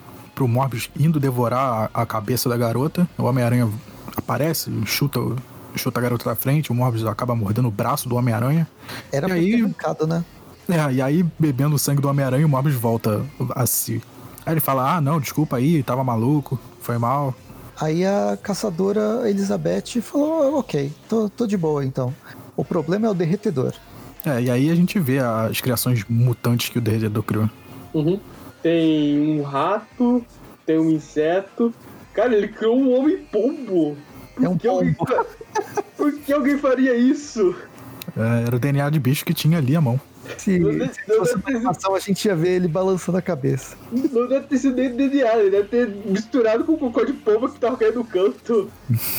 pro 0.41 0.47
Morbius 0.47 0.89
indo 0.99 1.19
devorar 1.19 1.91
a, 1.93 2.01
a 2.01 2.05
cabeça 2.05 2.49
da 2.49 2.57
garota. 2.57 3.07
O 3.15 3.23
Homem-Aranha 3.23 3.69
aparece, 4.17 4.71
chuta, 4.85 5.19
chuta 5.75 5.99
a 5.99 6.01
garota 6.03 6.25
da 6.25 6.35
frente, 6.35 6.71
o 6.71 6.73
Morbius 6.75 7.05
acaba 7.05 7.35
mordendo 7.35 7.67
o 7.67 7.71
braço 7.71 8.09
do 8.09 8.15
Homem-Aranha. 8.15 8.67
Era 9.11 9.29
E 9.29 9.31
aí- 9.33 9.61
arrancado, 9.61 10.07
né? 10.07 10.25
É, 10.67 10.93
e 10.93 11.01
aí, 11.01 11.23
bebendo 11.37 11.75
o 11.75 11.79
sangue 11.79 12.01
do 12.01 12.07
Homem-Aranha, 12.09 12.45
o 12.45 12.49
Morbius 12.49 12.75
volta 12.75 13.23
a 13.55 13.65
si. 13.67 14.01
Aí 14.45 14.53
ele 14.55 14.59
fala: 14.61 14.95
Ah, 14.95 15.01
não, 15.01 15.19
desculpa 15.19 15.57
aí, 15.57 15.83
tava 15.83 16.03
maluco, 16.03 16.59
foi 16.79 16.97
mal. 16.97 17.35
Aí 17.79 18.03
a 18.05 18.37
caçadora 18.41 19.29
Elizabeth 19.29 20.01
falou: 20.01 20.57
Ok, 20.57 20.91
tô, 21.07 21.29
tô 21.29 21.45
de 21.45 21.57
boa 21.57 21.85
então. 21.85 22.13
O 22.57 22.65
problema 22.65 23.05
é 23.05 23.09
o 23.09 23.13
derretedor. 23.13 23.73
É, 24.25 24.41
e 24.41 24.49
aí 24.49 24.69
a 24.71 24.75
gente 24.75 24.97
vê 24.99 25.19
as 25.19 25.59
criações 25.61 26.03
mutantes 26.09 26.69
que 26.69 26.77
o 26.77 26.81
Derretedor 26.81 27.23
criou. 27.23 27.49
Uhum. 27.93 28.19
Tem 28.61 29.19
um 29.39 29.41
rato, 29.43 30.23
tem 30.65 30.77
um 30.79 30.89
inseto. 30.91 31.73
Cara, 32.13 32.35
ele 32.35 32.47
criou 32.49 32.77
um 32.77 32.93
homem 32.97 33.17
pombo. 33.31 33.97
Por 34.35 34.45
É 34.45 34.49
um 34.49 34.57
que 34.57 34.67
alguém 34.67 34.93
pombo. 34.93 35.11
fa- 35.13 35.25
Por 35.97 36.13
que 36.19 36.31
alguém 36.33 36.57
faria 36.57 36.95
isso? 36.95 37.55
É, 38.17 38.43
era 38.47 38.55
o 38.55 38.59
DNA 38.59 38.89
de 38.89 38.99
bicho 38.99 39.23
que 39.25 39.33
tinha 39.33 39.57
ali 39.57 39.75
a 39.75 39.81
mão. 39.81 39.99
Se, 40.37 40.59
deve- 40.59 40.93
se 40.93 41.01
fosse 41.17 41.35
uma 41.35 41.43
animação, 41.47 41.95
a 41.95 41.99
gente 41.99 42.25
ia 42.25 42.35
ver 42.35 42.49
ele 42.49 42.67
balançando 42.67 43.17
a 43.17 43.21
cabeça. 43.21 43.75
Não 43.91 44.27
deve 44.27 44.45
ter 44.47 44.57
sido 44.59 44.75
nem 44.75 44.95
DNA, 44.95 45.37
ele 45.37 45.49
deve 45.49 45.67
ter 45.67 45.87
misturado 46.05 46.63
com 46.63 46.73
o 46.73 46.77
cocô 46.77 47.03
de 47.05 47.13
pomba 47.13 47.49
que 47.49 47.59
tava 47.59 47.75
caindo 47.77 47.95
no 47.99 48.05
canto. 48.05 48.69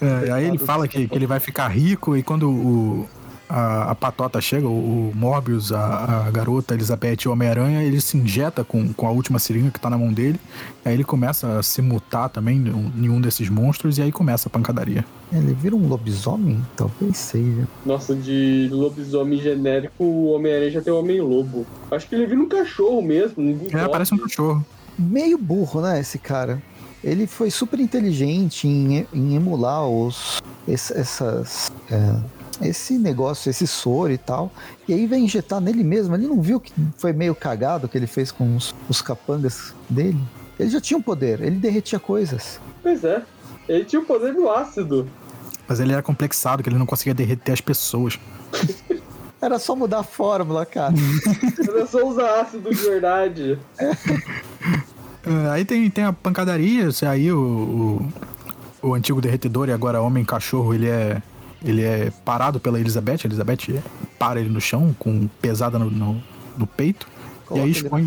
É, 0.00 0.32
aí 0.32 0.46
ele 0.48 0.58
fala 0.58 0.88
que, 0.88 1.06
que 1.06 1.14
ele 1.14 1.28
vai 1.28 1.38
ficar 1.38 1.68
rico 1.68 2.16
e 2.16 2.24
quando 2.24 2.50
o, 2.50 3.08
a, 3.52 3.90
a 3.90 3.94
patota 3.94 4.40
chega, 4.40 4.66
o, 4.66 5.10
o 5.10 5.12
Morbius, 5.14 5.70
a, 5.72 6.24
a 6.26 6.30
garota, 6.30 6.72
Elizabeth 6.74 7.18
e 7.24 7.28
o 7.28 7.32
Homem-Aranha, 7.32 7.82
ele 7.82 8.00
se 8.00 8.16
injeta 8.16 8.64
com, 8.64 8.92
com 8.94 9.06
a 9.06 9.10
última 9.10 9.38
seringa 9.38 9.70
que 9.70 9.78
tá 9.78 9.90
na 9.90 9.98
mão 9.98 10.12
dele. 10.12 10.40
Aí 10.84 10.94
ele 10.94 11.04
começa 11.04 11.58
a 11.58 11.62
se 11.62 11.82
mutar 11.82 12.28
também 12.30 12.56
em 12.96 13.08
um 13.10 13.20
desses 13.20 13.48
monstros 13.50 13.98
e 13.98 14.02
aí 14.02 14.10
começa 14.10 14.48
a 14.48 14.50
pancadaria. 14.50 15.04
Ele 15.30 15.52
vira 15.54 15.76
um 15.76 15.86
lobisomem? 15.86 16.60
Talvez 16.76 17.16
seja. 17.18 17.68
Nossa, 17.84 18.14
de 18.14 18.68
lobisomem 18.72 19.38
genérico, 19.38 20.02
o 20.02 20.32
Homem-Aranha 20.32 20.70
já 20.70 20.80
tem 20.80 20.92
o 20.92 20.98
Homem-Lobo. 20.98 21.66
Acho 21.90 22.08
que 22.08 22.14
ele 22.14 22.26
vira 22.26 22.40
um 22.40 22.48
cachorro 22.48 23.02
mesmo, 23.02 23.42
um 23.42 23.58
É, 23.78 23.86
parece 23.88 24.14
um 24.14 24.18
cachorro. 24.18 24.64
Meio 24.98 25.36
burro, 25.38 25.80
né, 25.80 26.00
esse 26.00 26.18
cara? 26.18 26.62
Ele 27.02 27.26
foi 27.26 27.50
super 27.50 27.80
inteligente 27.80 28.68
em, 28.68 29.06
em 29.12 29.34
emular 29.34 29.86
os, 29.88 30.40
ess- 30.68 30.92
essas. 30.92 31.70
é, 31.90 32.14
esse 32.66 32.98
negócio, 32.98 33.50
esse 33.50 33.66
soro 33.66 34.12
e 34.12 34.18
tal. 34.18 34.50
E 34.88 34.94
aí 34.94 35.06
vai 35.06 35.18
injetar 35.18 35.60
nele 35.60 35.82
mesmo. 35.84 36.14
Ele 36.14 36.26
não 36.26 36.40
viu 36.40 36.60
que 36.60 36.72
foi 36.96 37.12
meio 37.12 37.34
cagado 37.34 37.86
o 37.86 37.88
que 37.88 37.96
ele 37.96 38.06
fez 38.06 38.30
com 38.30 38.56
os, 38.56 38.74
os 38.88 39.00
capangas 39.00 39.74
dele? 39.88 40.18
Ele 40.58 40.70
já 40.70 40.80
tinha 40.80 40.98
um 40.98 41.02
poder, 41.02 41.40
ele 41.40 41.56
derretia 41.56 41.98
coisas. 41.98 42.60
Pois 42.82 43.04
é. 43.04 43.22
Ele 43.68 43.84
tinha 43.84 44.00
o 44.00 44.04
poder 44.04 44.34
do 44.34 44.50
ácido. 44.50 45.08
Mas 45.66 45.80
ele 45.80 45.92
era 45.92 46.02
complexado, 46.02 46.62
que 46.62 46.68
ele 46.68 46.78
não 46.78 46.86
conseguia 46.86 47.14
derreter 47.14 47.52
as 47.52 47.60
pessoas. 47.60 48.18
Era 49.40 49.58
só 49.58 49.74
mudar 49.74 49.98
a 49.98 50.02
fórmula, 50.04 50.64
cara. 50.64 50.94
Ele 51.58 51.84
só 51.88 52.06
usa 52.06 52.40
ácido 52.40 52.70
de 52.70 52.80
verdade. 52.80 53.58
É, 55.26 55.50
aí 55.50 55.64
tem, 55.64 55.90
tem 55.90 56.04
a 56.04 56.12
pancadaria, 56.12 56.92
se 56.92 57.04
aí 57.04 57.32
o, 57.32 58.06
o, 58.80 58.88
o 58.90 58.94
antigo 58.94 59.20
derretedor 59.20 59.68
e 59.68 59.72
agora 59.72 60.00
homem-cachorro, 60.00 60.72
ele 60.72 60.88
é, 60.88 61.20
ele 61.64 61.82
é 61.82 62.10
parado 62.24 62.58
pela 62.60 62.78
Elizabeth. 62.80 63.20
A 63.24 63.26
Elizabeth 63.26 63.82
para 64.18 64.40
ele 64.40 64.48
no 64.50 64.60
chão, 64.60 64.94
com 64.98 65.26
pesada 65.40 65.78
no, 65.78 65.90
no, 65.90 66.22
no 66.56 66.66
peito. 66.66 67.06
Coloca 67.46 67.66
e 67.66 67.66
aí 67.66 67.70
expõe, 67.72 68.06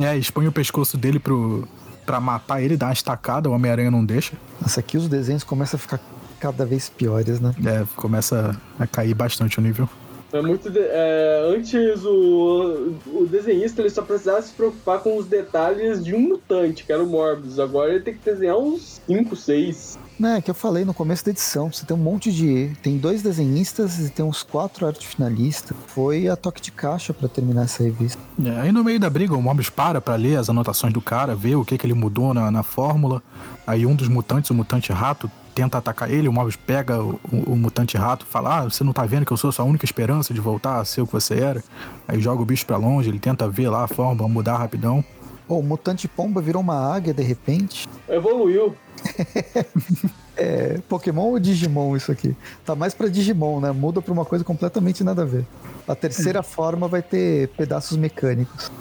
é, 0.00 0.16
expõe 0.16 0.46
o 0.46 0.52
pescoço 0.52 0.96
dele 0.96 1.18
pro, 1.18 1.66
pra 2.04 2.20
matar 2.20 2.60
ele, 2.62 2.76
dá 2.76 2.86
uma 2.86 2.92
estacada, 2.92 3.48
o 3.48 3.52
Homem-Aranha 3.52 3.90
não 3.90 4.04
deixa. 4.04 4.32
Nossa, 4.60 4.80
aqui 4.80 4.96
os 4.96 5.08
desenhos 5.08 5.44
começam 5.44 5.76
a 5.78 5.80
ficar 5.80 6.00
cada 6.40 6.66
vez 6.66 6.88
piores, 6.90 7.40
né? 7.40 7.54
É, 7.64 7.84
começa 7.96 8.58
a 8.78 8.86
cair 8.86 9.14
bastante 9.14 9.58
o 9.58 9.62
nível. 9.62 9.88
É 10.32 10.40
muito. 10.40 10.70
de- 10.70 10.78
é, 10.80 11.52
antes 11.54 12.02
o, 12.04 12.94
o 13.06 13.26
desenhista 13.30 13.82
ele 13.82 13.90
só 13.90 14.02
precisava 14.02 14.40
se 14.42 14.52
preocupar 14.52 15.00
com 15.00 15.16
os 15.18 15.26
detalhes 15.26 16.02
de 16.02 16.14
um 16.14 16.20
mutante, 16.20 16.84
que 16.84 16.92
era 16.92 17.02
o 17.02 17.06
Morbius. 17.06 17.58
Agora 17.60 17.90
ele 17.92 18.00
tem 18.02 18.14
que 18.14 18.24
desenhar 18.24 18.56
uns 18.56 19.00
5, 19.06 19.36
6. 19.36 19.98
Né, 20.22 20.40
que 20.40 20.48
eu 20.48 20.54
falei 20.54 20.84
no 20.84 20.94
começo 20.94 21.24
da 21.24 21.32
edição, 21.32 21.72
você 21.72 21.84
tem 21.84 21.96
um 21.96 22.00
monte 22.00 22.30
de. 22.32 22.70
Tem 22.80 22.96
dois 22.96 23.22
desenhistas 23.22 23.98
e 23.98 24.08
tem 24.08 24.24
uns 24.24 24.44
quatro 24.44 24.86
arte 24.86 25.04
finalistas. 25.04 25.76
Foi 25.88 26.28
a 26.28 26.36
toque 26.36 26.60
de 26.62 26.70
caixa 26.70 27.12
pra 27.12 27.28
terminar 27.28 27.64
essa 27.64 27.82
revista. 27.82 28.22
É, 28.46 28.60
aí 28.60 28.70
no 28.70 28.84
meio 28.84 29.00
da 29.00 29.10
briga, 29.10 29.34
o 29.34 29.42
Mobius 29.42 29.68
para 29.68 30.00
pra 30.00 30.14
ler 30.14 30.36
as 30.38 30.48
anotações 30.48 30.92
do 30.92 31.00
cara, 31.00 31.34
ver 31.34 31.56
o 31.56 31.64
que, 31.64 31.76
que 31.76 31.84
ele 31.84 31.92
mudou 31.94 32.32
na, 32.32 32.52
na 32.52 32.62
fórmula. 32.62 33.20
Aí 33.66 33.84
um 33.84 33.96
dos 33.96 34.06
mutantes, 34.06 34.48
o 34.50 34.54
mutante 34.54 34.92
rato, 34.92 35.28
tenta 35.56 35.78
atacar 35.78 36.08
ele. 36.08 36.28
O 36.28 36.32
Mobius 36.32 36.54
pega 36.54 37.02
o, 37.02 37.18
o- 37.32 37.54
o 37.54 37.56
mutante 37.56 37.96
rato 37.96 38.24
fala: 38.24 38.60
Ah, 38.60 38.62
você 38.62 38.84
não 38.84 38.92
tá 38.92 39.04
vendo 39.04 39.26
que 39.26 39.32
eu 39.32 39.36
sou 39.36 39.50
a 39.50 39.52
sua 39.52 39.64
única 39.64 39.84
esperança 39.84 40.32
de 40.32 40.40
voltar 40.40 40.78
a 40.78 40.84
ser 40.84 41.00
o 41.00 41.06
que 41.08 41.12
você 41.14 41.34
era? 41.34 41.64
Aí 42.06 42.20
joga 42.20 42.40
o 42.40 42.44
bicho 42.44 42.64
pra 42.64 42.76
longe, 42.76 43.08
ele 43.08 43.18
tenta 43.18 43.48
ver 43.48 43.68
lá 43.68 43.82
a 43.82 43.88
fórmula, 43.88 44.28
mudar 44.28 44.56
rapidão. 44.56 45.04
Pô, 45.52 45.58
o 45.58 45.62
mutante 45.62 46.08
pomba 46.08 46.40
virou 46.40 46.62
uma 46.62 46.94
águia 46.94 47.12
de 47.12 47.22
repente. 47.22 47.86
Evoluiu. 48.08 48.74
É 50.34 50.78
Pokémon 50.88 51.28
ou 51.28 51.38
Digimon 51.38 51.94
isso 51.94 52.10
aqui? 52.10 52.34
Tá 52.64 52.74
mais 52.74 52.94
pra 52.94 53.06
Digimon, 53.06 53.60
né? 53.60 53.70
Muda 53.70 54.00
pra 54.00 54.14
uma 54.14 54.24
coisa 54.24 54.42
completamente 54.42 55.04
nada 55.04 55.20
a 55.20 55.24
ver. 55.26 55.44
A 55.86 55.94
terceira 55.94 56.42
forma 56.42 56.88
vai 56.88 57.02
ter 57.02 57.48
pedaços 57.48 57.98
mecânicos. 57.98 58.72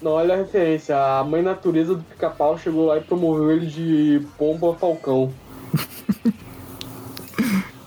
Não, 0.00 0.12
olha 0.12 0.32
a 0.32 0.38
referência. 0.38 0.96
A 0.96 1.22
mãe 1.22 1.42
natureza 1.42 1.94
do 1.94 2.02
pica-pau 2.02 2.58
chegou 2.58 2.86
lá 2.86 2.96
e 2.96 3.02
promoveu 3.02 3.52
ele 3.52 3.66
de 3.66 4.26
pomba 4.38 4.74
falcão. 4.74 5.30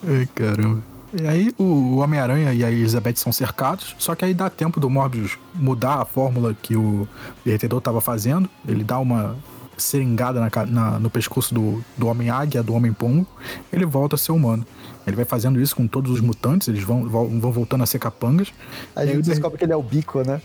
Ai, 0.07 0.29
caramba. 0.35 0.88
E 1.13 1.27
aí 1.27 1.51
o 1.57 1.97
Homem-Aranha 1.97 2.53
e 2.53 2.63
a 2.63 2.71
Elizabeth 2.71 3.15
são 3.15 3.31
cercados, 3.31 3.95
só 3.97 4.13
que 4.13 4.23
aí 4.25 4.33
dá 4.33 4.49
tempo 4.49 4.79
do 4.79 4.89
Morbius 4.89 5.37
mudar 5.55 5.95
a 6.01 6.05
fórmula 6.05 6.55
que 6.61 6.75
o 6.75 7.07
derretedor 7.43 7.81
tava 7.81 7.99
fazendo. 7.99 8.47
Ele 8.67 8.83
dá 8.83 8.99
uma 8.99 9.35
seringada 9.75 10.39
na 10.41 10.65
na- 10.65 10.99
no 10.99 11.09
pescoço 11.09 11.53
do, 11.53 11.83
do 11.97 12.07
Homem-Águia, 12.07 12.61
do 12.61 12.73
Homem-Pombo, 12.73 13.25
ele 13.71 13.85
volta 13.85 14.15
a 14.15 14.17
ser 14.19 14.33
humano. 14.33 14.65
Ele 15.07 15.15
vai 15.15 15.25
fazendo 15.25 15.59
isso 15.59 15.75
com 15.75 15.87
todos 15.87 16.11
os 16.11 16.19
mutantes, 16.19 16.67
eles 16.67 16.83
vão, 16.83 17.07
vão, 17.07 17.39
vão 17.39 17.51
voltando 17.51 17.81
a 17.83 17.85
ser 17.87 17.97
capangas. 17.97 18.49
A 18.95 18.99
aí 18.99 19.07
gente 19.07 19.19
o 19.19 19.21
der- 19.23 19.29
descobre 19.31 19.57
que 19.57 19.63
ele 19.63 19.71
é 19.73 19.75
o 19.77 19.81
bico, 19.81 20.21
né? 20.21 20.41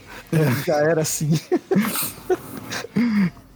Já 0.64 0.76
era 0.76 1.02
assim. 1.02 1.30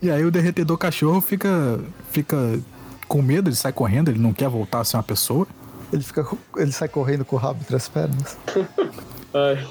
E 0.00 0.10
aí 0.12 0.24
o 0.24 0.30
derretedor 0.30 0.78
cachorro 0.78 1.20
fica, 1.20 1.80
fica 2.12 2.60
com 3.08 3.20
medo, 3.20 3.48
ele 3.48 3.56
sai 3.56 3.72
correndo, 3.72 4.10
ele 4.10 4.18
não 4.20 4.32
quer 4.32 4.48
voltar 4.48 4.78
a 4.80 4.84
ser 4.84 4.96
uma 4.96 5.02
pessoa. 5.02 5.44
Ele, 5.92 6.02
fica, 6.02 6.26
ele 6.56 6.72
sai 6.72 6.88
correndo 6.88 7.24
com 7.24 7.36
o 7.36 7.38
rabo 7.38 7.60
entre 7.62 7.76
as 7.76 7.88
pernas. 7.88 8.36
Ai. 9.34 9.66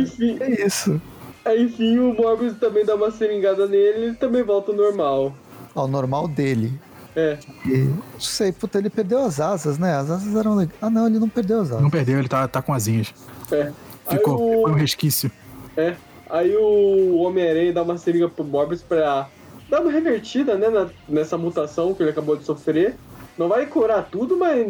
Enfim, 0.00 0.36
É 0.40 0.66
isso. 0.66 1.00
aí, 1.44 1.64
enfim, 1.64 1.98
o 1.98 2.14
Morbius 2.14 2.56
também 2.58 2.84
dá 2.84 2.94
uma 2.94 3.10
seringada 3.10 3.66
nele 3.66 3.98
e 3.98 4.04
ele 4.08 4.14
também 4.16 4.42
volta 4.42 4.70
ao 4.72 4.76
normal. 4.76 5.34
Ao 5.74 5.86
normal 5.88 6.26
dele. 6.28 6.72
É. 7.16 7.38
E, 7.66 7.78
não 8.12 8.20
sei, 8.20 8.52
puta, 8.52 8.78
ele 8.78 8.90
perdeu 8.90 9.18
as 9.24 9.40
asas, 9.40 9.78
né? 9.78 9.94
As 9.94 10.10
asas 10.10 10.34
eram 10.36 10.54
legais. 10.54 10.76
Ah, 10.80 10.90
não, 10.90 11.06
ele 11.06 11.18
não 11.18 11.28
perdeu 11.28 11.60
as 11.60 11.68
asas. 11.70 11.82
Não 11.82 11.90
perdeu, 11.90 12.18
ele 12.18 12.28
tá, 12.28 12.46
tá 12.48 12.62
com 12.62 12.72
asinhas. 12.72 13.12
É. 13.50 13.72
Ficou, 14.08 14.08
aí 14.08 14.18
ficou 14.18 14.68
um 14.68 14.72
o, 14.72 14.74
resquício. 14.74 15.30
é. 15.76 15.94
Aí 16.30 16.54
o 16.54 17.16
Homem-Aranha 17.20 17.72
dá 17.72 17.82
uma 17.82 17.96
seringa 17.96 18.28
pro 18.28 18.44
Morbius 18.44 18.82
pra 18.82 19.28
dar 19.70 19.80
uma 19.80 19.90
revertida, 19.90 20.56
né, 20.58 20.68
na- 20.68 20.88
nessa 21.08 21.38
mutação 21.38 21.94
que 21.94 22.02
ele 22.02 22.10
acabou 22.10 22.36
de 22.36 22.44
sofrer. 22.44 22.96
Não 23.38 23.48
vai 23.48 23.64
curar 23.64 24.06
tudo, 24.10 24.36
mas 24.36 24.66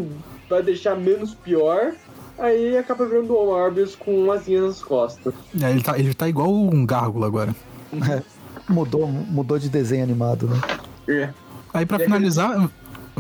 vai 0.49 0.63
deixar 0.63 0.97
menos 0.97 1.35
pior. 1.35 1.93
Aí 2.39 2.77
acaba 2.77 3.05
virando 3.05 3.35
o 3.35 3.47
Morbius 3.47 3.97
com 3.97 4.31
asinhas 4.31 4.65
nas 4.65 4.83
costas. 4.83 5.35
Aí 5.61 5.73
ele 5.73 5.83
tá, 5.83 5.99
ele 5.99 6.15
tá 6.15 6.29
igual 6.29 6.53
um 6.53 6.87
gárgula 6.87 7.27
agora. 7.27 7.55
É, 7.93 8.23
mudou, 8.69 9.09
mudou 9.09 9.59
de 9.59 9.69
desenho 9.69 10.05
animado, 10.05 10.47
né? 10.47 10.61
É. 11.09 11.31
Aí 11.75 11.85
pra 11.85 11.99
E 11.99 12.05
finalizar. 12.05 12.71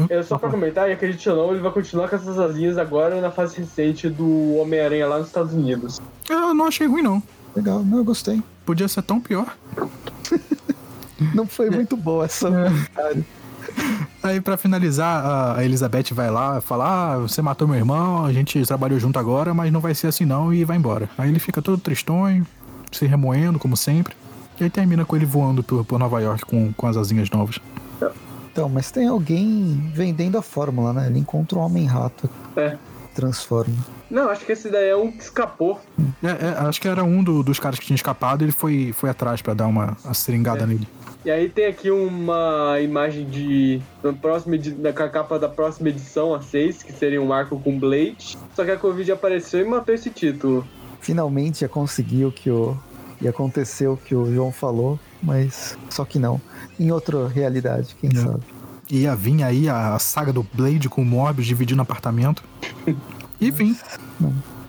É 0.09 0.22
só 0.22 0.39
pra 0.39 0.49
comentar, 0.49 0.89
e 0.89 0.93
acredite 0.93 1.29
ou 1.29 1.37
não, 1.37 1.53
ele 1.53 1.61
vai 1.61 1.72
continuar 1.72 2.09
com 2.09 2.14
essas 2.14 2.39
asinhas 2.39 2.79
agora 2.79 3.20
na 3.20 3.33
fase 3.33 3.59
recente 3.59 4.09
do 4.09 4.55
Homem-Aranha 4.57 5.09
lá 5.09 5.18
nos 5.18 5.26
Estados 5.26 5.53
Unidos. 5.53 6.01
Eu 6.31 6.55
não 6.55 6.66
achei 6.66 6.87
ruim, 6.87 7.03
não. 7.03 7.20
Legal, 7.57 7.83
não, 7.83 7.99
eu 7.99 8.05
gostei. 8.05 8.41
Podia 8.64 8.87
ser 8.87 9.03
tão 9.03 9.20
pior. 9.20 9.57
Não 11.35 11.49
foi 11.49 11.68
muito 11.68 11.97
boa 11.97 12.26
essa 12.26 12.49
É. 12.97 13.22
Aí 14.23 14.41
pra 14.41 14.57
finalizar, 14.57 15.57
a- 15.57 15.64
Elizabeth 15.64 16.12
vai 16.12 16.31
lá 16.31 16.61
falar: 16.61 17.14
Ah, 17.14 17.19
você 17.19 17.41
matou 17.41 17.66
meu 17.69 17.77
irmão, 17.77 18.25
a 18.25 18.33
gente 18.33 18.64
trabalhou 18.66 18.99
junto 18.99 19.19
agora, 19.19 19.55
mas 19.55 19.73
não 19.73 19.81
vai 19.81 19.95
ser 19.95 20.09
assim 20.09 20.25
não, 20.25 20.53
e 20.53 20.64
vai 20.64 20.77
embora. 20.77 21.09
Aí 21.16 21.29
ele 21.31 21.39
fica 21.39 21.62
todo 21.62 21.79
tristonho, 21.79 22.47
se 22.93 23.07
remoendo, 23.07 23.59
como 23.59 23.77
sempre. 23.77 24.14
E 24.61 24.64
aí 24.64 24.71
termina 24.71 25.05
com 25.05 25.14
ele 25.14 25.25
voando 25.27 25.62
por, 25.62 25.85
por 25.85 25.99
Nova 25.99 26.21
York 26.21 26.45
com, 26.45 26.73
com 26.73 26.87
as 26.87 26.97
asinhas 26.97 27.31
novas. 27.31 27.59
Então, 28.51 28.69
mas 28.69 28.91
tem 28.91 29.07
alguém 29.07 29.91
vendendo 29.95 30.37
a 30.37 30.43
fórmula, 30.43 30.93
né? 30.93 31.07
Ele 31.07 31.21
encontra 31.21 31.57
um 31.59 31.62
homem-rato. 31.62 32.29
É. 32.57 32.77
Transforma. 33.14 33.75
Não, 34.11 34.31
acho 34.31 34.45
que 34.45 34.51
esse 34.53 34.69
daí 34.69 34.89
é 34.89 34.97
um 34.97 35.12
que 35.12 35.23
escapou. 35.23 35.81
É, 36.23 36.29
é, 36.29 36.57
acho 36.69 36.81
que 36.81 36.89
era 36.89 37.05
um 37.05 37.23
do- 37.23 37.43
dos 37.45 37.61
caras 37.61 37.79
que 37.79 37.87
tinha 37.87 37.95
escapado 37.95 38.43
e 38.43 38.47
ele 38.47 38.53
foi, 38.53 38.93
foi 38.97 39.11
atrás 39.11 39.41
pra 39.43 39.55
dar 39.55 39.66
uma, 39.69 39.97
uma 40.05 40.14
seringada 40.14 40.64
É. 40.64 40.66
nele. 40.66 40.89
E 41.25 41.31
aí 41.31 41.49
tem 41.49 41.66
aqui 41.66 41.91
uma 41.91 42.79
imagem 42.81 43.29
de. 43.29 43.83
Da, 44.03 44.12
próxima, 44.12 44.57
da 44.57 44.93
capa 44.93 45.39
da 45.39 45.49
próxima 45.49 45.89
edição, 45.89 46.33
a 46.35 46.41
6, 46.41 46.83
que 46.85 46.93
seria 46.93 47.21
um 47.21 47.33
arco 47.33 47.59
com 47.59 47.79
Blade. 47.79 48.39
Só 48.55 48.64
que 48.64 48.71
a 48.71 48.77
Covid 48.77 49.11
apareceu 49.12 49.61
e 49.61 49.64
matou 49.64 49.95
esse 49.95 50.11
título. 50.11 50.66
Finalmente 51.01 51.62
ia 51.62 51.69
conseguir 51.69 52.25
o 52.25 52.33
que 52.33 52.51
o. 52.51 52.77
ia 53.21 53.31
acontecer 53.31 53.89
o 53.89 53.97
que 53.97 54.14
o 54.14 54.33
João 54.33 54.53
falou, 54.53 54.99
mas 55.23 55.77
só 55.91 56.05
que 56.05 56.19
não. 56.19 56.41
Em 56.79 56.93
outra 56.93 57.27
realidade, 57.29 57.97
quem 58.01 58.11
É. 58.11 58.14
sabe. 58.21 58.43
Ia 58.91 59.14
vir 59.14 59.43
aí 59.43 59.69
a, 59.69 59.95
a 59.95 59.99
saga 59.99 60.33
do 60.33 60.43
Blade 60.55 60.89
com 60.89 61.03
o 61.03 61.05
Morbius 61.05 61.47
dividindo 61.47 61.83
apartamento. 61.83 62.43
Enfim, 63.41 63.77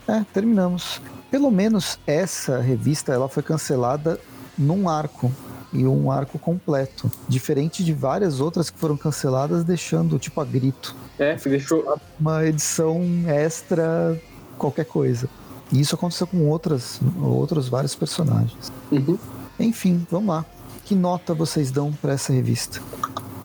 É, 0.08 0.26
terminamos. 0.34 1.02
Pelo 1.32 1.50
menos 1.52 2.00
essa 2.06 2.60
revista 2.60 3.14
ela 3.14 3.30
foi 3.30 3.44
cancelada 3.44 4.20
num 4.58 4.90
arco. 4.90 5.32
E 5.72 5.86
um 5.86 6.12
arco 6.12 6.40
completo. 6.40 7.12
Diferente 7.28 7.84
de 7.84 7.94
várias 7.94 8.40
outras 8.40 8.70
que 8.70 8.80
foram 8.80 8.98
canceladas, 8.98 9.64
deixando 9.64 10.18
tipo 10.18 10.42
a 10.42 10.46
grito. 10.46 10.96
É, 11.18 11.36
deixou. 11.36 12.00
Uma 12.20 12.46
edição 12.46 13.02
extra, 13.28 14.20
qualquer 14.58 14.86
coisa. 14.86 15.30
E 15.72 15.80
isso 15.80 15.96
aconteceu 15.96 16.26
com 16.26 16.48
outras, 16.50 17.00
outros 17.22 17.70
vários 17.70 17.96
personagens. 17.96 18.72
Uhum. 18.92 19.18
Enfim, 19.60 20.06
vamos 20.10 20.30
lá. 20.30 20.46
Que 20.86 20.96
nota 20.96 21.34
vocês 21.34 21.70
dão 21.70 21.92
pra 21.92 22.14
essa 22.14 22.34
revista? 22.34 22.82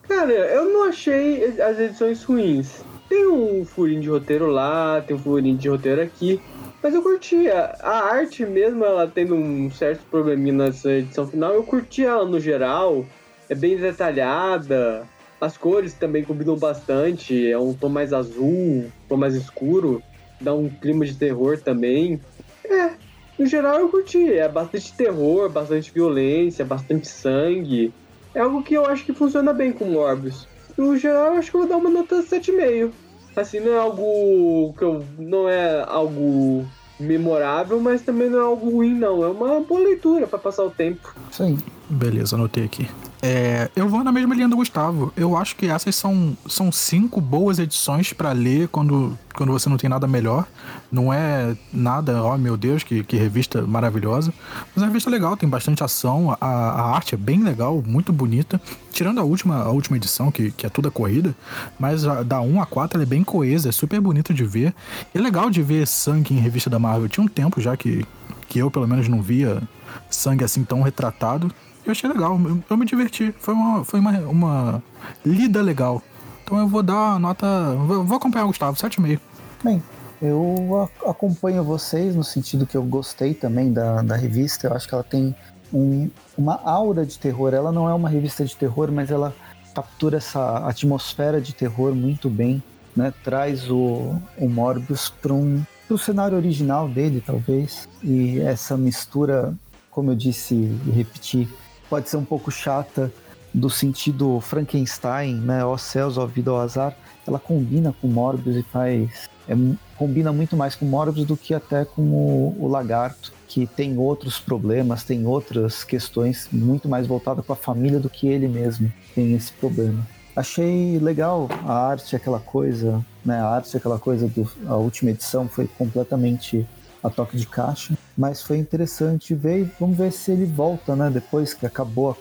Cara, 0.07 0.31
eu 0.31 0.73
não 0.73 0.85
achei 0.85 1.59
as 1.61 1.79
edições 1.79 2.23
ruins. 2.23 2.81
Tem 3.07 3.27
um 3.27 3.63
furinho 3.63 4.01
de 4.01 4.09
roteiro 4.09 4.47
lá, 4.47 5.01
tem 5.01 5.15
um 5.15 5.19
furinho 5.19 5.57
de 5.57 5.69
roteiro 5.69 6.01
aqui. 6.01 6.41
Mas 6.85 6.93
eu 6.93 7.01
curti. 7.01 7.49
A, 7.49 7.75
a 7.81 8.13
arte 8.13 8.45
mesmo, 8.45 8.85
ela 8.85 9.07
tendo 9.07 9.33
um 9.33 9.71
certo 9.71 10.05
probleminha 10.05 10.53
nessa 10.53 10.91
edição 10.91 11.25
final, 11.25 11.51
eu 11.51 11.63
curti 11.63 12.05
ela 12.05 12.25
no 12.25 12.39
geral. 12.39 13.03
É 13.49 13.55
bem 13.55 13.75
detalhada. 13.75 15.03
As 15.41 15.57
cores 15.57 15.95
também 15.95 16.23
combinam 16.23 16.55
bastante. 16.55 17.49
É 17.49 17.57
um 17.57 17.73
tom 17.73 17.89
mais 17.89 18.13
azul, 18.13 18.45
um 18.45 18.91
tom 19.09 19.17
mais 19.17 19.33
escuro. 19.33 20.03
Dá 20.39 20.53
um 20.53 20.69
clima 20.69 21.03
de 21.07 21.15
terror 21.15 21.59
também. 21.59 22.21
É, 22.63 22.91
no 23.39 23.47
geral 23.47 23.79
eu 23.79 23.89
curti. 23.89 24.33
É 24.33 24.47
bastante 24.47 24.93
terror, 24.93 25.49
bastante 25.49 25.91
violência, 25.91 26.63
bastante 26.63 27.07
sangue. 27.07 27.91
É 28.35 28.41
algo 28.41 28.61
que 28.61 28.75
eu 28.75 28.85
acho 28.85 29.03
que 29.03 29.11
funciona 29.11 29.53
bem 29.53 29.71
com 29.71 29.85
Morbius. 29.85 30.47
No 30.77 30.95
geral, 30.95 31.33
eu 31.33 31.39
acho 31.39 31.49
que 31.49 31.57
eu 31.57 31.61
vou 31.61 31.69
dar 31.69 31.77
uma 31.77 31.89
nota 31.89 32.21
7,5. 32.21 32.91
Assim, 33.35 33.59
não 33.59 33.73
é 33.73 33.79
algo 33.79 34.73
que 34.77 34.83
eu. 34.83 35.03
Não 35.17 35.49
é 35.49 35.83
algo 35.87 36.65
memorável, 36.99 37.79
mas 37.79 38.01
também 38.01 38.29
não 38.29 38.39
é 38.39 38.41
algo 38.43 38.69
ruim, 38.69 38.93
não. 38.93 39.23
É 39.23 39.27
uma 39.27 39.59
boa 39.61 39.81
leitura 39.81 40.27
pra 40.27 40.39
passar 40.39 40.63
o 40.63 40.71
tempo. 40.71 41.13
Aí. 41.39 41.57
Beleza, 41.89 42.35
anotei 42.35 42.63
aqui. 42.65 42.87
É, 43.27 43.71
eu 43.75 43.89
vou 43.89 44.03
na 44.03 44.11
mesma 44.11 44.35
linha 44.35 44.47
do 44.47 44.55
Gustavo. 44.55 45.11
Eu 45.17 45.35
acho 45.35 45.55
que 45.55 45.65
essas 45.65 45.95
são, 45.95 46.37
são 46.47 46.71
cinco 46.71 47.19
boas 47.19 47.57
edições 47.57 48.13
pra 48.13 48.31
ler 48.31 48.67
quando, 48.67 49.17
quando 49.33 49.51
você 49.51 49.67
não 49.67 49.77
tem 49.77 49.89
nada 49.89 50.05
melhor. 50.05 50.45
Não 50.91 51.11
é 51.11 51.57
nada, 51.73 52.21
ó 52.21 52.37
meu 52.37 52.55
Deus, 52.55 52.83
que, 52.83 53.03
que 53.03 53.17
revista 53.17 53.63
maravilhosa. 53.63 54.31
Mas 54.67 54.77
é 54.77 54.79
uma 54.81 54.87
revista 54.87 55.09
legal, 55.09 55.35
tem 55.35 55.49
bastante 55.49 55.83
ação. 55.83 56.37
A, 56.39 56.47
a 56.47 56.95
arte 56.95 57.15
é 57.15 57.17
bem 57.17 57.41
legal, 57.41 57.83
muito 57.83 58.13
bonita. 58.13 58.61
Tirando 58.91 59.19
a 59.19 59.23
última, 59.23 59.63
a 59.63 59.69
última 59.69 59.97
edição, 59.97 60.31
que, 60.31 60.51
que 60.51 60.65
é 60.65 60.69
toda 60.69 60.91
corrida. 60.91 61.35
Mas 61.79 62.05
a, 62.05 62.21
da 62.21 62.39
1 62.41 62.61
a 62.61 62.65
4 62.67 62.97
ela 62.97 63.03
é 63.03 63.07
bem 63.07 63.23
coesa, 63.23 63.69
é 63.69 63.71
super 63.71 63.99
bonito 63.99 64.35
de 64.35 64.45
ver. 64.45 64.71
É 65.15 65.19
legal 65.19 65.49
de 65.49 65.63
ver 65.63 65.87
sangue 65.87 66.35
em 66.35 66.39
revista 66.39 66.69
da 66.69 66.77
Marvel. 66.77 67.09
Tinha 67.09 67.23
um 67.23 67.27
tempo 67.27 67.59
já 67.59 67.75
que, 67.75 68.05
que 68.47 68.59
eu, 68.59 68.69
pelo 68.69 68.87
menos, 68.87 69.07
não 69.07 69.19
via 69.19 69.63
sangue 70.11 70.43
assim 70.43 70.63
tão 70.63 70.83
retratado. 70.83 71.51
Eu 71.85 71.91
achei 71.91 72.09
legal, 72.09 72.39
eu, 72.43 72.63
eu 72.69 72.77
me 72.77 72.85
diverti. 72.85 73.33
Foi 73.37 73.53
uma, 73.53 73.83
foi 73.85 73.99
uma, 73.99 74.11
uma 74.21 74.83
lida 75.25 75.61
legal. 75.61 76.01
Então 76.43 76.57
eu 76.59 76.67
vou 76.67 76.81
dar 76.83 77.19
nota. 77.19 77.73
Vou, 77.75 78.17
acompanhar 78.17 78.45
o 78.45 78.47
Gustavo, 78.47 78.77
7,5. 78.77 79.19
Bem, 79.63 79.81
eu 80.21 80.89
acompanho 81.05 81.63
vocês 81.63 82.15
no 82.15 82.23
sentido 82.23 82.65
que 82.65 82.75
eu 82.75 82.83
gostei 82.83 83.33
também 83.33 83.71
da, 83.71 84.01
da 84.01 84.15
revista. 84.15 84.67
Eu 84.67 84.73
acho 84.73 84.87
que 84.87 84.93
ela 84.93 85.03
tem 85.03 85.35
um- 85.73 86.09
uma 86.37 86.59
aura 86.63 87.05
de 87.05 87.19
terror. 87.19 87.53
Ela 87.53 87.71
não 87.71 87.89
é 87.89 87.93
uma 87.93 88.09
revista 88.09 88.43
de 88.45 88.55
terror, 88.55 88.91
mas 88.91 89.11
ela 89.11 89.33
captura 89.73 90.17
essa 90.17 90.67
atmosfera 90.67 91.39
de 91.41 91.53
terror 91.53 91.93
muito 91.93 92.29
bem. 92.29 92.63
Né? 92.95 93.13
Traz 93.23 93.69
o, 93.69 94.15
o 94.37 94.47
Morbius 94.49 95.09
para 95.21 95.33
um 95.33 95.61
pro 95.87 95.97
cenário 95.99 96.35
original 96.37 96.87
dele, 96.87 97.21
talvez. 97.23 97.87
E 98.03 98.39
essa 98.39 98.75
mistura, 98.77 99.53
como 99.91 100.11
eu 100.11 100.15
disse 100.15 100.55
e 100.55 100.91
repeti, 100.91 101.47
pode 101.89 102.09
ser 102.09 102.17
um 102.17 102.25
pouco 102.25 102.51
chata 102.51 103.11
do 103.53 103.69
sentido 103.69 104.39
Frankenstein, 104.41 105.35
né? 105.35 105.63
Ó 105.63 105.77
céus, 105.77 106.17
ó 106.17 106.25
vida, 106.25 106.51
ó 106.51 106.61
azar. 106.61 106.95
Ela 107.25 107.39
combina 107.39 107.93
com 108.01 108.07
Morbius 108.07 108.57
e 108.57 108.63
faz 108.63 109.29
é 109.47 109.55
combina 109.95 110.33
muito 110.33 110.57
mais 110.57 110.75
com 110.75 110.85
Morbius 110.85 111.25
do 111.25 111.37
que 111.37 111.53
até 111.53 111.85
com 111.85 112.01
o, 112.01 112.55
o 112.59 112.67
Lagarto, 112.67 113.31
que 113.47 113.65
tem 113.65 113.97
outros 113.97 114.39
problemas, 114.39 115.03
tem 115.03 115.25
outras 115.25 115.83
questões 115.83 116.49
muito 116.51 116.89
mais 116.89 117.07
voltadas 117.07 117.45
para 117.45 117.53
a 117.53 117.57
família 117.57 117.99
do 117.99 118.09
que 118.09 118.27
ele 118.27 118.47
mesmo 118.47 118.91
tem 119.13 119.33
esse 119.33 119.53
problema. 119.53 120.05
Achei 120.35 120.99
legal 120.99 121.47
a 121.65 121.89
arte, 121.89 122.15
aquela 122.15 122.39
coisa, 122.39 123.03
né? 123.23 123.39
A 123.39 123.47
arte, 123.47 123.77
aquela 123.77 123.97
coisa 123.97 124.27
do 124.27 124.51
a 124.67 124.75
última 124.75 125.11
edição 125.11 125.47
foi 125.47 125.65
completamente 125.65 126.67
a 127.01 127.09
toque 127.09 127.37
de 127.37 127.47
caixa, 127.47 127.94
mas 128.17 128.41
foi 128.41 128.57
interessante 128.57 129.33
ver. 129.33 129.61
e 129.61 129.71
Vamos 129.79 129.97
ver 129.97 130.11
se 130.11 130.31
ele 130.31 130.45
volta, 130.45 130.95
né? 130.95 131.09
Depois 131.09 131.53
que 131.53 131.65
acabou 131.65 132.09
a 132.09 132.15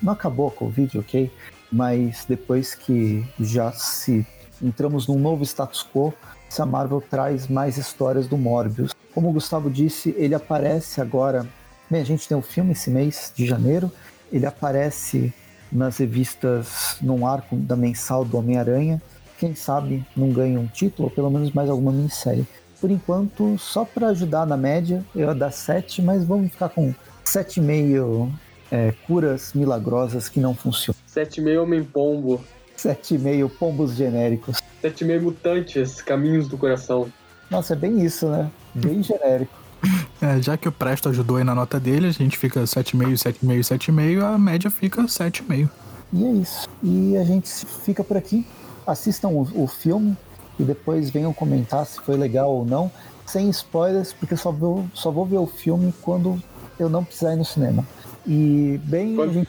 não 0.00 0.12
acabou 0.12 0.48
a 0.48 0.50
Covid, 0.50 0.98
ok? 0.98 1.30
Mas 1.70 2.24
depois 2.28 2.74
que 2.74 3.26
já 3.40 3.72
se 3.72 4.26
entramos 4.62 5.06
num 5.06 5.18
novo 5.18 5.44
status 5.44 5.82
quo, 5.82 6.12
se 6.48 6.62
a 6.62 6.66
Marvel 6.66 7.00
traz 7.00 7.46
mais 7.46 7.76
histórias 7.76 8.26
do 8.26 8.36
Morbius. 8.36 8.94
Como 9.12 9.28
o 9.28 9.32
Gustavo 9.32 9.70
disse, 9.70 10.14
ele 10.16 10.34
aparece 10.34 11.00
agora. 11.00 11.46
Bem, 11.90 12.00
a 12.00 12.04
gente 12.04 12.28
tem 12.28 12.36
o 12.36 12.42
filme 12.42 12.72
esse 12.72 12.90
mês 12.90 13.32
de 13.34 13.46
janeiro. 13.46 13.90
Ele 14.32 14.46
aparece 14.46 15.32
nas 15.70 15.98
revistas 15.98 16.96
num 17.00 17.26
arco 17.26 17.56
da 17.56 17.76
mensal 17.76 18.24
do 18.24 18.38
Homem-Aranha. 18.38 19.02
Quem 19.38 19.54
sabe 19.54 20.04
não 20.16 20.30
ganha 20.30 20.58
um 20.58 20.66
título, 20.66 21.08
ou 21.08 21.14
pelo 21.14 21.30
menos 21.30 21.52
mais 21.52 21.68
alguma 21.70 21.92
minissérie. 21.92 22.46
Por 22.80 22.90
enquanto, 22.90 23.58
só 23.58 23.84
para 23.84 24.08
ajudar 24.08 24.46
na 24.46 24.56
média, 24.56 25.04
eu 25.14 25.28
ia 25.28 25.34
dar 25.34 25.50
7, 25.50 26.00
mas 26.00 26.24
vamos 26.24 26.52
ficar 26.52 26.68
com 26.68 26.94
7,5 27.24 28.30
é, 28.70 28.92
curas 29.06 29.52
milagrosas 29.52 30.28
que 30.28 30.38
não 30.38 30.54
funcionam. 30.54 31.00
7,5 31.08 31.62
Homem-Pombo. 31.62 32.44
7,5 32.76 33.50
pombos 33.58 33.94
genéricos. 33.94 34.62
7,5 34.82 35.20
Mutantes, 35.20 36.00
Caminhos 36.00 36.46
do 36.46 36.56
Coração. 36.56 37.08
Nossa, 37.50 37.72
é 37.72 37.76
bem 37.76 38.04
isso, 38.04 38.28
né? 38.28 38.50
Bem 38.74 39.02
genérico. 39.02 39.52
É, 40.20 40.42
já 40.42 40.56
que 40.56 40.66
o 40.66 40.72
Presto 40.72 41.08
ajudou 41.08 41.36
aí 41.36 41.44
na 41.44 41.54
nota 41.54 41.78
dele, 41.78 42.08
a 42.08 42.10
gente 42.10 42.36
fica 42.36 42.62
7,5, 42.62 43.12
7,5, 43.12 43.60
7,5, 43.60 44.20
a 44.20 44.36
média 44.36 44.68
fica 44.68 45.02
7,5. 45.02 45.70
E 46.12 46.24
é 46.24 46.30
isso. 46.32 46.68
E 46.82 47.16
a 47.16 47.22
gente 47.22 47.48
fica 47.84 48.02
por 48.02 48.16
aqui. 48.16 48.44
Assistam 48.84 49.28
o, 49.28 49.62
o 49.62 49.68
filme 49.68 50.16
e 50.58 50.62
depois 50.64 51.10
venham 51.10 51.32
comentar 51.32 51.86
se 51.86 52.00
foi 52.00 52.16
legal 52.16 52.50
ou 52.52 52.64
não. 52.64 52.90
Sem 53.26 53.48
spoilers, 53.50 54.12
porque 54.12 54.36
só 54.36 54.50
vou, 54.50 54.86
só 54.94 55.10
vou 55.10 55.26
ver 55.26 55.36
o 55.38 55.46
filme 55.46 55.92
quando 56.02 56.42
eu 56.78 56.88
não 56.88 57.04
precisar 57.04 57.34
ir 57.34 57.36
no 57.36 57.44
cinema. 57.44 57.86
E 58.26 58.80
bem, 58.84 59.14
Quando- 59.14 59.32
gente, 59.34 59.48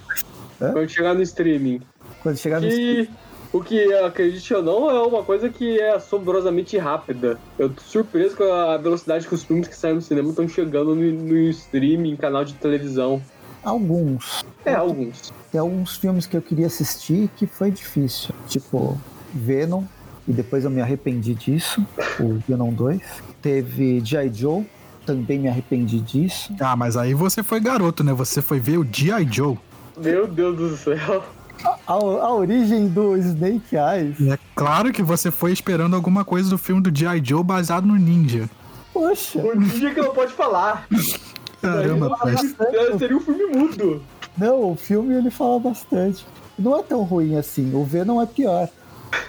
Quando 0.59 0.89
chegar 0.89 1.13
no 1.13 1.21
streaming. 1.21 1.81
quando 2.21 2.37
chegar 2.37 2.59
no 2.59 2.67
Que 2.67 3.09
o 3.51 3.61
que, 3.61 3.93
acredite 3.93 4.53
ou 4.53 4.61
não, 4.61 4.89
é 4.89 5.01
uma 5.01 5.23
coisa 5.23 5.49
que 5.49 5.79
é 5.79 5.95
assombrosamente 5.95 6.77
rápida. 6.77 7.39
Eu 7.57 7.69
tô 7.69 7.81
surpreso 7.81 8.35
com 8.37 8.43
a 8.43 8.77
velocidade 8.77 9.27
que 9.27 9.33
os 9.33 9.43
filmes 9.43 9.67
que 9.67 9.75
saem 9.75 9.95
no 9.95 10.01
cinema 10.01 10.29
estão 10.29 10.47
chegando 10.47 10.93
no, 10.93 11.11
no 11.11 11.37
streaming, 11.49 12.15
canal 12.15 12.43
de 12.45 12.53
televisão. 12.53 13.21
alguns. 13.63 14.43
É, 14.65 14.75
alguns. 14.75 15.33
Tem 15.51 15.59
alguns 15.59 15.97
filmes 15.97 16.25
que 16.27 16.37
eu 16.37 16.41
queria 16.41 16.67
assistir 16.67 17.29
que 17.37 17.47
foi 17.47 17.71
difícil. 17.71 18.35
Tipo, 18.47 18.97
Venom, 19.33 19.83
e 20.29 20.33
depois 20.33 20.63
eu 20.63 20.69
me 20.69 20.79
arrependi 20.79 21.33
disso. 21.33 21.85
O 22.19 22.39
Venom 22.47 22.71
2. 22.71 23.01
Teve 23.41 23.99
G.I. 24.05 24.31
Joe, 24.33 24.65
também 25.05 25.39
me 25.39 25.47
arrependi 25.49 25.99
disso. 25.99 26.53
Ah, 26.59 26.75
mas 26.75 26.95
aí 26.95 27.13
você 27.13 27.41
foi 27.43 27.59
garoto, 27.59 28.03
né? 28.03 28.13
Você 28.13 28.41
foi 28.41 28.59
ver 28.59 28.77
o 28.77 28.87
G.I. 28.89 29.27
Joe. 29.29 29.57
Meu 29.97 30.27
Deus 30.27 30.55
do 30.57 30.77
céu. 30.77 31.23
A, 31.85 31.93
a 31.93 32.33
origem 32.33 32.87
do 32.87 33.17
Snake 33.17 33.75
Eyes. 33.75 34.21
É 34.31 34.37
claro 34.55 34.93
que 34.93 35.03
você 35.03 35.29
foi 35.31 35.51
esperando 35.51 35.95
alguma 35.95 36.23
coisa 36.23 36.49
do 36.49 36.57
filme 36.57 36.81
do 36.81 36.95
G.I. 36.97 37.21
Joe 37.23 37.43
baseado 37.43 37.85
no 37.85 37.95
Ninja. 37.95 38.49
Poxa, 38.93 39.39
Um 39.39 39.59
dia 39.59 39.93
que 39.93 40.01
não 40.01 40.13
pode 40.13 40.31
falar. 40.33 40.87
Caramba, 41.61 42.15
Daí 42.23 42.35
Presto. 42.37 42.55
não- 42.91 42.99
Seria 42.99 43.17
um 43.17 43.19
filme 43.19 43.45
mudo. 43.47 44.01
Não, 44.37 44.71
o 44.71 44.75
filme 44.77 45.13
ele 45.15 45.29
fala 45.29 45.59
bastante. 45.59 46.25
Não 46.57 46.77
é 46.79 46.83
tão 46.83 47.03
ruim 47.03 47.35
assim. 47.35 47.73
O 47.75 47.83
V 47.83 48.05
não 48.05 48.21
é 48.21 48.25
pior. 48.25 48.69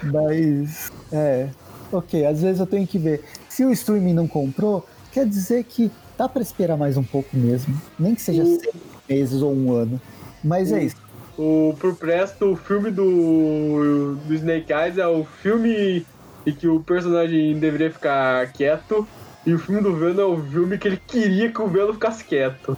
Mas. 0.03 0.91
É. 1.11 1.49
Ok, 1.91 2.25
às 2.25 2.41
vezes 2.41 2.59
eu 2.59 2.67
tenho 2.67 2.87
que 2.87 2.97
ver. 2.97 3.23
Se 3.49 3.65
o 3.65 3.71
streaming 3.71 4.13
não 4.13 4.27
comprou, 4.27 4.87
quer 5.11 5.25
dizer 5.25 5.63
que 5.65 5.91
dá 6.17 6.29
para 6.29 6.41
esperar 6.41 6.77
mais 6.77 6.95
um 6.95 7.03
pouco 7.03 7.35
mesmo. 7.35 7.79
Nem 7.99 8.15
que 8.15 8.21
seja 8.21 8.45
seis 8.45 8.73
meses 9.09 9.41
ou 9.41 9.53
um 9.53 9.73
ano. 9.73 9.99
Mas 10.43 10.71
é 10.71 10.85
isso. 10.85 10.95
O, 11.37 11.75
pro 11.79 11.95
Presto, 11.95 12.53
o 12.53 12.55
filme 12.55 12.91
do, 12.91 14.15
do 14.25 14.33
Snake 14.33 14.71
Eyes 14.71 14.97
é 14.97 15.07
o 15.07 15.25
filme 15.25 16.05
em 16.45 16.53
que 16.53 16.67
o 16.67 16.79
personagem 16.79 17.57
deveria 17.59 17.91
ficar 17.91 18.51
quieto. 18.51 19.07
E 19.45 19.53
o 19.53 19.59
filme 19.59 19.81
do 19.81 19.95
Venom 19.95 20.21
é 20.21 20.25
o 20.25 20.41
filme 20.43 20.77
que 20.77 20.87
ele 20.87 20.97
queria 20.97 21.51
que 21.51 21.61
o 21.61 21.67
Venom 21.67 21.93
ficasse 21.93 22.23
quieto. 22.23 22.77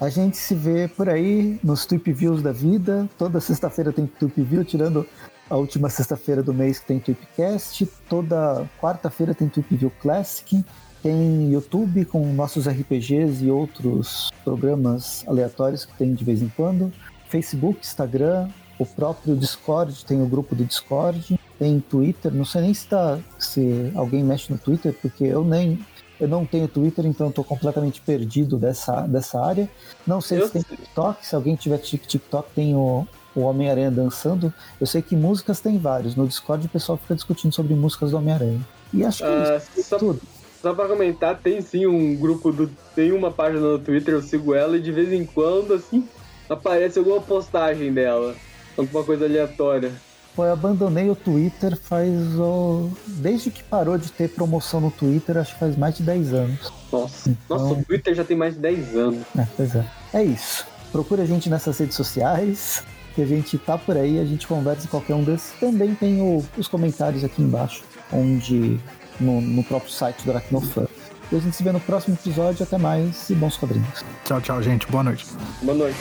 A 0.00 0.08
gente 0.08 0.36
se 0.36 0.54
vê 0.54 0.86
por 0.86 1.08
aí 1.08 1.58
nos 1.64 1.86
Tweep 1.86 2.12
Views 2.12 2.42
da 2.42 2.52
vida. 2.52 3.08
Toda 3.16 3.40
sexta-feira 3.40 3.92
tem 3.92 4.06
Tweep 4.06 4.42
View, 4.42 4.64
tirando 4.64 5.06
a 5.50 5.56
última 5.56 5.88
sexta-feira 5.88 6.42
do 6.42 6.52
mês 6.52 6.78
que 6.78 6.86
tem 6.86 7.00
Tweepcast. 7.00 7.86
Toda 8.08 8.68
quarta-feira 8.80 9.34
tem 9.34 9.48
Tweep 9.48 9.76
View 9.76 9.92
Classic. 10.00 10.64
Tem 11.02 11.52
YouTube 11.52 12.04
com 12.06 12.24
nossos 12.32 12.68
RPGs 12.68 13.44
e 13.44 13.50
outros 13.50 14.30
programas 14.44 15.24
aleatórios 15.26 15.84
que 15.84 15.96
tem 15.96 16.12
de 16.12 16.24
vez 16.24 16.42
em 16.42 16.48
quando. 16.48 16.92
Facebook, 17.28 17.80
Instagram, 17.80 18.48
o 18.78 18.86
próprio 18.86 19.36
Discord, 19.36 20.04
tem 20.04 20.20
o 20.22 20.26
grupo 20.26 20.54
do 20.54 20.64
Discord, 20.64 21.38
tem 21.58 21.80
Twitter, 21.80 22.32
não 22.32 22.44
sei 22.44 22.62
nem 22.62 22.74
se, 22.74 22.86
tá, 22.86 23.18
se 23.38 23.92
alguém 23.94 24.24
mexe 24.24 24.52
no 24.52 24.58
Twitter, 24.58 24.96
porque 25.00 25.24
eu 25.24 25.44
nem 25.44 25.78
eu 26.20 26.26
não 26.26 26.44
tenho 26.44 26.66
Twitter, 26.66 27.06
então 27.06 27.28
estou 27.28 27.44
completamente 27.44 28.00
perdido 28.00 28.56
dessa, 28.56 29.02
dessa 29.02 29.40
área. 29.40 29.70
Não 30.04 30.20
sei 30.20 30.40
eu 30.40 30.46
se 30.46 30.52
tem 30.52 30.62
TikTok, 30.62 31.24
se 31.24 31.34
alguém 31.34 31.54
tiver 31.54 31.78
TikTok, 31.78 32.50
tem 32.54 32.74
o, 32.74 33.06
o 33.38 33.42
Homem-Aranha 33.42 33.90
dançando. 33.90 34.52
Eu 34.80 34.86
sei 34.86 35.02
que 35.02 35.16
músicas 35.16 35.60
tem 35.60 35.78
vários. 35.78 36.14
No 36.14 36.26
Discord 36.26 36.66
o 36.66 36.70
pessoal 36.70 36.98
fica 36.98 37.14
discutindo 37.14 37.52
sobre 37.52 37.74
músicas 37.74 38.10
do 38.10 38.16
Homem-Aranha. 38.16 38.60
E 38.92 39.04
acho 39.04 39.22
que 39.22 39.28
uh, 39.28 39.56
isso, 39.76 39.88
só, 39.88 39.98
tudo. 39.98 40.20
Só 40.60 40.74
pra 40.74 40.88
comentar, 40.88 41.38
tem 41.38 41.60
sim 41.60 41.86
um 41.86 42.16
grupo 42.16 42.50
do. 42.52 42.68
Tem 42.94 43.12
uma 43.12 43.30
página 43.30 43.60
no 43.60 43.78
Twitter, 43.78 44.14
eu 44.14 44.22
sigo 44.22 44.54
ela 44.54 44.76
e 44.76 44.80
de 44.80 44.90
vez 44.90 45.12
em 45.12 45.24
quando, 45.24 45.74
assim, 45.74 46.08
aparece 46.48 46.98
alguma 46.98 47.20
postagem 47.20 47.92
dela. 47.92 48.34
Alguma 48.76 49.04
coisa 49.04 49.24
aleatória. 49.24 49.92
Pô, 50.34 50.44
eu 50.44 50.52
abandonei 50.52 51.10
o 51.10 51.16
Twitter 51.16 51.76
faz. 51.76 52.10
Oh, 52.38 52.88
desde 53.06 53.50
que 53.50 53.62
parou 53.64 53.98
de 53.98 54.10
ter 54.12 54.28
promoção 54.28 54.80
no 54.80 54.90
Twitter, 54.90 55.36
acho 55.36 55.54
que 55.54 55.58
faz 55.58 55.76
mais 55.76 55.96
de 55.96 56.04
10 56.04 56.32
anos. 56.32 56.72
Nossa, 56.92 57.30
então... 57.30 57.58
Nossa 57.58 57.74
o 57.74 57.84
Twitter 57.84 58.14
já 58.14 58.24
tem 58.24 58.36
mais 58.36 58.54
de 58.54 58.60
10 58.60 58.96
anos. 58.96 59.26
É, 59.36 59.46
pois 59.56 59.74
é. 59.74 59.84
É 60.14 60.22
isso. 60.22 60.64
Procura 60.92 61.24
a 61.24 61.26
gente 61.26 61.50
nessas 61.50 61.76
redes 61.78 61.96
sociais, 61.96 62.84
que 63.18 63.22
a 63.22 63.26
gente 63.26 63.58
tá 63.58 63.76
por 63.76 63.96
aí, 63.96 64.20
a 64.20 64.24
gente 64.24 64.46
conversa 64.46 64.84
em 64.86 64.88
qualquer 64.88 65.14
um 65.14 65.24
desses. 65.24 65.50
Também 65.58 65.92
tem 65.92 66.22
o, 66.22 66.44
os 66.56 66.68
comentários 66.68 67.24
aqui 67.24 67.42
embaixo, 67.42 67.82
onde 68.12 68.78
no, 69.18 69.40
no 69.40 69.64
próprio 69.64 69.90
site 69.90 70.22
do 70.24 70.30
Aracnofan. 70.30 70.86
E 71.32 71.34
a 71.34 71.40
gente 71.40 71.56
se 71.56 71.64
vê 71.64 71.72
no 71.72 71.80
próximo 71.80 72.14
episódio. 72.14 72.62
Até 72.62 72.78
mais 72.78 73.28
e 73.28 73.34
bons 73.34 73.56
quadrinhos. 73.56 74.04
Tchau, 74.24 74.40
tchau, 74.40 74.62
gente. 74.62 74.86
Boa 74.86 75.02
noite. 75.02 75.26
Boa 75.62 75.76
noite. 75.76 75.96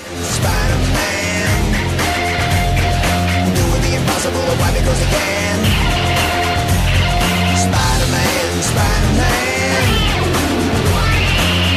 Spider-Man, 7.57 8.61
Spider-Man 8.61 9.27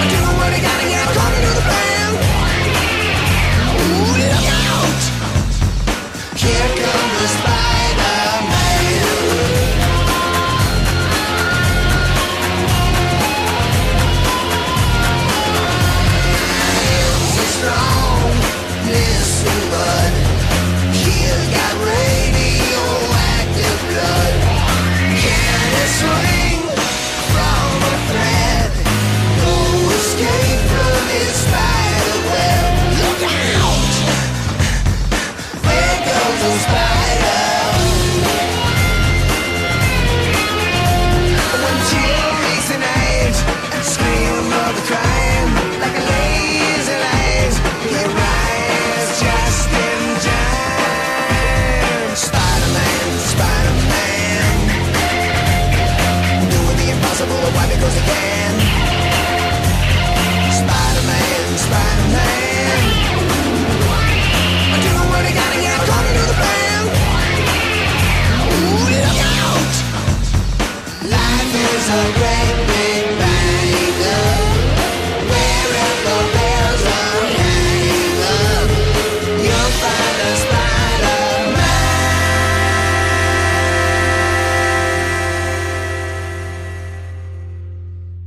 I 0.00 0.06
do 0.10 0.20
what 0.36 0.52
I 0.52 0.60
gotta, 0.60 0.84
I'm 0.84 1.14
coming 1.14 1.42
to 1.48 1.54
the 1.54 1.89
Yeah. 6.50 6.79